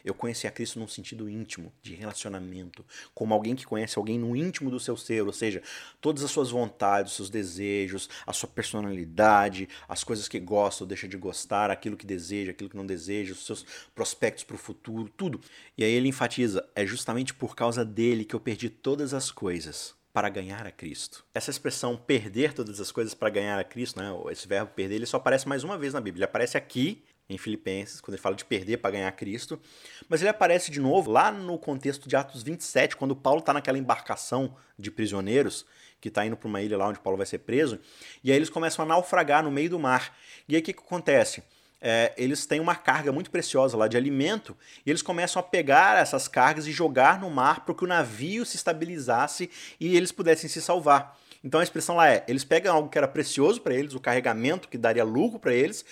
Eu 0.08 0.13
conheci 0.13 0.48
a 0.48 0.52
Cristo 0.52 0.80
num 0.80 0.88
sentido 0.88 1.30
íntimo, 1.30 1.74
de 1.84 1.93
relacionamento, 1.93 2.86
como 3.13 3.34
alguém 3.34 3.58
que 3.58 3.65
conhece 3.65 4.00
alguém 4.00 4.17
no 4.17 4.38
íntimo 4.38 4.72
do 4.72 4.80
seu 4.80 4.96
ser, 4.96 5.26
ou 5.26 5.34
seja, 5.34 5.62
todas 6.00 6.24
as 6.24 6.32
suas 6.32 6.50
vontades, 6.50 7.12
seus 7.12 7.30
desejos, 7.30 8.10
a 8.26 8.32
sua 8.32 8.48
personalidade, 8.48 9.67
as 9.86 10.06
coisas 10.06 10.30
que 10.30 10.39
gosta 10.39 10.86
ou 10.86 10.88
deixa 10.88 11.10
de 11.10 11.17
gostar, 11.17 11.70
aquilo 11.70 11.98
que 11.98 12.06
deseja, 12.06 12.52
aquilo 12.52 12.70
que 12.70 12.78
não 12.78 12.86
deseja, 12.86 13.34
os 13.34 13.46
seus 13.46 13.65
prospectos 13.93 14.46
para 14.46 14.56
o 14.56 14.60
futuro, 14.60 15.12
tudo. 15.17 15.41
E 15.78 15.84
aí 15.84 15.91
ele 15.91 16.08
enfatiza: 16.08 16.65
é 16.74 16.86
justamente 16.86 17.34
por 17.34 17.54
causa 17.54 17.84
dele 17.84 18.24
que 18.24 18.34
eu 18.34 18.39
perdi 18.39 18.70
todas 18.70 19.13
as 19.13 19.30
coisas 19.30 19.93
para 20.13 20.30
ganhar 20.30 20.65
a 20.65 20.72
Cristo. 20.72 21.26
Essa 21.34 21.52
expressão 21.52 21.98
perder 21.98 22.54
todas 22.54 22.80
as 22.80 22.93
coisas 22.93 23.13
para 23.13 23.30
ganhar 23.30 23.60
a 23.60 23.63
Cristo, 23.63 24.00
né? 24.00 24.10
esse 24.32 24.48
verbo 24.48 24.72
perder, 24.74 24.96
ele 24.96 25.06
só 25.06 25.17
aparece 25.17 25.48
mais 25.48 25.65
uma 25.65 25.78
vez 25.78 25.93
na 25.93 26.00
Bíblia. 26.00 26.22
Ele 26.22 26.30
aparece 26.30 26.58
aqui 26.58 27.04
em 27.30 27.38
Filipenses, 27.38 28.00
quando 28.00 28.16
ele 28.16 28.22
fala 28.22 28.36
de 28.36 28.46
perder 28.46 28.78
para 28.78 28.92
ganhar 28.92 29.12
Cristo. 29.12 29.60
Mas 30.08 30.22
ele 30.22 30.30
aparece 30.30 30.72
de 30.72 30.80
novo 30.80 31.12
lá 31.12 31.32
no 31.32 31.58
contexto 31.58 32.08
de 32.08 32.16
Atos 32.16 32.44
27, 32.44 32.96
quando 32.96 33.16
Paulo 33.16 33.40
está 33.40 33.54
naquela 33.54 33.78
embarcação 33.78 34.56
de 34.80 34.90
prisioneiros, 34.90 35.66
que 36.00 36.08
está 36.08 36.26
indo 36.26 36.38
para 36.38 36.48
uma 36.48 36.62
ilha 36.62 36.78
lá 36.78 36.88
onde 36.88 37.00
Paulo 37.00 37.18
vai 37.18 37.26
ser 37.26 37.40
preso, 37.40 37.80
e 38.24 38.32
aí 38.32 38.38
eles 38.38 38.50
começam 38.50 38.86
a 38.86 38.88
naufragar 38.88 39.44
no 39.44 39.52
meio 39.52 39.70
do 39.70 39.80
mar. 39.80 40.16
E 40.48 40.56
aí 40.56 40.62
o 40.62 40.63
que, 40.63 40.74
que 40.74 40.80
acontece? 40.80 41.44
É, 41.80 42.13
eles 42.18 42.46
têm 42.46 42.60
uma 42.60 42.76
carga 42.76 43.12
muito 43.12 43.30
preciosa 43.30 43.78
lá 43.78 43.88
de 43.88 43.98
alimento, 43.98 44.56
e 44.86 44.90
eles 44.90 45.02
começam 45.02 45.40
a 45.40 45.44
pegar 45.44 46.00
essas 46.00 46.28
cargas 46.28 46.66
e 46.66 46.72
jogar 46.72 47.20
no 47.20 47.30
mar 47.30 47.66
para 47.66 47.76
que 47.76 47.84
o 47.84 47.88
navio 47.88 48.46
se 48.46 48.56
estabilizasse 48.56 49.50
e 49.80 49.96
eles 49.96 50.12
pudessem 50.12 50.50
se 50.50 50.62
salvar. 50.62 51.18
Então 51.44 51.60
a 51.60 51.63
expressão 51.63 51.96
lá 51.96 52.10
é: 52.10 52.24
eles 52.28 52.44
pegam 52.44 52.76
algo 52.76 52.90
que 52.90 52.98
era 52.98 53.08
precioso 53.08 53.62
para 53.62 53.74
eles, 53.74 53.94
o 53.94 54.00
carregamento 54.00 54.68
que 54.68 54.78
daria 54.78 55.04
lucro 55.04 55.40
para 55.40 55.54
eles, 55.54 55.86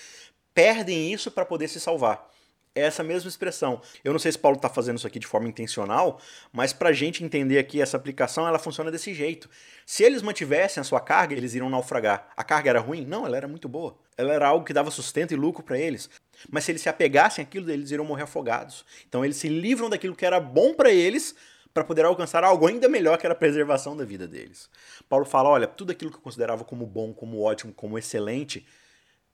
perdem 0.56 1.12
isso 1.12 1.30
para 1.30 1.46
poder 1.46 1.68
se 1.68 1.80
salvar. 1.80 2.32
É 2.74 2.82
essa 2.82 3.04
mesma 3.04 3.30
expressão. 3.30 3.82
Eu 4.04 4.12
não 4.12 4.20
sei 4.20 4.34
se 4.34 4.38
Paulo 4.38 4.58
está 4.58 4.68
fazendo 4.68 4.98
isso 4.98 5.08
aqui 5.08 5.18
de 5.18 5.28
forma 5.28 5.48
intencional, 5.48 6.20
mas 6.52 6.74
para 6.74 6.90
a 6.90 6.94
gente 6.94 7.24
entender 7.24 7.58
aqui 7.58 7.82
essa 7.82 7.96
aplicação, 7.96 8.46
ela 8.46 8.60
funciona 8.60 8.92
desse 8.92 9.14
jeito. 9.14 9.50
Se 9.86 10.04
eles 10.04 10.22
mantivessem 10.22 10.82
a 10.82 10.84
sua 10.84 11.00
carga, 11.00 11.34
eles 11.34 11.54
iriam 11.54 11.70
naufragar. 11.70 12.28
A 12.36 12.44
carga 12.44 12.70
era 12.70 12.80
ruim? 12.82 13.06
Não, 13.06 13.26
ela 13.26 13.38
era 13.38 13.48
muito 13.48 13.70
boa. 13.70 13.98
Ela 14.18 14.34
era 14.34 14.48
algo 14.48 14.66
que 14.66 14.74
dava 14.74 14.92
sustento 14.92 15.34
e 15.34 15.38
lucro 15.38 15.64
para 15.64 15.80
eles. 15.80 16.10
Mas 16.50 16.66
se 16.66 16.72
eles 16.72 16.82
se 16.82 16.90
apegassem 16.90 17.44
àquilo, 17.44 17.72
eles 17.72 17.92
iriam 17.92 18.04
morrer 18.04 18.24
afogados. 18.24 18.86
Então 19.08 19.24
eles 19.24 19.38
se 19.38 19.48
livram 19.48 19.90
daquilo 19.90 20.16
que 20.16 20.26
era 20.26 20.40
bom 20.42 20.74
para 20.74 20.92
eles 20.92 21.34
para 21.74 21.84
poder 21.84 22.04
alcançar 22.04 22.44
algo 22.44 22.68
ainda 22.68 22.90
melhor 22.90 23.18
que 23.18 23.26
era 23.26 23.34
a 23.34 23.38
preservação 23.38 23.96
da 23.96 24.04
vida 24.04 24.28
deles. 24.28 24.70
Paulo 25.08 25.26
fala: 25.26 25.48
olha, 25.48 25.68
tudo 25.68 25.94
aquilo 25.94 26.12
que 26.12 26.18
eu 26.18 26.22
considerava 26.22 26.66
como 26.66 26.86
bom, 26.86 27.14
como 27.14 27.42
ótimo, 27.42 27.74
como 27.74 27.98
excelente, 27.98 28.66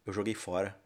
eu 0.06 0.14
joguei 0.14 0.36
fora 0.36 0.81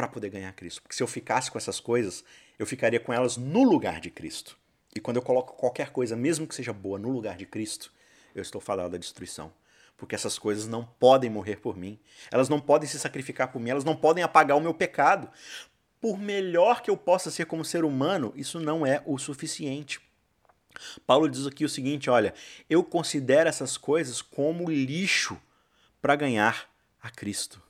para 0.00 0.08
poder 0.08 0.30
ganhar 0.30 0.50
Cristo. 0.54 0.80
Porque 0.80 0.96
se 0.96 1.02
eu 1.02 1.06
ficasse 1.06 1.50
com 1.50 1.58
essas 1.58 1.78
coisas, 1.78 2.24
eu 2.58 2.64
ficaria 2.64 2.98
com 2.98 3.12
elas 3.12 3.36
no 3.36 3.62
lugar 3.62 4.00
de 4.00 4.10
Cristo. 4.10 4.56
E 4.96 5.00
quando 5.00 5.18
eu 5.18 5.22
coloco 5.22 5.52
qualquer 5.52 5.90
coisa, 5.90 6.16
mesmo 6.16 6.46
que 6.46 6.54
seja 6.54 6.72
boa, 6.72 6.98
no 6.98 7.10
lugar 7.10 7.36
de 7.36 7.44
Cristo, 7.44 7.92
eu 8.34 8.40
estou 8.40 8.62
falando 8.62 8.92
da 8.92 8.98
destruição. 8.98 9.52
Porque 9.98 10.14
essas 10.14 10.38
coisas 10.38 10.66
não 10.66 10.86
podem 10.86 11.28
morrer 11.28 11.56
por 11.56 11.76
mim. 11.76 12.00
Elas 12.30 12.48
não 12.48 12.58
podem 12.58 12.88
se 12.88 12.98
sacrificar 12.98 13.52
por 13.52 13.60
mim. 13.60 13.68
Elas 13.68 13.84
não 13.84 13.94
podem 13.94 14.24
apagar 14.24 14.56
o 14.56 14.60
meu 14.60 14.72
pecado. 14.72 15.28
Por 16.00 16.18
melhor 16.18 16.80
que 16.80 16.90
eu 16.90 16.96
possa 16.96 17.30
ser 17.30 17.44
como 17.44 17.62
ser 17.62 17.84
humano, 17.84 18.32
isso 18.34 18.58
não 18.58 18.86
é 18.86 19.02
o 19.04 19.18
suficiente. 19.18 20.00
Paulo 21.06 21.28
diz 21.28 21.46
aqui 21.46 21.62
o 21.62 21.68
seguinte: 21.68 22.08
olha, 22.08 22.32
eu 22.70 22.82
considero 22.82 23.50
essas 23.50 23.76
coisas 23.76 24.22
como 24.22 24.70
lixo 24.70 25.38
para 26.00 26.16
ganhar 26.16 26.70
a 27.02 27.10
Cristo 27.10 27.62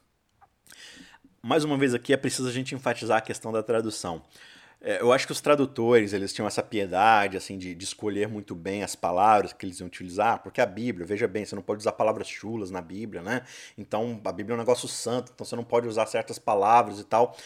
mais 1.43 1.65
uma 1.65 1.77
vez 1.77 1.95
aqui 1.95 2.13
é 2.13 2.17
preciso 2.17 2.49
a 2.49 2.53
gente 2.53 2.75
enfatizar 2.75 3.19
a 3.19 3.21
questão 3.21 3.53
da 3.53 3.63
tradução. 3.63 4.23
É, 4.83 5.01
eu 5.01 5.13
acho 5.13 5.27
que 5.27 5.33
os 5.33 5.41
tradutores 5.43 6.15
eles 6.15 6.33
tinham 6.33 6.47
essa 6.47 6.63
piedade 6.63 7.37
assim 7.37 7.59
de, 7.59 7.75
de, 7.75 7.85
escolher 7.85 8.27
muito 8.27 8.55
bem 8.55 8.83
as 8.83 8.97
palavras 8.97 9.53
que 9.53 9.67
eles 9.67 9.79
iam 9.79 9.87
utilizar, 9.87 10.43
porque 10.43 10.61
a 10.61 10.65
Bíblia, 10.65 11.05
veja 11.05 11.29
bem, 11.29 11.45
você 11.45 11.55
não 11.55 11.63
pode 11.63 11.81
usar 11.81 11.93
palavras 11.93 12.29
chulas 12.29 12.71
na 12.71 12.81
Bíblia, 12.81 13.21
né? 13.21 13.43
Então 13.77 14.19
a 14.25 14.33
Bíblia 14.33 14.55
é 14.55 14.57
um 14.57 14.59
negócio 14.59 14.89
santo, 14.89 15.33
então 15.35 15.45
você 15.45 15.55
não 15.55 15.65
pode 15.65 15.87
usar 15.87 16.07
certas 16.07 16.39
palavras 16.39 16.99
e 16.99 17.05
tal. 17.05 17.37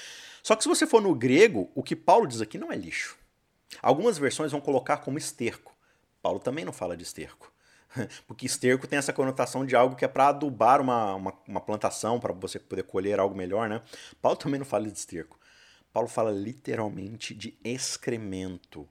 Só 0.42 0.54
que 0.54 0.62
se 0.62 0.68
você 0.68 0.87
for 0.87 1.00
no 1.02 1.14
grego, 1.14 1.70
o 1.74 1.83
que 1.83 1.96
Paulo 1.96 2.26
diz 2.26 2.40
aqui 2.40 2.57
não 2.57 2.70
é 2.70 2.76
lixo. 2.76 3.18
Algumas 3.83 4.16
versões 4.16 4.52
vão 4.52 4.61
colocar 4.61 4.98
como 4.98 5.18
esterco. 5.18 5.74
Paulo 6.22 6.38
também 6.38 6.64
não 6.64 6.72
fala 6.72 6.96
de 6.96 7.02
esterco. 7.02 7.54
Porque 8.26 8.46
esterco 8.46 8.87
tem 8.87 8.98
essa 8.98 9.12
conotação 9.12 9.64
de 9.64 9.74
algo 9.76 9.96
que 9.96 10.04
é 10.04 10.09
para 10.09 10.28
adubar 10.28 10.80
uma, 10.80 11.14
uma, 11.14 11.35
uma 11.46 11.61
plantação, 11.61 12.20
para 12.20 12.33
você 12.33 12.59
poder 12.59 12.85
colher 12.85 13.18
algo 13.18 13.35
melhor, 13.35 13.68
né? 13.68 13.83
Paulo 14.20 14.37
também 14.37 14.59
não 14.59 14.66
fala 14.66 14.87
de 14.87 14.98
esterco. 14.98 15.38
Paulo 15.92 16.09
fala 16.09 16.30
literalmente 16.30 17.35
de 17.35 17.57
excremento. 17.62 18.88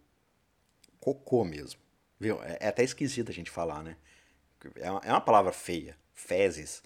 Cocô 0.99 1.43
mesmo. 1.43 1.81
Viu? 2.19 2.41
É, 2.43 2.57
é 2.61 2.67
até 2.69 2.83
esquisito 2.83 3.29
a 3.29 3.33
gente 3.33 3.51
falar, 3.51 3.83
né? 3.83 3.97
É 4.75 4.89
uma, 4.89 5.01
é 5.03 5.11
uma 5.11 5.21
palavra 5.21 5.51
feia. 5.51 5.97
Fezes. 6.13 6.81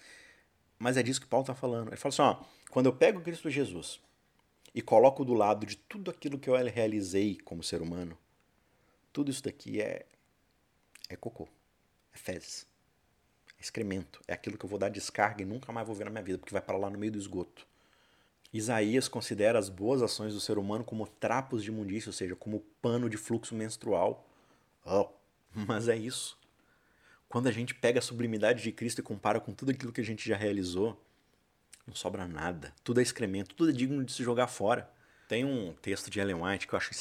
Mas 0.79 0.97
é 0.97 1.03
disso 1.03 1.21
que 1.21 1.27
Paulo 1.27 1.43
está 1.43 1.53
falando. 1.53 1.89
Ele 1.89 1.97
fala 1.97 2.13
assim: 2.13 2.21
ó, 2.21 2.43
quando 2.71 2.87
eu 2.87 2.93
pego 2.93 3.21
Cristo 3.21 3.49
Jesus 3.49 3.99
e 4.73 4.81
coloco 4.81 5.23
do 5.23 5.33
lado 5.33 5.65
de 5.65 5.75
tudo 5.75 6.09
aquilo 6.09 6.39
que 6.39 6.49
eu 6.49 6.55
realizei 6.55 7.37
como 7.37 7.61
ser 7.61 7.81
humano, 7.81 8.17
tudo 9.13 9.29
isso 9.29 9.43
daqui 9.43 9.81
é, 9.81 10.05
é 11.09 11.15
cocô. 11.15 11.47
Fezes. 12.17 12.65
É 13.57 13.61
excremento. 13.61 14.21
É 14.27 14.33
aquilo 14.33 14.57
que 14.57 14.65
eu 14.65 14.69
vou 14.69 14.79
dar 14.79 14.89
descarga 14.89 15.41
e 15.41 15.45
nunca 15.45 15.71
mais 15.71 15.87
vou 15.87 15.95
ver 15.95 16.05
na 16.05 16.11
minha 16.11 16.23
vida, 16.23 16.37
porque 16.37 16.53
vai 16.53 16.61
para 16.61 16.77
lá 16.77 16.89
no 16.89 16.97
meio 16.97 17.11
do 17.11 17.17
esgoto. 17.17 17.65
Isaías 18.53 19.07
considera 19.07 19.59
as 19.59 19.69
boas 19.69 20.01
ações 20.01 20.33
do 20.33 20.39
ser 20.39 20.57
humano 20.57 20.83
como 20.83 21.05
trapos 21.07 21.63
de 21.63 21.69
imundícia, 21.69 22.09
ou 22.09 22.13
seja, 22.13 22.35
como 22.35 22.61
pano 22.81 23.09
de 23.09 23.17
fluxo 23.17 23.53
menstrual. 23.53 24.27
Oh, 24.85 25.09
mas 25.53 25.87
é 25.87 25.95
isso. 25.95 26.37
Quando 27.27 27.47
a 27.47 27.51
gente 27.51 27.75
pega 27.75 27.99
a 27.99 28.01
sublimidade 28.01 28.63
de 28.63 28.71
Cristo 28.71 28.99
e 28.99 29.03
compara 29.03 29.39
com 29.39 29.53
tudo 29.53 29.71
aquilo 29.71 29.91
que 29.91 29.99
a 29.99 30.05
gente 30.05 30.27
já 30.27 30.37
realizou, 30.37 31.01
não 31.85 31.93
sobra 31.93 32.27
nada. 32.27 32.73
Tudo 32.83 32.99
é 32.99 33.03
excremento, 33.03 33.53
tudo 33.53 33.71
é 33.71 33.73
digno 33.73 34.03
de 34.03 34.13
se 34.13 34.23
jogar 34.23 34.47
fora. 34.47 34.89
Tem 35.27 35.43
um 35.43 35.73
texto 35.73 36.09
de 36.09 36.19
Ellen 36.19 36.41
White 36.41 36.67
que 36.67 36.73
eu 36.73 36.77
acho 36.77 36.91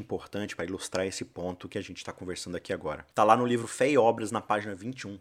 importante 0.00 0.54
para 0.54 0.64
ilustrar 0.64 1.06
esse 1.06 1.24
ponto 1.24 1.68
que 1.68 1.78
a 1.78 1.82
gente 1.82 1.98
está 1.98 2.12
conversando 2.12 2.56
aqui 2.56 2.72
agora. 2.72 3.06
Está 3.08 3.24
lá 3.24 3.36
no 3.36 3.46
livro 3.46 3.66
Fé 3.66 3.90
e 3.90 3.96
Obras, 3.96 4.30
na 4.30 4.40
página 4.40 4.74
21. 4.74 5.18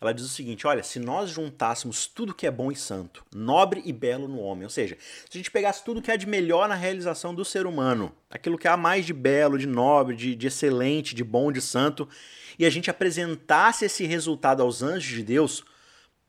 Ela 0.00 0.12
diz 0.12 0.24
o 0.24 0.28
seguinte: 0.28 0.66
olha, 0.66 0.82
se 0.82 0.98
nós 0.98 1.30
juntássemos 1.30 2.06
tudo 2.06 2.34
que 2.34 2.46
é 2.46 2.50
bom 2.50 2.70
e 2.70 2.76
santo, 2.76 3.24
nobre 3.34 3.82
e 3.84 3.92
belo 3.92 4.28
no 4.28 4.40
homem, 4.40 4.64
ou 4.64 4.70
seja, 4.70 4.96
se 5.00 5.36
a 5.36 5.38
gente 5.38 5.50
pegasse 5.50 5.84
tudo 5.84 6.02
que 6.02 6.10
há 6.10 6.16
de 6.16 6.26
melhor 6.26 6.68
na 6.68 6.74
realização 6.74 7.34
do 7.34 7.44
ser 7.44 7.66
humano, 7.66 8.12
aquilo 8.28 8.58
que 8.58 8.68
há 8.68 8.76
mais 8.76 9.06
de 9.06 9.12
belo, 9.12 9.58
de 9.58 9.66
nobre, 9.66 10.16
de, 10.16 10.34
de 10.34 10.46
excelente, 10.46 11.14
de 11.14 11.24
bom, 11.24 11.50
de 11.50 11.60
santo, 11.60 12.08
e 12.58 12.66
a 12.66 12.70
gente 12.70 12.90
apresentasse 12.90 13.84
esse 13.84 14.04
resultado 14.04 14.62
aos 14.62 14.82
anjos 14.82 15.16
de 15.16 15.22
Deus 15.22 15.64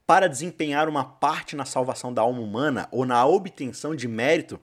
para 0.05 0.27
desempenhar 0.27 0.89
uma 0.89 1.03
parte 1.03 1.55
na 1.55 1.65
salvação 1.65 2.13
da 2.13 2.21
alma 2.21 2.41
humana 2.41 2.87
ou 2.91 3.05
na 3.05 3.25
obtenção 3.25 3.95
de 3.95 4.07
mérito, 4.07 4.59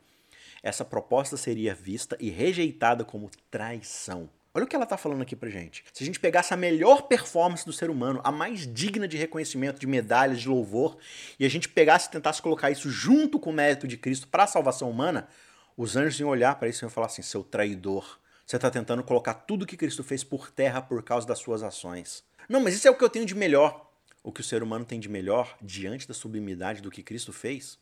essa 0.68 0.84
proposta 0.84 1.36
seria 1.36 1.74
vista 1.74 2.16
e 2.20 2.30
rejeitada 2.30 3.04
como 3.04 3.30
traição. 3.50 4.28
Olha 4.54 4.64
o 4.64 4.68
que 4.68 4.74
ela 4.74 4.84
está 4.84 4.96
falando 4.96 5.22
aqui 5.22 5.36
pra 5.36 5.50
gente. 5.50 5.84
Se 5.92 6.02
a 6.02 6.06
gente 6.06 6.18
pegasse 6.18 6.52
a 6.52 6.56
melhor 6.56 7.02
performance 7.02 7.64
do 7.64 7.72
ser 7.72 7.90
humano, 7.90 8.20
a 8.24 8.32
mais 8.32 8.66
digna 8.66 9.06
de 9.06 9.16
reconhecimento, 9.16 9.78
de 9.78 9.86
medalhas, 9.86 10.40
de 10.40 10.48
louvor, 10.48 10.98
e 11.38 11.44
a 11.44 11.48
gente 11.48 11.68
pegasse 11.68 12.08
e 12.08 12.10
tentasse 12.10 12.42
colocar 12.42 12.70
isso 12.70 12.90
junto 12.90 13.38
com 13.38 13.50
o 13.50 13.52
mérito 13.52 13.86
de 13.86 13.96
Cristo 13.96 14.26
para 14.28 14.44
a 14.44 14.48
salvação 14.48 14.90
humana, 14.90 15.28
os 15.76 15.96
anjos 15.96 16.18
iam 16.18 16.28
olhar 16.28 16.56
para 16.56 16.68
isso 16.68 16.82
e 16.82 16.86
iam 16.86 16.90
falar 16.90 17.06
assim: 17.06 17.22
seu 17.22 17.44
traidor, 17.44 18.18
você 18.44 18.56
está 18.56 18.70
tentando 18.70 19.04
colocar 19.04 19.34
tudo 19.34 19.66
que 19.66 19.76
Cristo 19.76 20.02
fez 20.02 20.24
por 20.24 20.50
terra 20.50 20.82
por 20.82 21.02
causa 21.02 21.26
das 21.26 21.38
suas 21.38 21.62
ações. 21.62 22.24
Não, 22.48 22.60
mas 22.60 22.74
isso 22.74 22.88
é 22.88 22.90
o 22.90 22.96
que 22.96 23.04
eu 23.04 23.10
tenho 23.10 23.26
de 23.26 23.34
melhor. 23.34 23.88
O 24.24 24.32
que 24.32 24.40
o 24.40 24.44
ser 24.44 24.62
humano 24.62 24.84
tem 24.84 24.98
de 24.98 25.08
melhor 25.08 25.56
diante 25.62 26.08
da 26.08 26.14
sublimidade 26.14 26.82
do 26.82 26.90
que 26.90 27.02
Cristo 27.02 27.32
fez? 27.32 27.78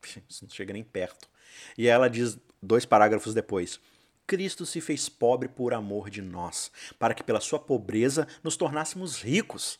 Isso 0.28 0.44
não 0.44 0.50
chega 0.50 0.72
nem 0.72 0.84
perto. 0.84 1.28
E 1.76 1.86
ela 1.86 2.08
diz 2.08 2.38
dois 2.62 2.84
parágrafos 2.84 3.34
depois: 3.34 3.80
Cristo 4.26 4.64
se 4.64 4.80
fez 4.80 5.08
pobre 5.08 5.48
por 5.48 5.74
amor 5.74 6.10
de 6.10 6.22
nós, 6.22 6.70
para 6.98 7.14
que 7.14 7.24
pela 7.24 7.40
sua 7.40 7.58
pobreza 7.58 8.28
nos 8.42 8.56
tornássemos 8.56 9.20
ricos. 9.20 9.78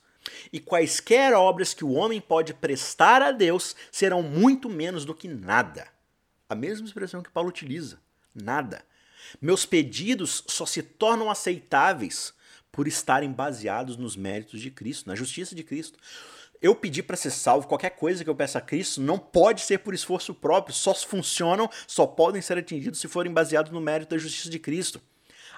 E 0.53 0.61
quaisquer 0.61 1.33
obras 1.33 1.73
que 1.73 1.85
o 1.85 1.93
homem 1.93 2.21
pode 2.21 2.53
prestar 2.53 3.23
a 3.23 3.33
Deus 3.33 3.75
serão 3.91 4.23
muito 4.23 4.69
menos 4.69 5.05
do 5.05 5.15
que 5.15 5.27
nada. 5.27 5.89
A 6.49 6.55
mesma 6.55 6.87
expressão 6.87 7.23
que 7.23 7.31
Paulo 7.31 7.49
utiliza: 7.49 8.01
nada. 8.35 8.85
Meus 9.41 9.65
pedidos 9.65 10.43
só 10.47 10.67
se 10.67 10.83
tornam 10.83 11.31
aceitáveis 11.31 12.35
por 12.73 12.87
estarem 12.87 13.33
baseados 13.33 13.97
nos 13.97 14.17
méritos 14.17 14.61
de 14.61 14.71
Cristo, 14.71 15.09
na 15.09 15.15
justiça 15.15 15.55
de 15.55 15.63
Cristo 15.63 15.99
eu 16.61 16.75
pedir 16.75 17.05
para 17.05 17.17
ser 17.17 17.31
salvo, 17.31 17.67
qualquer 17.67 17.91
coisa 17.91 18.23
que 18.23 18.29
eu 18.29 18.35
peça 18.35 18.59
a 18.59 18.61
Cristo, 18.61 19.01
não 19.01 19.19
pode 19.19 19.63
ser 19.63 19.79
por 19.79 19.95
esforço 19.95 20.35
próprio, 20.35 20.75
só 20.75 20.95
funcionam, 20.95 21.71
só 21.87 22.07
podem 22.07 22.43
ser 22.43 22.59
atingidos 22.59 23.01
se 23.01 23.09
forem 23.09 23.33
baseados 23.33 23.73
no 23.73 23.81
mérito 23.81 24.11
da 24.11 24.19
justiça 24.19 24.51
de 24.51 24.59
Cristo. 24.59 25.01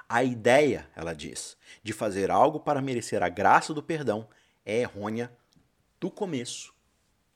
A 0.08 0.22
ideia, 0.22 0.88
ela 0.94 1.14
diz, 1.14 1.56
de 1.82 1.92
fazer 1.92 2.30
algo 2.30 2.60
para 2.60 2.80
merecer 2.80 3.22
a 3.22 3.28
graça 3.28 3.74
do 3.74 3.82
perdão 3.82 4.28
é 4.64 4.80
errônea 4.80 5.32
do 5.98 6.10
começo 6.10 6.72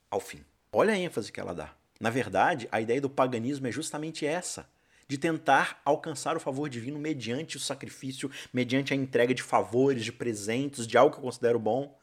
ao 0.09 0.19
fim. 0.19 0.43
Olha 0.71 0.93
a 0.93 0.97
ênfase 0.97 1.31
que 1.31 1.39
ela 1.39 1.53
dá. 1.53 1.73
Na 1.99 2.09
verdade, 2.09 2.67
a 2.71 2.79
ideia 2.79 3.01
do 3.01 3.09
paganismo 3.09 3.67
é 3.67 3.71
justamente 3.71 4.25
essa 4.25 4.69
de 5.07 5.17
tentar 5.17 5.81
alcançar 5.85 6.35
o 6.35 6.39
favor 6.39 6.69
divino 6.69 6.99
mediante 6.99 7.55
o 7.55 7.59
sacrifício, 7.59 8.29
mediante 8.51 8.93
a 8.93 8.95
entrega 8.95 9.33
de 9.33 9.41
favores, 9.41 10.03
de 10.03 10.11
presentes, 10.11 10.85
de 10.85 10.97
algo 10.97 11.13
que 11.13 11.19
eu 11.19 11.23
considero 11.23 11.57
bom. 11.57 11.97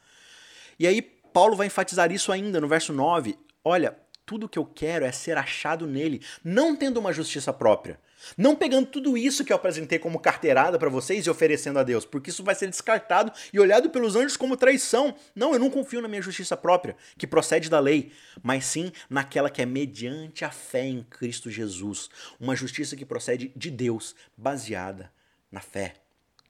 E 0.78 0.86
aí 0.86 1.02
Paulo 1.34 1.56
vai 1.56 1.66
enfatizar 1.66 2.12
isso 2.12 2.30
ainda 2.30 2.60
no 2.60 2.68
verso 2.68 2.92
9. 2.92 3.36
Olha, 3.64 3.98
tudo 4.24 4.48
que 4.48 4.56
eu 4.56 4.64
quero 4.64 5.04
é 5.04 5.10
ser 5.10 5.36
achado 5.36 5.84
nele, 5.84 6.22
não 6.44 6.76
tendo 6.76 7.00
uma 7.00 7.12
justiça 7.12 7.52
própria. 7.52 7.98
Não 8.38 8.54
pegando 8.54 8.86
tudo 8.86 9.18
isso 9.18 9.44
que 9.44 9.52
eu 9.52 9.56
apresentei 9.56 9.98
como 9.98 10.20
carteirada 10.20 10.78
para 10.78 10.88
vocês 10.88 11.26
e 11.26 11.30
oferecendo 11.30 11.80
a 11.80 11.82
Deus, 11.82 12.04
porque 12.04 12.30
isso 12.30 12.44
vai 12.44 12.54
ser 12.54 12.68
descartado 12.68 13.32
e 13.52 13.58
olhado 13.58 13.90
pelos 13.90 14.14
anjos 14.14 14.36
como 14.36 14.56
traição. 14.56 15.12
Não, 15.34 15.52
eu 15.52 15.58
não 15.58 15.68
confio 15.68 16.00
na 16.00 16.06
minha 16.06 16.22
justiça 16.22 16.56
própria, 16.56 16.96
que 17.18 17.26
procede 17.26 17.68
da 17.68 17.80
lei, 17.80 18.12
mas 18.40 18.64
sim 18.64 18.92
naquela 19.10 19.50
que 19.50 19.60
é 19.60 19.66
mediante 19.66 20.44
a 20.44 20.52
fé 20.52 20.86
em 20.86 21.02
Cristo 21.02 21.50
Jesus. 21.50 22.08
Uma 22.38 22.54
justiça 22.54 22.94
que 22.94 23.04
procede 23.04 23.52
de 23.56 23.72
Deus, 23.72 24.14
baseada 24.36 25.12
na 25.50 25.60
fé. 25.60 25.94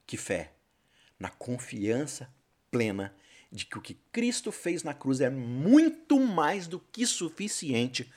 Que 0.06 0.18
fé? 0.18 0.52
Na 1.18 1.30
confiança 1.30 2.28
plena 2.70 3.14
de 3.54 3.64
que 3.64 3.78
o 3.78 3.80
que 3.80 3.94
Cristo 4.10 4.50
fez 4.50 4.82
na 4.82 4.92
cruz 4.92 5.20
é 5.20 5.30
muito 5.30 6.18
mais 6.18 6.66
do 6.66 6.80
que 6.80 7.06
suficiente 7.06 8.12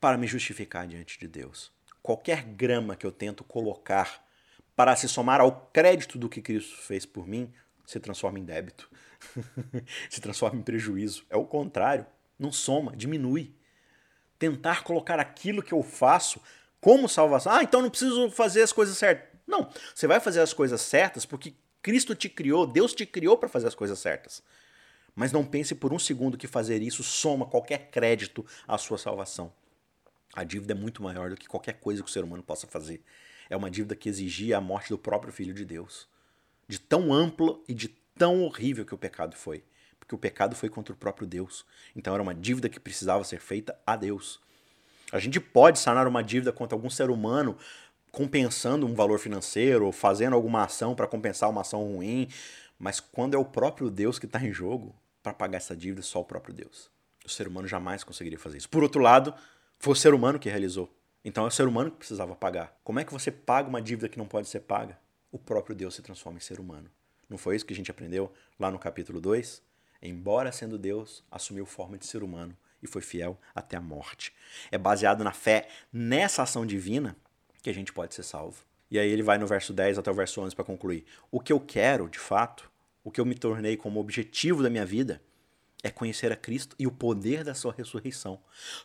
para 0.00 0.18
me 0.18 0.26
justificar 0.26 0.84
diante 0.84 1.16
de 1.16 1.28
Deus. 1.28 1.70
Qualquer 2.02 2.42
grama 2.42 2.96
que 2.96 3.06
eu 3.06 3.12
tento 3.12 3.44
colocar 3.44 4.26
para 4.74 4.96
se 4.96 5.08
somar 5.08 5.40
ao 5.40 5.70
crédito 5.72 6.18
do 6.18 6.28
que 6.28 6.42
Cristo 6.42 6.76
fez 6.76 7.06
por 7.06 7.24
mim 7.24 7.52
se 7.86 8.00
transforma 8.00 8.40
em 8.40 8.44
débito, 8.44 8.90
se 10.10 10.20
transforma 10.20 10.58
em 10.58 10.62
prejuízo. 10.62 11.24
É 11.30 11.36
o 11.36 11.44
contrário, 11.44 12.04
não 12.36 12.50
soma, 12.50 12.96
diminui. 12.96 13.54
Tentar 14.40 14.82
colocar 14.82 15.20
aquilo 15.20 15.62
que 15.62 15.72
eu 15.72 15.84
faço 15.84 16.42
como 16.80 17.08
salvação. 17.08 17.52
Ah, 17.52 17.62
então 17.62 17.80
não 17.80 17.90
preciso 17.90 18.28
fazer 18.30 18.62
as 18.62 18.72
coisas 18.72 18.98
certas. 18.98 19.38
Não, 19.46 19.70
você 19.94 20.08
vai 20.08 20.18
fazer 20.18 20.40
as 20.40 20.52
coisas 20.52 20.80
certas 20.80 21.24
porque 21.24 21.54
Cristo 21.80 22.14
te 22.14 22.28
criou, 22.28 22.66
Deus 22.66 22.92
te 22.92 23.06
criou 23.06 23.38
para 23.38 23.48
fazer 23.48 23.68
as 23.68 23.74
coisas 23.74 23.98
certas. 24.00 24.42
Mas 25.14 25.32
não 25.32 25.44
pense 25.44 25.74
por 25.74 25.92
um 25.92 25.98
segundo 25.98 26.36
que 26.36 26.46
fazer 26.46 26.82
isso 26.82 27.02
soma 27.02 27.46
qualquer 27.46 27.90
crédito 27.90 28.44
à 28.66 28.76
sua 28.76 28.98
salvação. 28.98 29.52
A 30.34 30.42
dívida 30.42 30.72
é 30.72 30.76
muito 30.76 31.02
maior 31.02 31.30
do 31.30 31.36
que 31.36 31.46
qualquer 31.46 31.74
coisa 31.74 32.02
que 32.02 32.08
o 32.08 32.12
ser 32.12 32.24
humano 32.24 32.42
possa 32.42 32.66
fazer. 32.66 33.02
É 33.48 33.56
uma 33.56 33.70
dívida 33.70 33.94
que 33.94 34.08
exigia 34.08 34.58
a 34.58 34.60
morte 34.60 34.88
do 34.88 34.98
próprio 34.98 35.32
Filho 35.32 35.54
de 35.54 35.64
Deus. 35.64 36.08
De 36.66 36.78
tão 36.78 37.12
ampla 37.12 37.56
e 37.68 37.74
de 37.74 37.88
tão 38.18 38.42
horrível 38.42 38.84
que 38.84 38.94
o 38.94 38.98
pecado 38.98 39.36
foi. 39.36 39.62
Porque 40.00 40.14
o 40.14 40.18
pecado 40.18 40.56
foi 40.56 40.68
contra 40.68 40.92
o 40.92 40.96
próprio 40.96 41.26
Deus. 41.26 41.64
Então 41.94 42.12
era 42.12 42.22
uma 42.22 42.34
dívida 42.34 42.68
que 42.68 42.80
precisava 42.80 43.22
ser 43.22 43.38
feita 43.38 43.78
a 43.86 43.94
Deus. 43.94 44.40
A 45.12 45.20
gente 45.20 45.38
pode 45.38 45.78
sanar 45.78 46.08
uma 46.08 46.22
dívida 46.22 46.52
contra 46.52 46.76
algum 46.76 46.90
ser 46.90 47.10
humano 47.10 47.56
compensando 48.10 48.86
um 48.86 48.94
valor 48.94 49.18
financeiro 49.18 49.86
ou 49.86 49.92
fazendo 49.92 50.34
alguma 50.34 50.64
ação 50.64 50.94
para 50.94 51.06
compensar 51.06 51.50
uma 51.50 51.60
ação 51.60 51.82
ruim, 51.84 52.28
mas 52.78 53.00
quando 53.00 53.34
é 53.34 53.38
o 53.38 53.44
próprio 53.44 53.90
Deus 53.90 54.18
que 54.18 54.26
está 54.26 54.42
em 54.42 54.52
jogo, 54.52 54.94
para 55.24 55.32
pagar 55.32 55.56
essa 55.56 55.74
dívida 55.74 56.02
só 56.02 56.20
o 56.20 56.24
próprio 56.24 56.54
Deus. 56.54 56.90
O 57.24 57.30
ser 57.30 57.48
humano 57.48 57.66
jamais 57.66 58.04
conseguiria 58.04 58.38
fazer 58.38 58.58
isso. 58.58 58.68
Por 58.68 58.82
outro 58.82 59.00
lado, 59.00 59.34
foi 59.78 59.94
o 59.94 59.96
ser 59.96 60.12
humano 60.12 60.38
que 60.38 60.50
realizou. 60.50 60.94
Então 61.24 61.44
é 61.44 61.48
o 61.48 61.50
ser 61.50 61.66
humano 61.66 61.90
que 61.90 61.96
precisava 61.96 62.36
pagar. 62.36 62.78
Como 62.84 63.00
é 63.00 63.04
que 63.04 63.12
você 63.12 63.30
paga 63.32 63.66
uma 63.66 63.80
dívida 63.80 64.06
que 64.06 64.18
não 64.18 64.26
pode 64.26 64.46
ser 64.48 64.60
paga? 64.60 64.98
O 65.32 65.38
próprio 65.38 65.74
Deus 65.74 65.94
se 65.94 66.02
transforma 66.02 66.36
em 66.36 66.42
ser 66.42 66.60
humano. 66.60 66.90
Não 67.26 67.38
foi 67.38 67.56
isso 67.56 67.64
que 67.64 67.72
a 67.72 67.76
gente 67.76 67.90
aprendeu 67.90 68.30
lá 68.60 68.70
no 68.70 68.78
capítulo 68.78 69.18
2? 69.18 69.62
Embora 70.02 70.52
sendo 70.52 70.76
Deus, 70.76 71.24
assumiu 71.30 71.64
forma 71.64 71.96
de 71.96 72.04
ser 72.04 72.22
humano 72.22 72.54
e 72.82 72.86
foi 72.86 73.00
fiel 73.00 73.40
até 73.54 73.78
a 73.78 73.80
morte. 73.80 74.34
É 74.70 74.76
baseado 74.76 75.24
na 75.24 75.32
fé 75.32 75.68
nessa 75.90 76.42
ação 76.42 76.66
divina 76.66 77.16
que 77.62 77.70
a 77.70 77.74
gente 77.74 77.94
pode 77.94 78.14
ser 78.14 78.22
salvo. 78.22 78.62
E 78.90 78.98
aí 78.98 79.08
ele 79.08 79.22
vai 79.22 79.38
no 79.38 79.46
verso 79.46 79.72
10 79.72 79.96
até 79.96 80.10
o 80.10 80.14
verso 80.14 80.42
11 80.42 80.54
para 80.54 80.66
concluir. 80.66 81.06
O 81.30 81.40
que 81.40 81.50
eu 81.50 81.58
quero, 81.58 82.10
de 82.10 82.18
fato, 82.18 82.70
o 83.04 83.10
que 83.10 83.20
eu 83.20 83.26
me 83.26 83.34
tornei 83.34 83.76
como 83.76 84.00
objetivo 84.00 84.62
da 84.62 84.70
minha 84.70 84.86
vida 84.86 85.20
é 85.84 85.90
conhecer 85.90 86.32
a 86.32 86.36
Cristo 86.36 86.74
e 86.78 86.86
o 86.86 86.90
poder 86.90 87.44
da 87.44 87.54
sua 87.54 87.70
ressurreição, 87.70 88.40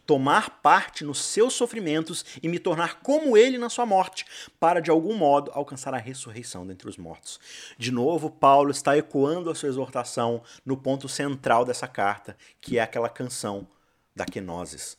tomar 0.06 0.62
parte 0.62 1.06
nos 1.06 1.20
seus 1.20 1.54
sofrimentos 1.54 2.26
e 2.44 2.50
me 2.50 2.60
tornar 2.60 3.00
como 3.00 3.38
ele 3.38 3.58
na 3.58 3.70
sua 3.70 3.86
morte, 3.86 4.26
para 4.60 4.82
de 4.82 4.92
algum 4.92 5.16
modo 5.16 5.50
alcançar 5.54 5.94
a 5.94 5.98
ressurreição 5.98 6.68
dentre 6.68 6.90
os 6.90 6.98
mortos. 6.98 7.40
De 7.78 7.90
novo, 7.90 8.30
Paulo 8.30 8.70
está 8.70 8.98
ecoando 8.98 9.50
a 9.50 9.56
sua 9.56 9.70
exortação 9.70 10.44
no 10.66 10.76
ponto 10.76 11.08
central 11.08 11.64
dessa 11.64 11.88
carta, 11.88 12.36
que 12.60 12.78
é 12.78 12.82
aquela 12.82 13.08
canção 13.08 13.66
da 14.14 14.26
kenosis, 14.26 14.98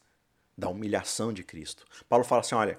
da 0.57 0.71
humilhação 0.71 1.35
de 1.35 1.45
Cristo. 1.45 1.85
Paulo 2.09 2.25
fala 2.25 2.41
assim: 2.41 2.55
olha, 2.55 2.79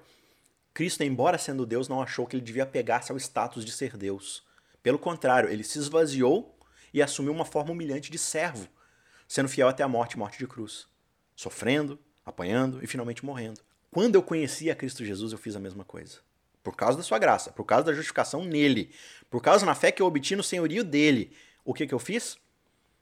Cristo, 0.73 1.03
embora 1.03 1.37
sendo 1.37 1.63
Deus, 1.63 1.87
não 1.87 2.01
achou 2.01 2.25
que 2.25 2.35
ele 2.35 2.43
devia 2.43 2.65
pegar-se 2.65 3.11
ao 3.11 3.17
status 3.19 3.63
de 3.63 3.71
ser 3.71 3.95
Deus. 3.95 4.43
Pelo 4.83 4.99
contrário, 4.99 5.49
ele 5.49 5.63
se 5.63 5.77
esvaziou 5.77 6.57
e 6.93 7.01
assumiu 7.01 7.31
uma 7.31 7.45
forma 7.45 7.71
humilhante 7.71 8.11
de 8.11 8.17
servo, 8.17 8.67
sendo 9.27 9.49
fiel 9.49 9.67
até 9.67 9.83
a 9.83 9.87
morte 9.87 10.17
morte 10.17 10.37
de 10.37 10.47
cruz, 10.47 10.87
sofrendo, 11.35 11.99
apanhando 12.25 12.83
e 12.83 12.87
finalmente 12.87 13.25
morrendo. 13.25 13.61
Quando 13.91 14.15
eu 14.15 14.23
conheci 14.23 14.69
a 14.71 14.75
Cristo 14.75 15.05
Jesus, 15.05 15.31
eu 15.31 15.37
fiz 15.37 15.55
a 15.55 15.59
mesma 15.59 15.83
coisa. 15.83 16.19
Por 16.63 16.75
causa 16.75 16.97
da 16.97 17.03
sua 17.03 17.19
graça, 17.19 17.51
por 17.51 17.65
causa 17.65 17.85
da 17.85 17.93
justificação 17.93 18.43
nele, 18.43 18.91
por 19.29 19.41
causa 19.41 19.65
na 19.65 19.75
fé 19.75 19.91
que 19.91 20.01
eu 20.01 20.05
obti 20.05 20.35
no 20.35 20.43
senhorio 20.43 20.83
dele. 20.83 21.33
O 21.65 21.73
que, 21.73 21.87
que 21.87 21.93
eu 21.93 21.99
fiz? 21.99 22.37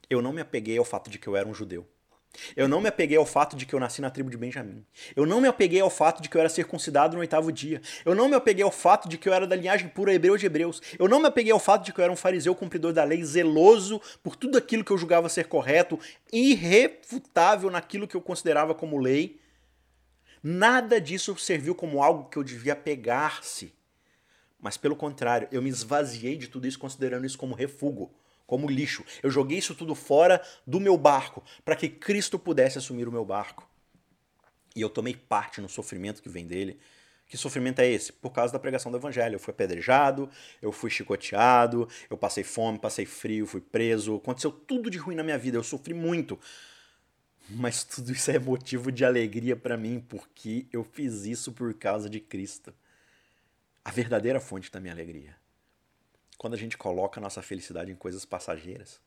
Eu 0.09 0.21
não 0.21 0.33
me 0.33 0.41
apeguei 0.41 0.77
ao 0.77 0.85
fato 0.85 1.09
de 1.09 1.19
que 1.19 1.27
eu 1.27 1.35
era 1.35 1.47
um 1.47 1.53
judeu. 1.53 1.87
Eu 2.55 2.67
não 2.67 2.79
me 2.79 2.87
apeguei 2.87 3.17
ao 3.17 3.25
fato 3.25 3.55
de 3.55 3.65
que 3.65 3.73
eu 3.73 3.79
nasci 3.79 4.01
na 4.01 4.09
tribo 4.09 4.29
de 4.29 4.37
Benjamim. 4.37 4.85
Eu 5.15 5.25
não 5.25 5.41
me 5.41 5.47
apeguei 5.47 5.81
ao 5.81 5.89
fato 5.89 6.21
de 6.21 6.29
que 6.29 6.37
eu 6.37 6.39
era 6.39 6.49
circuncidado 6.49 7.15
no 7.15 7.19
oitavo 7.19 7.51
dia. 7.51 7.81
Eu 8.05 8.15
não 8.15 8.29
me 8.29 8.35
apeguei 8.35 8.63
ao 8.63 8.71
fato 8.71 9.09
de 9.09 9.17
que 9.17 9.27
eu 9.27 9.33
era 9.33 9.47
da 9.47 9.55
linhagem 9.55 9.89
pura 9.89 10.13
hebreu 10.13 10.37
de 10.37 10.45
hebreus. 10.45 10.81
Eu 10.97 11.07
não 11.07 11.19
me 11.19 11.27
apeguei 11.27 11.51
ao 11.51 11.59
fato 11.59 11.85
de 11.85 11.93
que 11.93 11.99
eu 11.99 12.03
era 12.03 12.13
um 12.13 12.15
fariseu 12.15 12.55
cumpridor 12.55 12.93
da 12.93 13.03
lei, 13.03 13.23
zeloso 13.23 14.01
por 14.23 14.35
tudo 14.35 14.57
aquilo 14.57 14.83
que 14.83 14.91
eu 14.91 14.97
julgava 14.97 15.27
ser 15.27 15.47
correto, 15.47 15.99
irrefutável 16.31 17.69
naquilo 17.69 18.07
que 18.07 18.15
eu 18.15 18.21
considerava 18.21 18.73
como 18.75 18.99
lei. 18.99 19.39
Nada 20.41 21.01
disso 21.01 21.35
serviu 21.37 21.75
como 21.75 22.01
algo 22.01 22.29
que 22.29 22.37
eu 22.37 22.43
devia 22.43 22.75
pegar-se. 22.75 23.73
Mas 24.59 24.77
pelo 24.77 24.95
contrário, 24.95 25.47
eu 25.51 25.61
me 25.61 25.69
esvaziei 25.69 26.37
de 26.37 26.47
tudo 26.47 26.67
isso 26.67 26.79
considerando 26.79 27.25
isso 27.25 27.37
como 27.37 27.55
refúgio 27.55 28.09
como 28.49 28.67
lixo. 28.67 29.05
Eu 29.21 29.29
joguei 29.29 29.59
isso 29.59 29.75
tudo 29.75 29.93
fora 29.93 30.41
do 30.65 30.79
meu 30.79 30.97
barco 30.97 31.43
para 31.63 31.75
que 31.75 31.87
Cristo 31.87 32.39
pudesse 32.39 32.79
assumir 32.79 33.07
o 33.07 33.11
meu 33.11 33.23
barco. 33.23 33.69
E 34.75 34.81
eu 34.81 34.89
tomei 34.89 35.15
parte 35.15 35.61
no 35.61 35.69
sofrimento 35.69 36.19
que 36.19 36.29
vem 36.29 36.47
dele. 36.47 36.79
Que 37.27 37.37
sofrimento 37.37 37.77
é 37.77 37.87
esse? 37.87 38.11
Por 38.11 38.31
causa 38.31 38.51
da 38.51 38.57
pregação 38.57 38.91
do 38.91 38.97
evangelho. 38.97 39.35
Eu 39.35 39.39
fui 39.39 39.51
apedrejado, 39.51 40.27
eu 40.63 40.71
fui 40.71 40.89
chicoteado, 40.89 41.87
eu 42.09 42.17
passei 42.17 42.43
fome, 42.43 42.79
passei 42.79 43.05
frio, 43.05 43.45
fui 43.45 43.61
preso. 43.61 44.15
Aconteceu 44.15 44.51
tudo 44.51 44.89
de 44.89 44.97
ruim 44.97 45.13
na 45.13 45.21
minha 45.21 45.37
vida, 45.37 45.55
eu 45.55 45.63
sofri 45.63 45.93
muito. 45.93 46.39
Mas 47.51 47.83
tudo 47.83 48.11
isso 48.11 48.31
é 48.31 48.39
motivo 48.39 48.91
de 48.91 49.05
alegria 49.05 49.55
para 49.55 49.77
mim, 49.77 50.03
porque 50.09 50.65
eu 50.73 50.83
fiz 50.83 51.25
isso 51.25 51.51
por 51.51 51.71
causa 51.75 52.09
de 52.09 52.19
Cristo. 52.19 52.73
A 53.85 53.91
verdadeira 53.91 54.39
fonte 54.39 54.71
da 54.71 54.79
minha 54.79 54.93
alegria 54.93 55.37
quando 56.39 56.53
a 56.53 56.57
gente 56.57 56.77
coloca 56.77 57.19
a 57.19 57.21
nossa 57.21 57.41
felicidade 57.41 57.91
em 57.91 57.95
coisas 57.95 58.23
passageiras, 58.23 59.01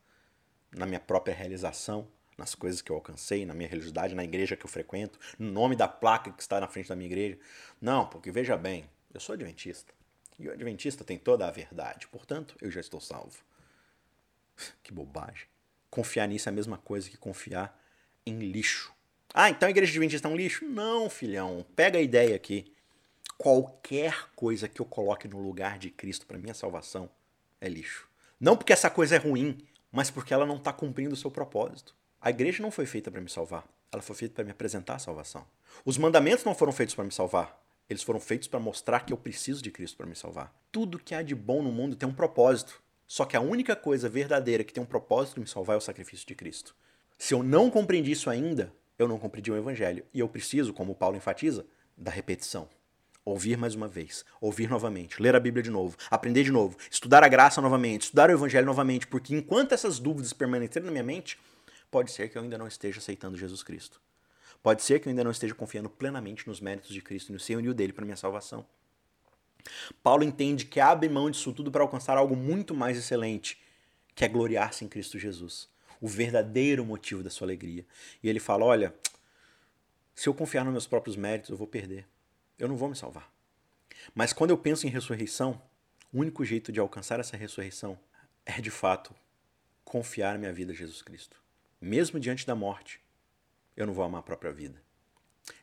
na 0.71 0.85
minha 0.85 1.01
própria 1.01 1.35
realização, 1.35 2.07
nas 2.37 2.55
coisas 2.55 2.83
que 2.83 2.93
eu 2.93 2.97
alcancei, 2.97 3.47
na 3.47 3.55
minha 3.55 3.69
religiosidade, 3.69 4.15
na 4.15 4.23
igreja 4.23 4.55
que 4.55 4.67
eu 4.67 4.69
frequento, 4.69 5.19
no 5.39 5.51
nome 5.51 5.75
da 5.75 5.89
placa 5.89 6.31
que 6.31 6.43
está 6.43 6.61
na 6.61 6.69
frente 6.69 6.91
da 6.91 6.95
minha 6.95 7.07
igreja. 7.07 7.39
Não, 7.81 8.07
porque 8.07 8.31
veja 8.31 8.55
bem, 8.55 8.85
eu 9.15 9.19
sou 9.19 9.33
adventista. 9.33 9.95
E 10.39 10.47
o 10.47 10.53
adventista 10.53 11.05
tem 11.05 11.19
toda 11.19 11.49
a 11.49 11.51
verdade, 11.51 12.07
portanto, 12.09 12.55
eu 12.61 12.71
já 12.71 12.81
estou 12.81 13.01
salvo. 13.01 13.43
Que 14.85 14.93
bobagem. 14.93 15.47
Confiar 15.91 16.29
nisso 16.29 16.51
é 16.51 16.53
a 16.53 16.55
mesma 16.55 16.77
coisa 16.77 17.09
que 17.09 17.17
confiar 17.17 17.83
em 18.27 18.39
lixo. 18.41 18.93
Ah, 19.33 19.49
então 19.49 19.67
a 19.67 19.71
igreja 19.71 19.91
adventista 19.91 20.29
é 20.29 20.31
um 20.31 20.37
lixo? 20.37 20.67
Não, 20.67 21.09
filhão. 21.09 21.65
Pega 21.75 21.99
a 21.99 22.03
ideia 22.03 22.37
aqui. 22.37 22.71
Qualquer 23.39 24.29
coisa 24.37 24.69
que 24.69 24.83
eu 24.83 24.87
coloque 24.87 25.27
no 25.27 25.41
lugar 25.41 25.79
de 25.79 25.91
Cristo 25.91 26.27
para 26.27 26.39
minha 26.39 26.53
salvação 26.53 27.09
é 27.63 27.69
lixo. 27.69 28.09
Não 28.41 28.57
porque 28.57 28.73
essa 28.73 28.91
coisa 28.91 29.15
é 29.15 29.19
ruim, 29.19 29.57
mas 29.91 30.11
porque 30.11 30.35
ela 30.35 30.45
não 30.45 30.57
está 30.57 30.73
cumprindo 30.73 31.15
o 31.15 31.17
seu 31.17 31.31
propósito. 31.31 31.95
A 32.21 32.29
igreja 32.29 32.61
não 32.61 32.73
foi 32.73 32.87
feita 32.87 33.11
para 33.11 33.21
me 33.21 33.31
salvar, 33.31 33.65
ela 33.91 34.03
foi 34.03 34.17
feita 34.17 34.35
para 34.35 34.45
me 34.45 34.51
apresentar 34.51 34.97
a 34.97 34.99
salvação. 34.99 35.47
Os 35.85 35.97
mandamentos 35.97 36.45
não 36.45 36.55
foram 36.55 36.73
feitos 36.73 36.95
para 36.95 37.05
me 37.05 37.13
salvar, 37.13 37.57
eles 37.89 38.03
foram 38.03 38.19
feitos 38.19 38.49
para 38.49 38.59
mostrar 38.59 39.01
que 39.01 39.13
eu 39.13 39.17
preciso 39.17 39.63
de 39.63 39.71
Cristo 39.71 39.97
para 39.97 40.07
me 40.07 40.17
salvar. 40.17 40.53
Tudo 40.73 40.99
que 40.99 41.15
há 41.15 41.23
de 41.23 41.35
bom 41.35 41.63
no 41.63 41.71
mundo 41.71 41.95
tem 41.95 42.09
um 42.09 42.15
propósito. 42.15 42.83
Só 43.07 43.25
que 43.25 43.37
a 43.37 43.41
única 43.41 43.77
coisa 43.77 44.09
verdadeira 44.09 44.65
que 44.65 44.73
tem 44.73 44.83
um 44.83 44.87
propósito 44.87 45.35
de 45.35 45.41
me 45.43 45.47
salvar 45.47 45.75
é 45.75 45.79
o 45.79 45.83
sacrifício 45.83 46.27
de 46.27 46.35
Cristo. 46.35 46.75
Se 47.19 47.35
eu 47.35 47.43
não 47.43 47.71
compreendi 47.71 48.11
isso 48.11 48.31
ainda, 48.31 48.73
eu 48.99 49.07
não 49.07 49.19
compreendi 49.19 49.53
o 49.53 49.57
Evangelho. 49.57 50.05
E 50.13 50.21
eu 50.21 50.29
preciso, 50.29 50.73
como 50.73 50.95
Paulo 50.95 51.17
enfatiza, 51.17 51.67
da 51.97 52.11
repetição 52.11 52.69
ouvir 53.25 53.57
mais 53.57 53.75
uma 53.75 53.87
vez, 53.87 54.25
ouvir 54.41 54.69
novamente, 54.69 55.23
ler 55.23 55.35
a 55.35 55.41
Bíblia 55.41 55.63
de 55.63 55.71
novo, 55.71 55.97
aprender 56.11 56.43
de 56.43 56.51
novo, 56.51 56.77
estudar 56.91 57.23
a 57.23 57.29
graça 57.29 57.61
novamente, 57.61 58.03
estudar 58.03 58.31
o 58.31 58.33
Evangelho 58.33 58.67
novamente, 58.67 59.07
porque 59.07 59.35
enquanto 59.35 59.73
essas 59.73 59.99
dúvidas 59.99 60.33
permanecerem 60.33 60.87
na 60.87 60.93
minha 60.93 61.05
mente, 61.05 61.39
pode 61.91 62.11
ser 62.11 62.29
que 62.29 62.37
eu 62.37 62.43
ainda 62.43 62.59
não 62.59 62.67
esteja 62.67 62.99
aceitando 62.99 63.37
Jesus 63.37 63.63
Cristo. 63.63 64.01
Pode 64.63 64.83
ser 64.83 65.01
que 65.01 65.09
eu 65.09 65.11
ainda 65.11 65.25
não 65.25 65.31
esteja 65.31 65.55
confiando 65.55 65.89
plenamente 65.91 66.47
nos 66.47 66.61
méritos 66.61 66.91
de 66.91 67.01
Cristo 67.01 67.31
e 67.31 67.33
no 67.33 67.41
senhorio 67.41 67.75
dele 67.75 67.93
para 67.93 68.05
minha 68.05 68.17
salvação. 68.17 68.65
Paulo 70.03 70.25
entende 70.25 70.65
que 70.65 70.81
abre 70.81 71.09
mão 71.09 71.31
disso 71.31 71.53
tudo 71.53 71.71
para 71.71 71.83
alcançar 71.83 72.17
algo 72.17 72.37
muito 72.37 72.75
mais 72.75 72.97
excelente, 72.97 73.61
que 74.15 74.25
é 74.25 74.29
gloriar-se 74.29 74.85
em 74.85 74.89
Cristo 74.89 75.19
Jesus, 75.19 75.69
o 76.01 76.09
verdadeiro 76.09 76.85
motivo 76.85 77.23
da 77.23 77.31
sua 77.31 77.47
alegria. 77.47 77.85
E 78.23 78.29
ele 78.29 78.41
fala: 78.41 78.65
olha, 78.65 78.95
se 80.15 80.29
eu 80.29 80.35
confiar 80.35 80.65
nos 80.65 80.73
meus 80.73 80.87
próprios 80.87 81.17
méritos, 81.17 81.51
eu 81.51 81.57
vou 81.57 81.67
perder 81.67 82.07
eu 82.63 82.69
não 82.69 82.77
vou 82.77 82.89
me 82.89 82.95
salvar. 82.95 83.29
Mas 84.15 84.33
quando 84.33 84.51
eu 84.51 84.57
penso 84.57 84.87
em 84.87 84.91
ressurreição, 84.91 85.61
o 86.13 86.21
único 86.21 86.45
jeito 86.45 86.71
de 86.71 86.79
alcançar 86.79 87.19
essa 87.19 87.37
ressurreição 87.37 87.99
é 88.47 88.61
de 88.61 88.71
fato 88.71 89.13
confiar 89.85 90.39
minha 90.39 90.53
vida 90.53 90.73
a 90.73 90.75
Jesus 90.75 91.03
Cristo. 91.03 91.37
Mesmo 91.81 92.21
diante 92.21 92.47
da 92.47 92.55
morte, 92.55 93.01
eu 93.77 93.85
não 93.85 93.93
vou 93.93 94.05
amar 94.05 94.21
a 94.21 94.23
própria 94.23 94.53
vida. 94.53 94.81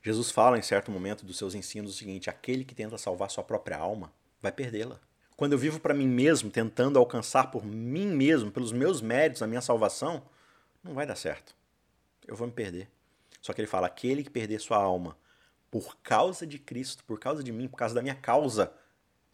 Jesus 0.04 0.30
fala 0.30 0.58
em 0.58 0.62
certo 0.62 0.92
momento 0.92 1.26
dos 1.26 1.38
seus 1.38 1.56
ensinos 1.56 1.96
o 1.96 1.98
seguinte: 1.98 2.30
aquele 2.30 2.66
que 2.66 2.76
tenta 2.76 2.98
salvar 2.98 3.32
sua 3.32 3.46
própria 3.46 3.78
alma 3.78 4.12
vai 4.42 4.52
perdê-la. 4.52 5.00
Quando 5.38 5.54
eu 5.54 5.58
vivo 5.58 5.80
para 5.80 5.94
mim 5.94 6.08
mesmo, 6.08 6.52
tentando 6.52 7.00
alcançar 7.00 7.50
por 7.50 7.66
mim 7.66 8.08
mesmo, 8.08 8.52
pelos 8.52 8.74
meus 8.74 9.02
méritos, 9.02 9.42
a 9.42 9.48
minha 9.48 9.62
salvação, 9.62 10.22
não 10.84 10.94
vai 10.94 11.06
dar 11.06 11.16
certo. 11.16 11.56
Eu 12.28 12.36
vou 12.36 12.46
me 12.46 12.52
perder. 12.52 12.90
Só 13.42 13.54
que 13.54 13.62
ele 13.62 13.70
fala: 13.70 13.88
aquele 13.88 14.22
que 14.22 14.30
perder 14.30 14.60
sua 14.60 14.78
alma 14.78 15.18
por 15.72 15.98
causa 16.02 16.46
de 16.46 16.58
Cristo, 16.58 17.04
por 17.04 17.20
causa 17.20 17.44
de 17.44 17.52
mim, 17.52 17.68
por 17.68 17.78
causa 17.78 17.96
da 17.96 18.02
minha 18.02 18.16
causa, 18.16 18.74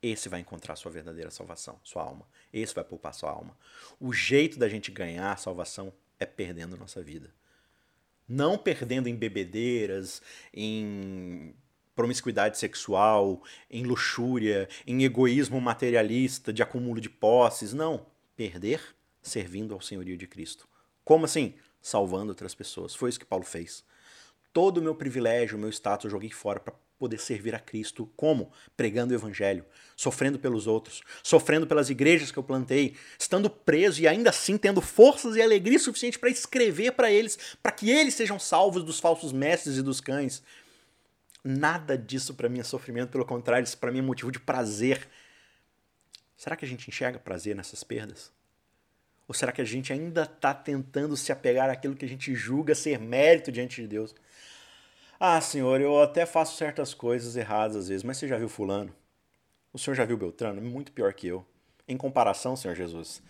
esse 0.02 0.30
vai 0.30 0.40
encontrar 0.40 0.76
sua 0.76 0.92
verdadeira 0.92 1.32
salvação, 1.32 1.80
sua 1.84 2.04
alma. 2.04 2.28
Esse 2.54 2.76
vai 2.76 2.84
poupar 2.84 3.14
sua 3.14 3.32
alma. 3.32 3.58
O 4.00 4.14
jeito 4.14 4.60
da 4.60 4.70
gente 4.70 4.92
ganhar 4.92 5.32
a 5.32 5.38
salvação 5.38 5.92
é 6.20 6.26
perdendo 6.26 6.78
nossa 6.78 7.02
vida. 7.02 7.34
Não 8.28 8.58
perdendo 8.58 9.08
em 9.08 9.16
bebedeiras, 9.16 10.22
em 10.54 11.56
promiscuidade 11.96 12.58
sexual, 12.58 13.42
em 13.70 13.84
luxúria, 13.84 14.68
em 14.86 15.04
egoísmo 15.04 15.60
materialista, 15.62 16.52
de 16.52 16.62
acúmulo 16.62 17.00
de 17.00 17.10
posses. 17.10 17.74
Não. 17.74 18.06
Perder 18.36 18.82
servindo 19.22 19.74
ao 19.74 19.82
senhorio 19.82 20.18
de 20.18 20.28
Cristo. 20.28 20.68
Como 21.04 21.26
assim? 21.26 21.56
Salvando 21.82 22.30
outras 22.30 22.54
pessoas. 22.54 22.94
Foi 22.94 23.10
isso 23.10 23.20
que 23.20 23.26
Paulo 23.26 23.46
fez 23.46 23.84
todo 24.56 24.78
o 24.78 24.82
meu 24.82 24.96
privilégio, 24.96 25.58
o 25.58 25.60
meu 25.60 25.70
status 25.70 26.06
eu 26.06 26.12
joguei 26.12 26.32
fora 26.32 26.62
para 26.62 26.74
poder 26.98 27.20
servir 27.20 27.54
a 27.54 27.60
Cristo. 27.60 28.10
Como? 28.16 28.54
Pregando 28.78 29.14
o 29.14 29.18
Evangelho, 29.18 29.66
sofrendo 29.98 30.40
pelos 30.40 30.66
outros, 30.66 31.02
sofrendo 31.22 31.68
pelas 31.68 31.90
igrejas 31.90 32.32
que 32.32 32.40
eu 32.40 32.44
plantei, 32.44 32.96
estando 33.20 33.50
preso 33.50 34.02
e 34.02 34.08
ainda 34.08 34.30
assim 34.30 34.58
tendo 34.58 34.80
forças 34.80 35.36
e 35.36 35.42
alegria 35.42 35.78
suficiente 35.78 36.18
para 36.18 36.30
escrever 36.30 36.94
para 36.94 37.12
eles, 37.12 37.38
para 37.62 37.74
que 37.74 37.90
eles 37.92 38.14
sejam 38.14 38.40
salvos 38.40 38.82
dos 38.82 38.98
falsos 38.98 39.34
mestres 39.34 39.76
e 39.76 39.82
dos 39.82 40.00
cães. 40.00 40.42
Nada 41.44 41.98
disso 41.98 42.34
para 42.34 42.48
mim 42.48 42.60
é 42.60 42.64
sofrimento, 42.64 43.12
pelo 43.12 43.26
contrário, 43.26 43.66
isso 43.66 43.78
para 43.78 43.92
mim 43.92 44.00
é 44.00 44.04
motivo 44.04 44.32
de 44.32 44.40
prazer. 44.40 45.06
Será 46.38 46.56
que 46.56 46.64
a 46.64 46.68
gente 46.68 46.88
enxerga 46.88 47.20
prazer 47.20 47.58
nessas 47.58 47.84
perdas? 47.84 48.32
Ou 49.28 49.36
será 49.36 49.52
que 49.52 49.62
a 49.62 49.66
gente 49.66 49.92
ainda 49.92 50.24
está 50.24 50.54
tentando 50.54 51.18
se 51.18 51.34
apegar 51.34 51.70
àquilo 51.70 51.94
que 51.94 52.06
a 52.06 52.08
gente 52.10 52.34
julga 52.34 52.74
ser 52.74 52.98
mérito 52.98 53.52
diante 53.52 53.82
de 53.82 53.88
Deus? 53.90 54.16
Ah, 55.20 55.40
senhor, 55.40 55.80
eu 55.80 56.02
até 56.02 56.26
faço 56.26 56.58
certas 56.58 56.94
coisas 56.94 57.38
erradas 57.38 57.78
às 57.78 57.88
vezes, 57.88 58.04
mas 58.04 58.18
você 58.18 58.28
já 58.28 58.38
viu 58.38 58.50
Fulano? 58.50 58.94
O 59.72 59.80
senhor 59.80 59.96
já 59.96 60.04
viu 60.04 60.18
Beltrano? 60.18 60.62
Muito 60.62 60.92
pior 60.92 61.14
que 61.14 61.28
eu. 61.28 61.46
Em 61.88 61.96
comparação, 61.96 62.56
Senhor 62.56 62.76
Jesus, 62.76 63.22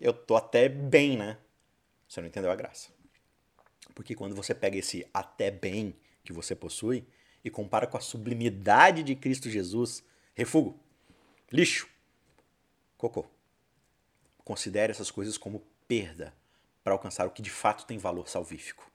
eu 0.00 0.12
tô 0.12 0.36
até 0.36 0.68
bem, 0.68 1.16
né? 1.16 1.38
Você 2.08 2.20
não 2.20 2.28
entendeu 2.28 2.50
a 2.50 2.56
graça. 2.56 2.90
Porque 3.94 4.14
quando 4.14 4.36
você 4.36 4.54
pega 4.54 4.78
esse 4.78 5.06
até 5.12 5.50
bem 5.50 5.94
que 6.24 6.32
você 6.32 6.54
possui 6.54 7.04
e 7.44 7.50
compara 7.50 7.86
com 7.86 7.96
a 7.96 8.00
sublimidade 8.00 9.02
de 9.02 9.16
Cristo 9.16 9.48
Jesus, 9.48 10.04
refugo, 10.34 10.78
lixo, 11.50 11.88
cocô. 12.98 13.26
Considere 14.44 14.90
essas 14.90 15.10
coisas 15.10 15.38
como 15.38 15.62
perda 15.88 16.34
para 16.84 16.92
alcançar 16.92 17.26
o 17.26 17.30
que 17.30 17.42
de 17.42 17.50
fato 17.50 17.86
tem 17.86 17.98
valor 17.98 18.28
salvífico 18.28 18.89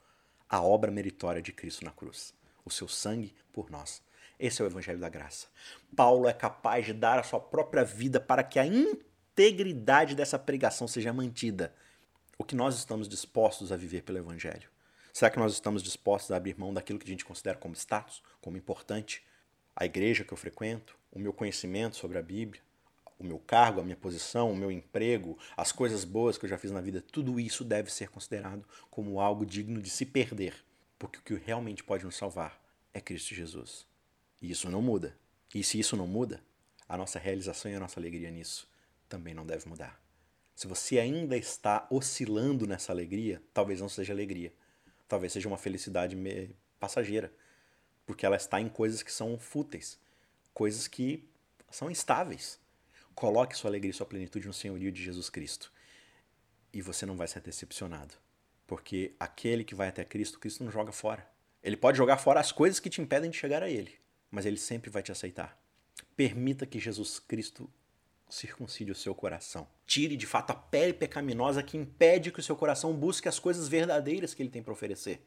a 0.55 0.61
obra 0.61 0.89
meritória 0.89 1.41
de 1.41 1.51
Cristo 1.51 1.83
na 1.83 1.91
cruz, 1.91 2.33
o 2.63 2.71
seu 2.71 2.87
sangue 2.87 3.35
por 3.51 3.69
nós. 3.69 4.01
Esse 4.39 4.61
é 4.61 4.65
o 4.65 4.67
Evangelho 4.67 4.99
da 4.99 5.09
Graça. 5.09 5.47
Paulo 5.95 6.29
é 6.29 6.33
capaz 6.33 6.85
de 6.85 6.93
dar 6.93 7.19
a 7.19 7.23
sua 7.23 7.41
própria 7.41 7.83
vida 7.83 8.21
para 8.21 8.41
que 8.41 8.57
a 8.57 8.65
integridade 8.65 10.15
dessa 10.15 10.39
pregação 10.39 10.87
seja 10.87 11.11
mantida. 11.11 11.73
O 12.37 12.43
que 12.43 12.55
nós 12.55 12.75
estamos 12.75 13.09
dispostos 13.09 13.71
a 13.71 13.75
viver 13.75 14.03
pelo 14.03 14.17
Evangelho? 14.17 14.69
Será 15.11 15.29
que 15.29 15.39
nós 15.39 15.51
estamos 15.51 15.83
dispostos 15.83 16.31
a 16.31 16.37
abrir 16.37 16.57
mão 16.57 16.73
daquilo 16.73 16.99
que 16.99 17.05
a 17.05 17.09
gente 17.09 17.25
considera 17.25 17.57
como 17.57 17.73
status, 17.75 18.23
como 18.39 18.57
importante? 18.57 19.25
A 19.75 19.85
igreja 19.85 20.23
que 20.23 20.31
eu 20.31 20.37
frequento, 20.37 20.97
o 21.11 21.19
meu 21.19 21.33
conhecimento 21.33 21.97
sobre 21.97 22.17
a 22.17 22.21
Bíblia, 22.21 22.61
o 23.17 23.23
meu 23.23 23.39
cargo, 23.39 23.79
a 23.79 23.83
minha 23.83 23.95
posição, 23.95 24.51
o 24.51 24.55
meu 24.55 24.71
emprego, 24.71 25.37
as 25.55 25.71
coisas 25.71 26.03
boas 26.03 26.37
que 26.37 26.45
eu 26.45 26.49
já 26.49 26.57
fiz 26.57 26.71
na 26.71 26.81
vida, 26.81 27.01
tudo 27.01 27.39
isso 27.39 27.63
deve 27.63 27.91
ser 27.91 28.09
considerado 28.09 28.65
como 28.89 29.19
algo 29.19 29.45
digno 29.45 29.81
de 29.81 29.89
se 29.89 30.05
perder, 30.05 30.55
porque 30.99 31.19
o 31.19 31.21
que 31.21 31.45
realmente 31.45 31.83
pode 31.83 32.05
nos 32.05 32.15
salvar 32.15 32.61
é 32.93 32.99
Cristo 32.99 33.33
Jesus. 33.33 33.85
E 34.41 34.51
isso 34.51 34.69
não 34.69 34.81
muda. 34.81 35.17
E 35.53 35.63
se 35.63 35.79
isso 35.79 35.95
não 35.95 36.07
muda, 36.07 36.41
a 36.87 36.97
nossa 36.97 37.17
realização 37.19 37.71
e 37.71 37.75
a 37.75 37.79
nossa 37.79 37.99
alegria 37.99 38.29
nisso 38.29 38.69
também 39.07 39.33
não 39.33 39.45
deve 39.45 39.67
mudar. 39.67 40.01
Se 40.55 40.67
você 40.67 40.99
ainda 40.99 41.37
está 41.37 41.87
oscilando 41.89 42.65
nessa 42.65 42.91
alegria, 42.91 43.41
talvez 43.53 43.81
não 43.81 43.89
seja 43.89 44.13
alegria, 44.13 44.53
Talvez 45.07 45.33
seja 45.33 45.47
uma 45.47 45.57
felicidade 45.57 46.17
passageira, 46.79 47.31
porque 48.05 48.25
ela 48.25 48.35
está 48.35 48.59
em 48.59 48.67
coisas 48.67 49.03
que 49.03 49.11
são 49.11 49.37
fúteis, 49.37 49.99
coisas 50.53 50.87
que 50.87 51.29
são 51.69 51.91
instáveis. 51.91 52.59
Coloque 53.15 53.57
sua 53.57 53.69
alegria 53.71 53.91
e 53.91 53.93
sua 53.93 54.05
plenitude 54.05 54.45
no 54.45 54.53
senhorio 54.53 54.91
de 54.91 55.01
Jesus 55.01 55.29
Cristo. 55.29 55.71
E 56.73 56.81
você 56.81 57.05
não 57.05 57.15
vai 57.15 57.27
ser 57.27 57.39
decepcionado. 57.39 58.13
Porque 58.67 59.15
aquele 59.17 59.63
que 59.63 59.73
vai 59.73 59.87
até 59.87 60.03
Cristo, 60.03 60.37
Cristo 60.37 60.63
não 60.63 60.71
joga 60.71 60.91
fora. 60.91 61.25
Ele 61.63 61.77
pode 61.77 61.97
jogar 61.97 62.17
fora 62.17 62.39
as 62.39 62.51
coisas 62.51 62.79
que 62.79 62.89
te 62.89 63.01
impedem 63.01 63.31
de 63.31 63.37
chegar 63.37 63.63
a 63.63 63.69
Ele, 63.69 63.93
mas 64.29 64.45
Ele 64.45 64.57
sempre 64.57 64.89
vai 64.89 65.01
te 65.01 65.11
aceitar. 65.11 65.57
Permita 66.15 66.65
que 66.65 66.77
Jesus 66.77 67.17
Cristo 67.17 67.69
circuncide 68.29 68.91
o 68.91 68.95
seu 68.95 69.15
coração. 69.15 69.67
Tire 69.85 70.17
de 70.17 70.25
fato 70.25 70.51
a 70.51 70.55
pele 70.55 70.93
pecaminosa 70.93 71.63
que 71.63 71.77
impede 71.77 72.31
que 72.31 72.39
o 72.39 72.43
seu 72.43 72.55
coração 72.55 72.93
busque 72.93 73.29
as 73.29 73.39
coisas 73.39 73.67
verdadeiras 73.67 74.33
que 74.33 74.43
ele 74.43 74.49
tem 74.49 74.61
para 74.61 74.73
oferecer. 74.73 75.25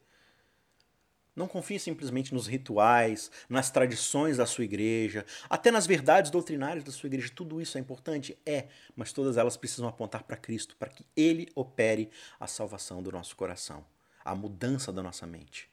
Não 1.39 1.47
confie 1.47 1.79
simplesmente 1.79 2.33
nos 2.33 2.47
rituais, 2.47 3.31
nas 3.47 3.71
tradições 3.71 4.35
da 4.35 4.45
sua 4.45 4.65
igreja, 4.65 5.25
até 5.49 5.71
nas 5.71 5.87
verdades 5.87 6.29
doutrinárias 6.29 6.83
da 6.83 6.91
sua 6.91 7.07
igreja. 7.07 7.31
Tudo 7.33 7.61
isso 7.61 7.77
é 7.77 7.81
importante? 7.81 8.37
É, 8.45 8.67
mas 8.93 9.13
todas 9.13 9.37
elas 9.37 9.55
precisam 9.55 9.87
apontar 9.87 10.23
para 10.23 10.35
Cristo, 10.35 10.75
para 10.75 10.89
que 10.89 11.05
Ele 11.15 11.47
opere 11.55 12.09
a 12.37 12.45
salvação 12.45 13.01
do 13.01 13.09
nosso 13.09 13.37
coração, 13.37 13.85
a 14.25 14.35
mudança 14.35 14.91
da 14.91 15.01
nossa 15.01 15.25
mente. 15.25 15.69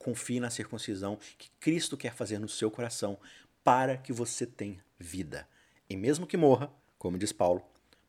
Confie 0.00 0.40
na 0.40 0.50
circuncisão 0.50 1.16
que 1.38 1.48
Cristo 1.60 1.96
quer 1.96 2.12
fazer 2.12 2.40
no 2.40 2.48
seu 2.48 2.68
coração 2.68 3.16
para 3.62 3.96
que 3.96 4.12
você 4.12 4.44
tenha 4.44 4.84
vida. 4.98 5.46
E 5.88 5.96
mesmo 5.96 6.26
que 6.26 6.36
morra, 6.36 6.68
como 6.98 7.16
diz 7.16 7.30
Paulo, 7.30 7.62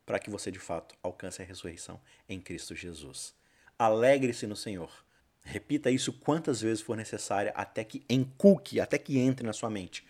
para 0.07 0.17
que 0.17 0.31
você 0.31 0.49
de 0.49 0.57
fato 0.57 0.95
alcance 1.03 1.39
a 1.39 1.45
ressurreição 1.45 2.01
em 2.27 2.41
Cristo 2.41 2.73
Jesus. 2.73 3.35
Alegre-se 3.77 4.47
no 4.47 4.55
Senhor 4.55 4.91
Repita 5.43 5.91
isso 5.91 6.13
quantas 6.13 6.61
vezes 6.61 6.81
for 6.81 6.95
necessária 6.95 7.51
até 7.55 7.83
que 7.83 8.03
encuque, 8.09 8.79
até 8.79 8.97
que 8.97 9.19
entre 9.19 9.45
na 9.45 9.53
sua 9.53 9.69
mente. 9.69 10.05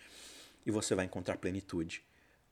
E 0.66 0.72
você 0.72 0.94
vai 0.96 1.06
encontrar 1.06 1.38
plenitude 1.38 2.04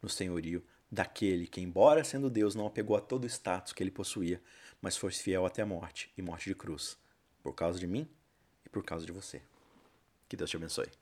no 0.02 0.10
senhorio 0.10 0.64
daquele 0.92 1.48
que, 1.48 1.62
embora 1.62 2.04
sendo 2.04 2.30
Deus, 2.30 2.56
não 2.56 2.68
apegou 2.68 2.98
a 2.98 3.02
todo 3.02 3.24
o 3.24 3.28
status 3.28 3.72
que 3.72 3.82
ele 3.82 3.92
possuía, 3.92 4.42
mas 4.82 4.98
foi 4.98 5.12
fiel 5.12 5.46
até 5.46 5.62
a 5.62 5.66
morte 5.66 6.12
e 6.18 6.22
morte 6.22 6.50
de 6.50 6.56
cruz, 6.56 6.98
por 7.42 7.54
causa 7.54 7.80
de 7.80 7.88
mim 7.88 8.10
e 8.66 8.70
por 8.70 8.84
causa 8.84 9.06
de 9.06 9.12
você. 9.12 9.42
Que 10.28 10.36
Deus 10.36 10.50
te 10.50 10.58
abençoe. 10.58 11.01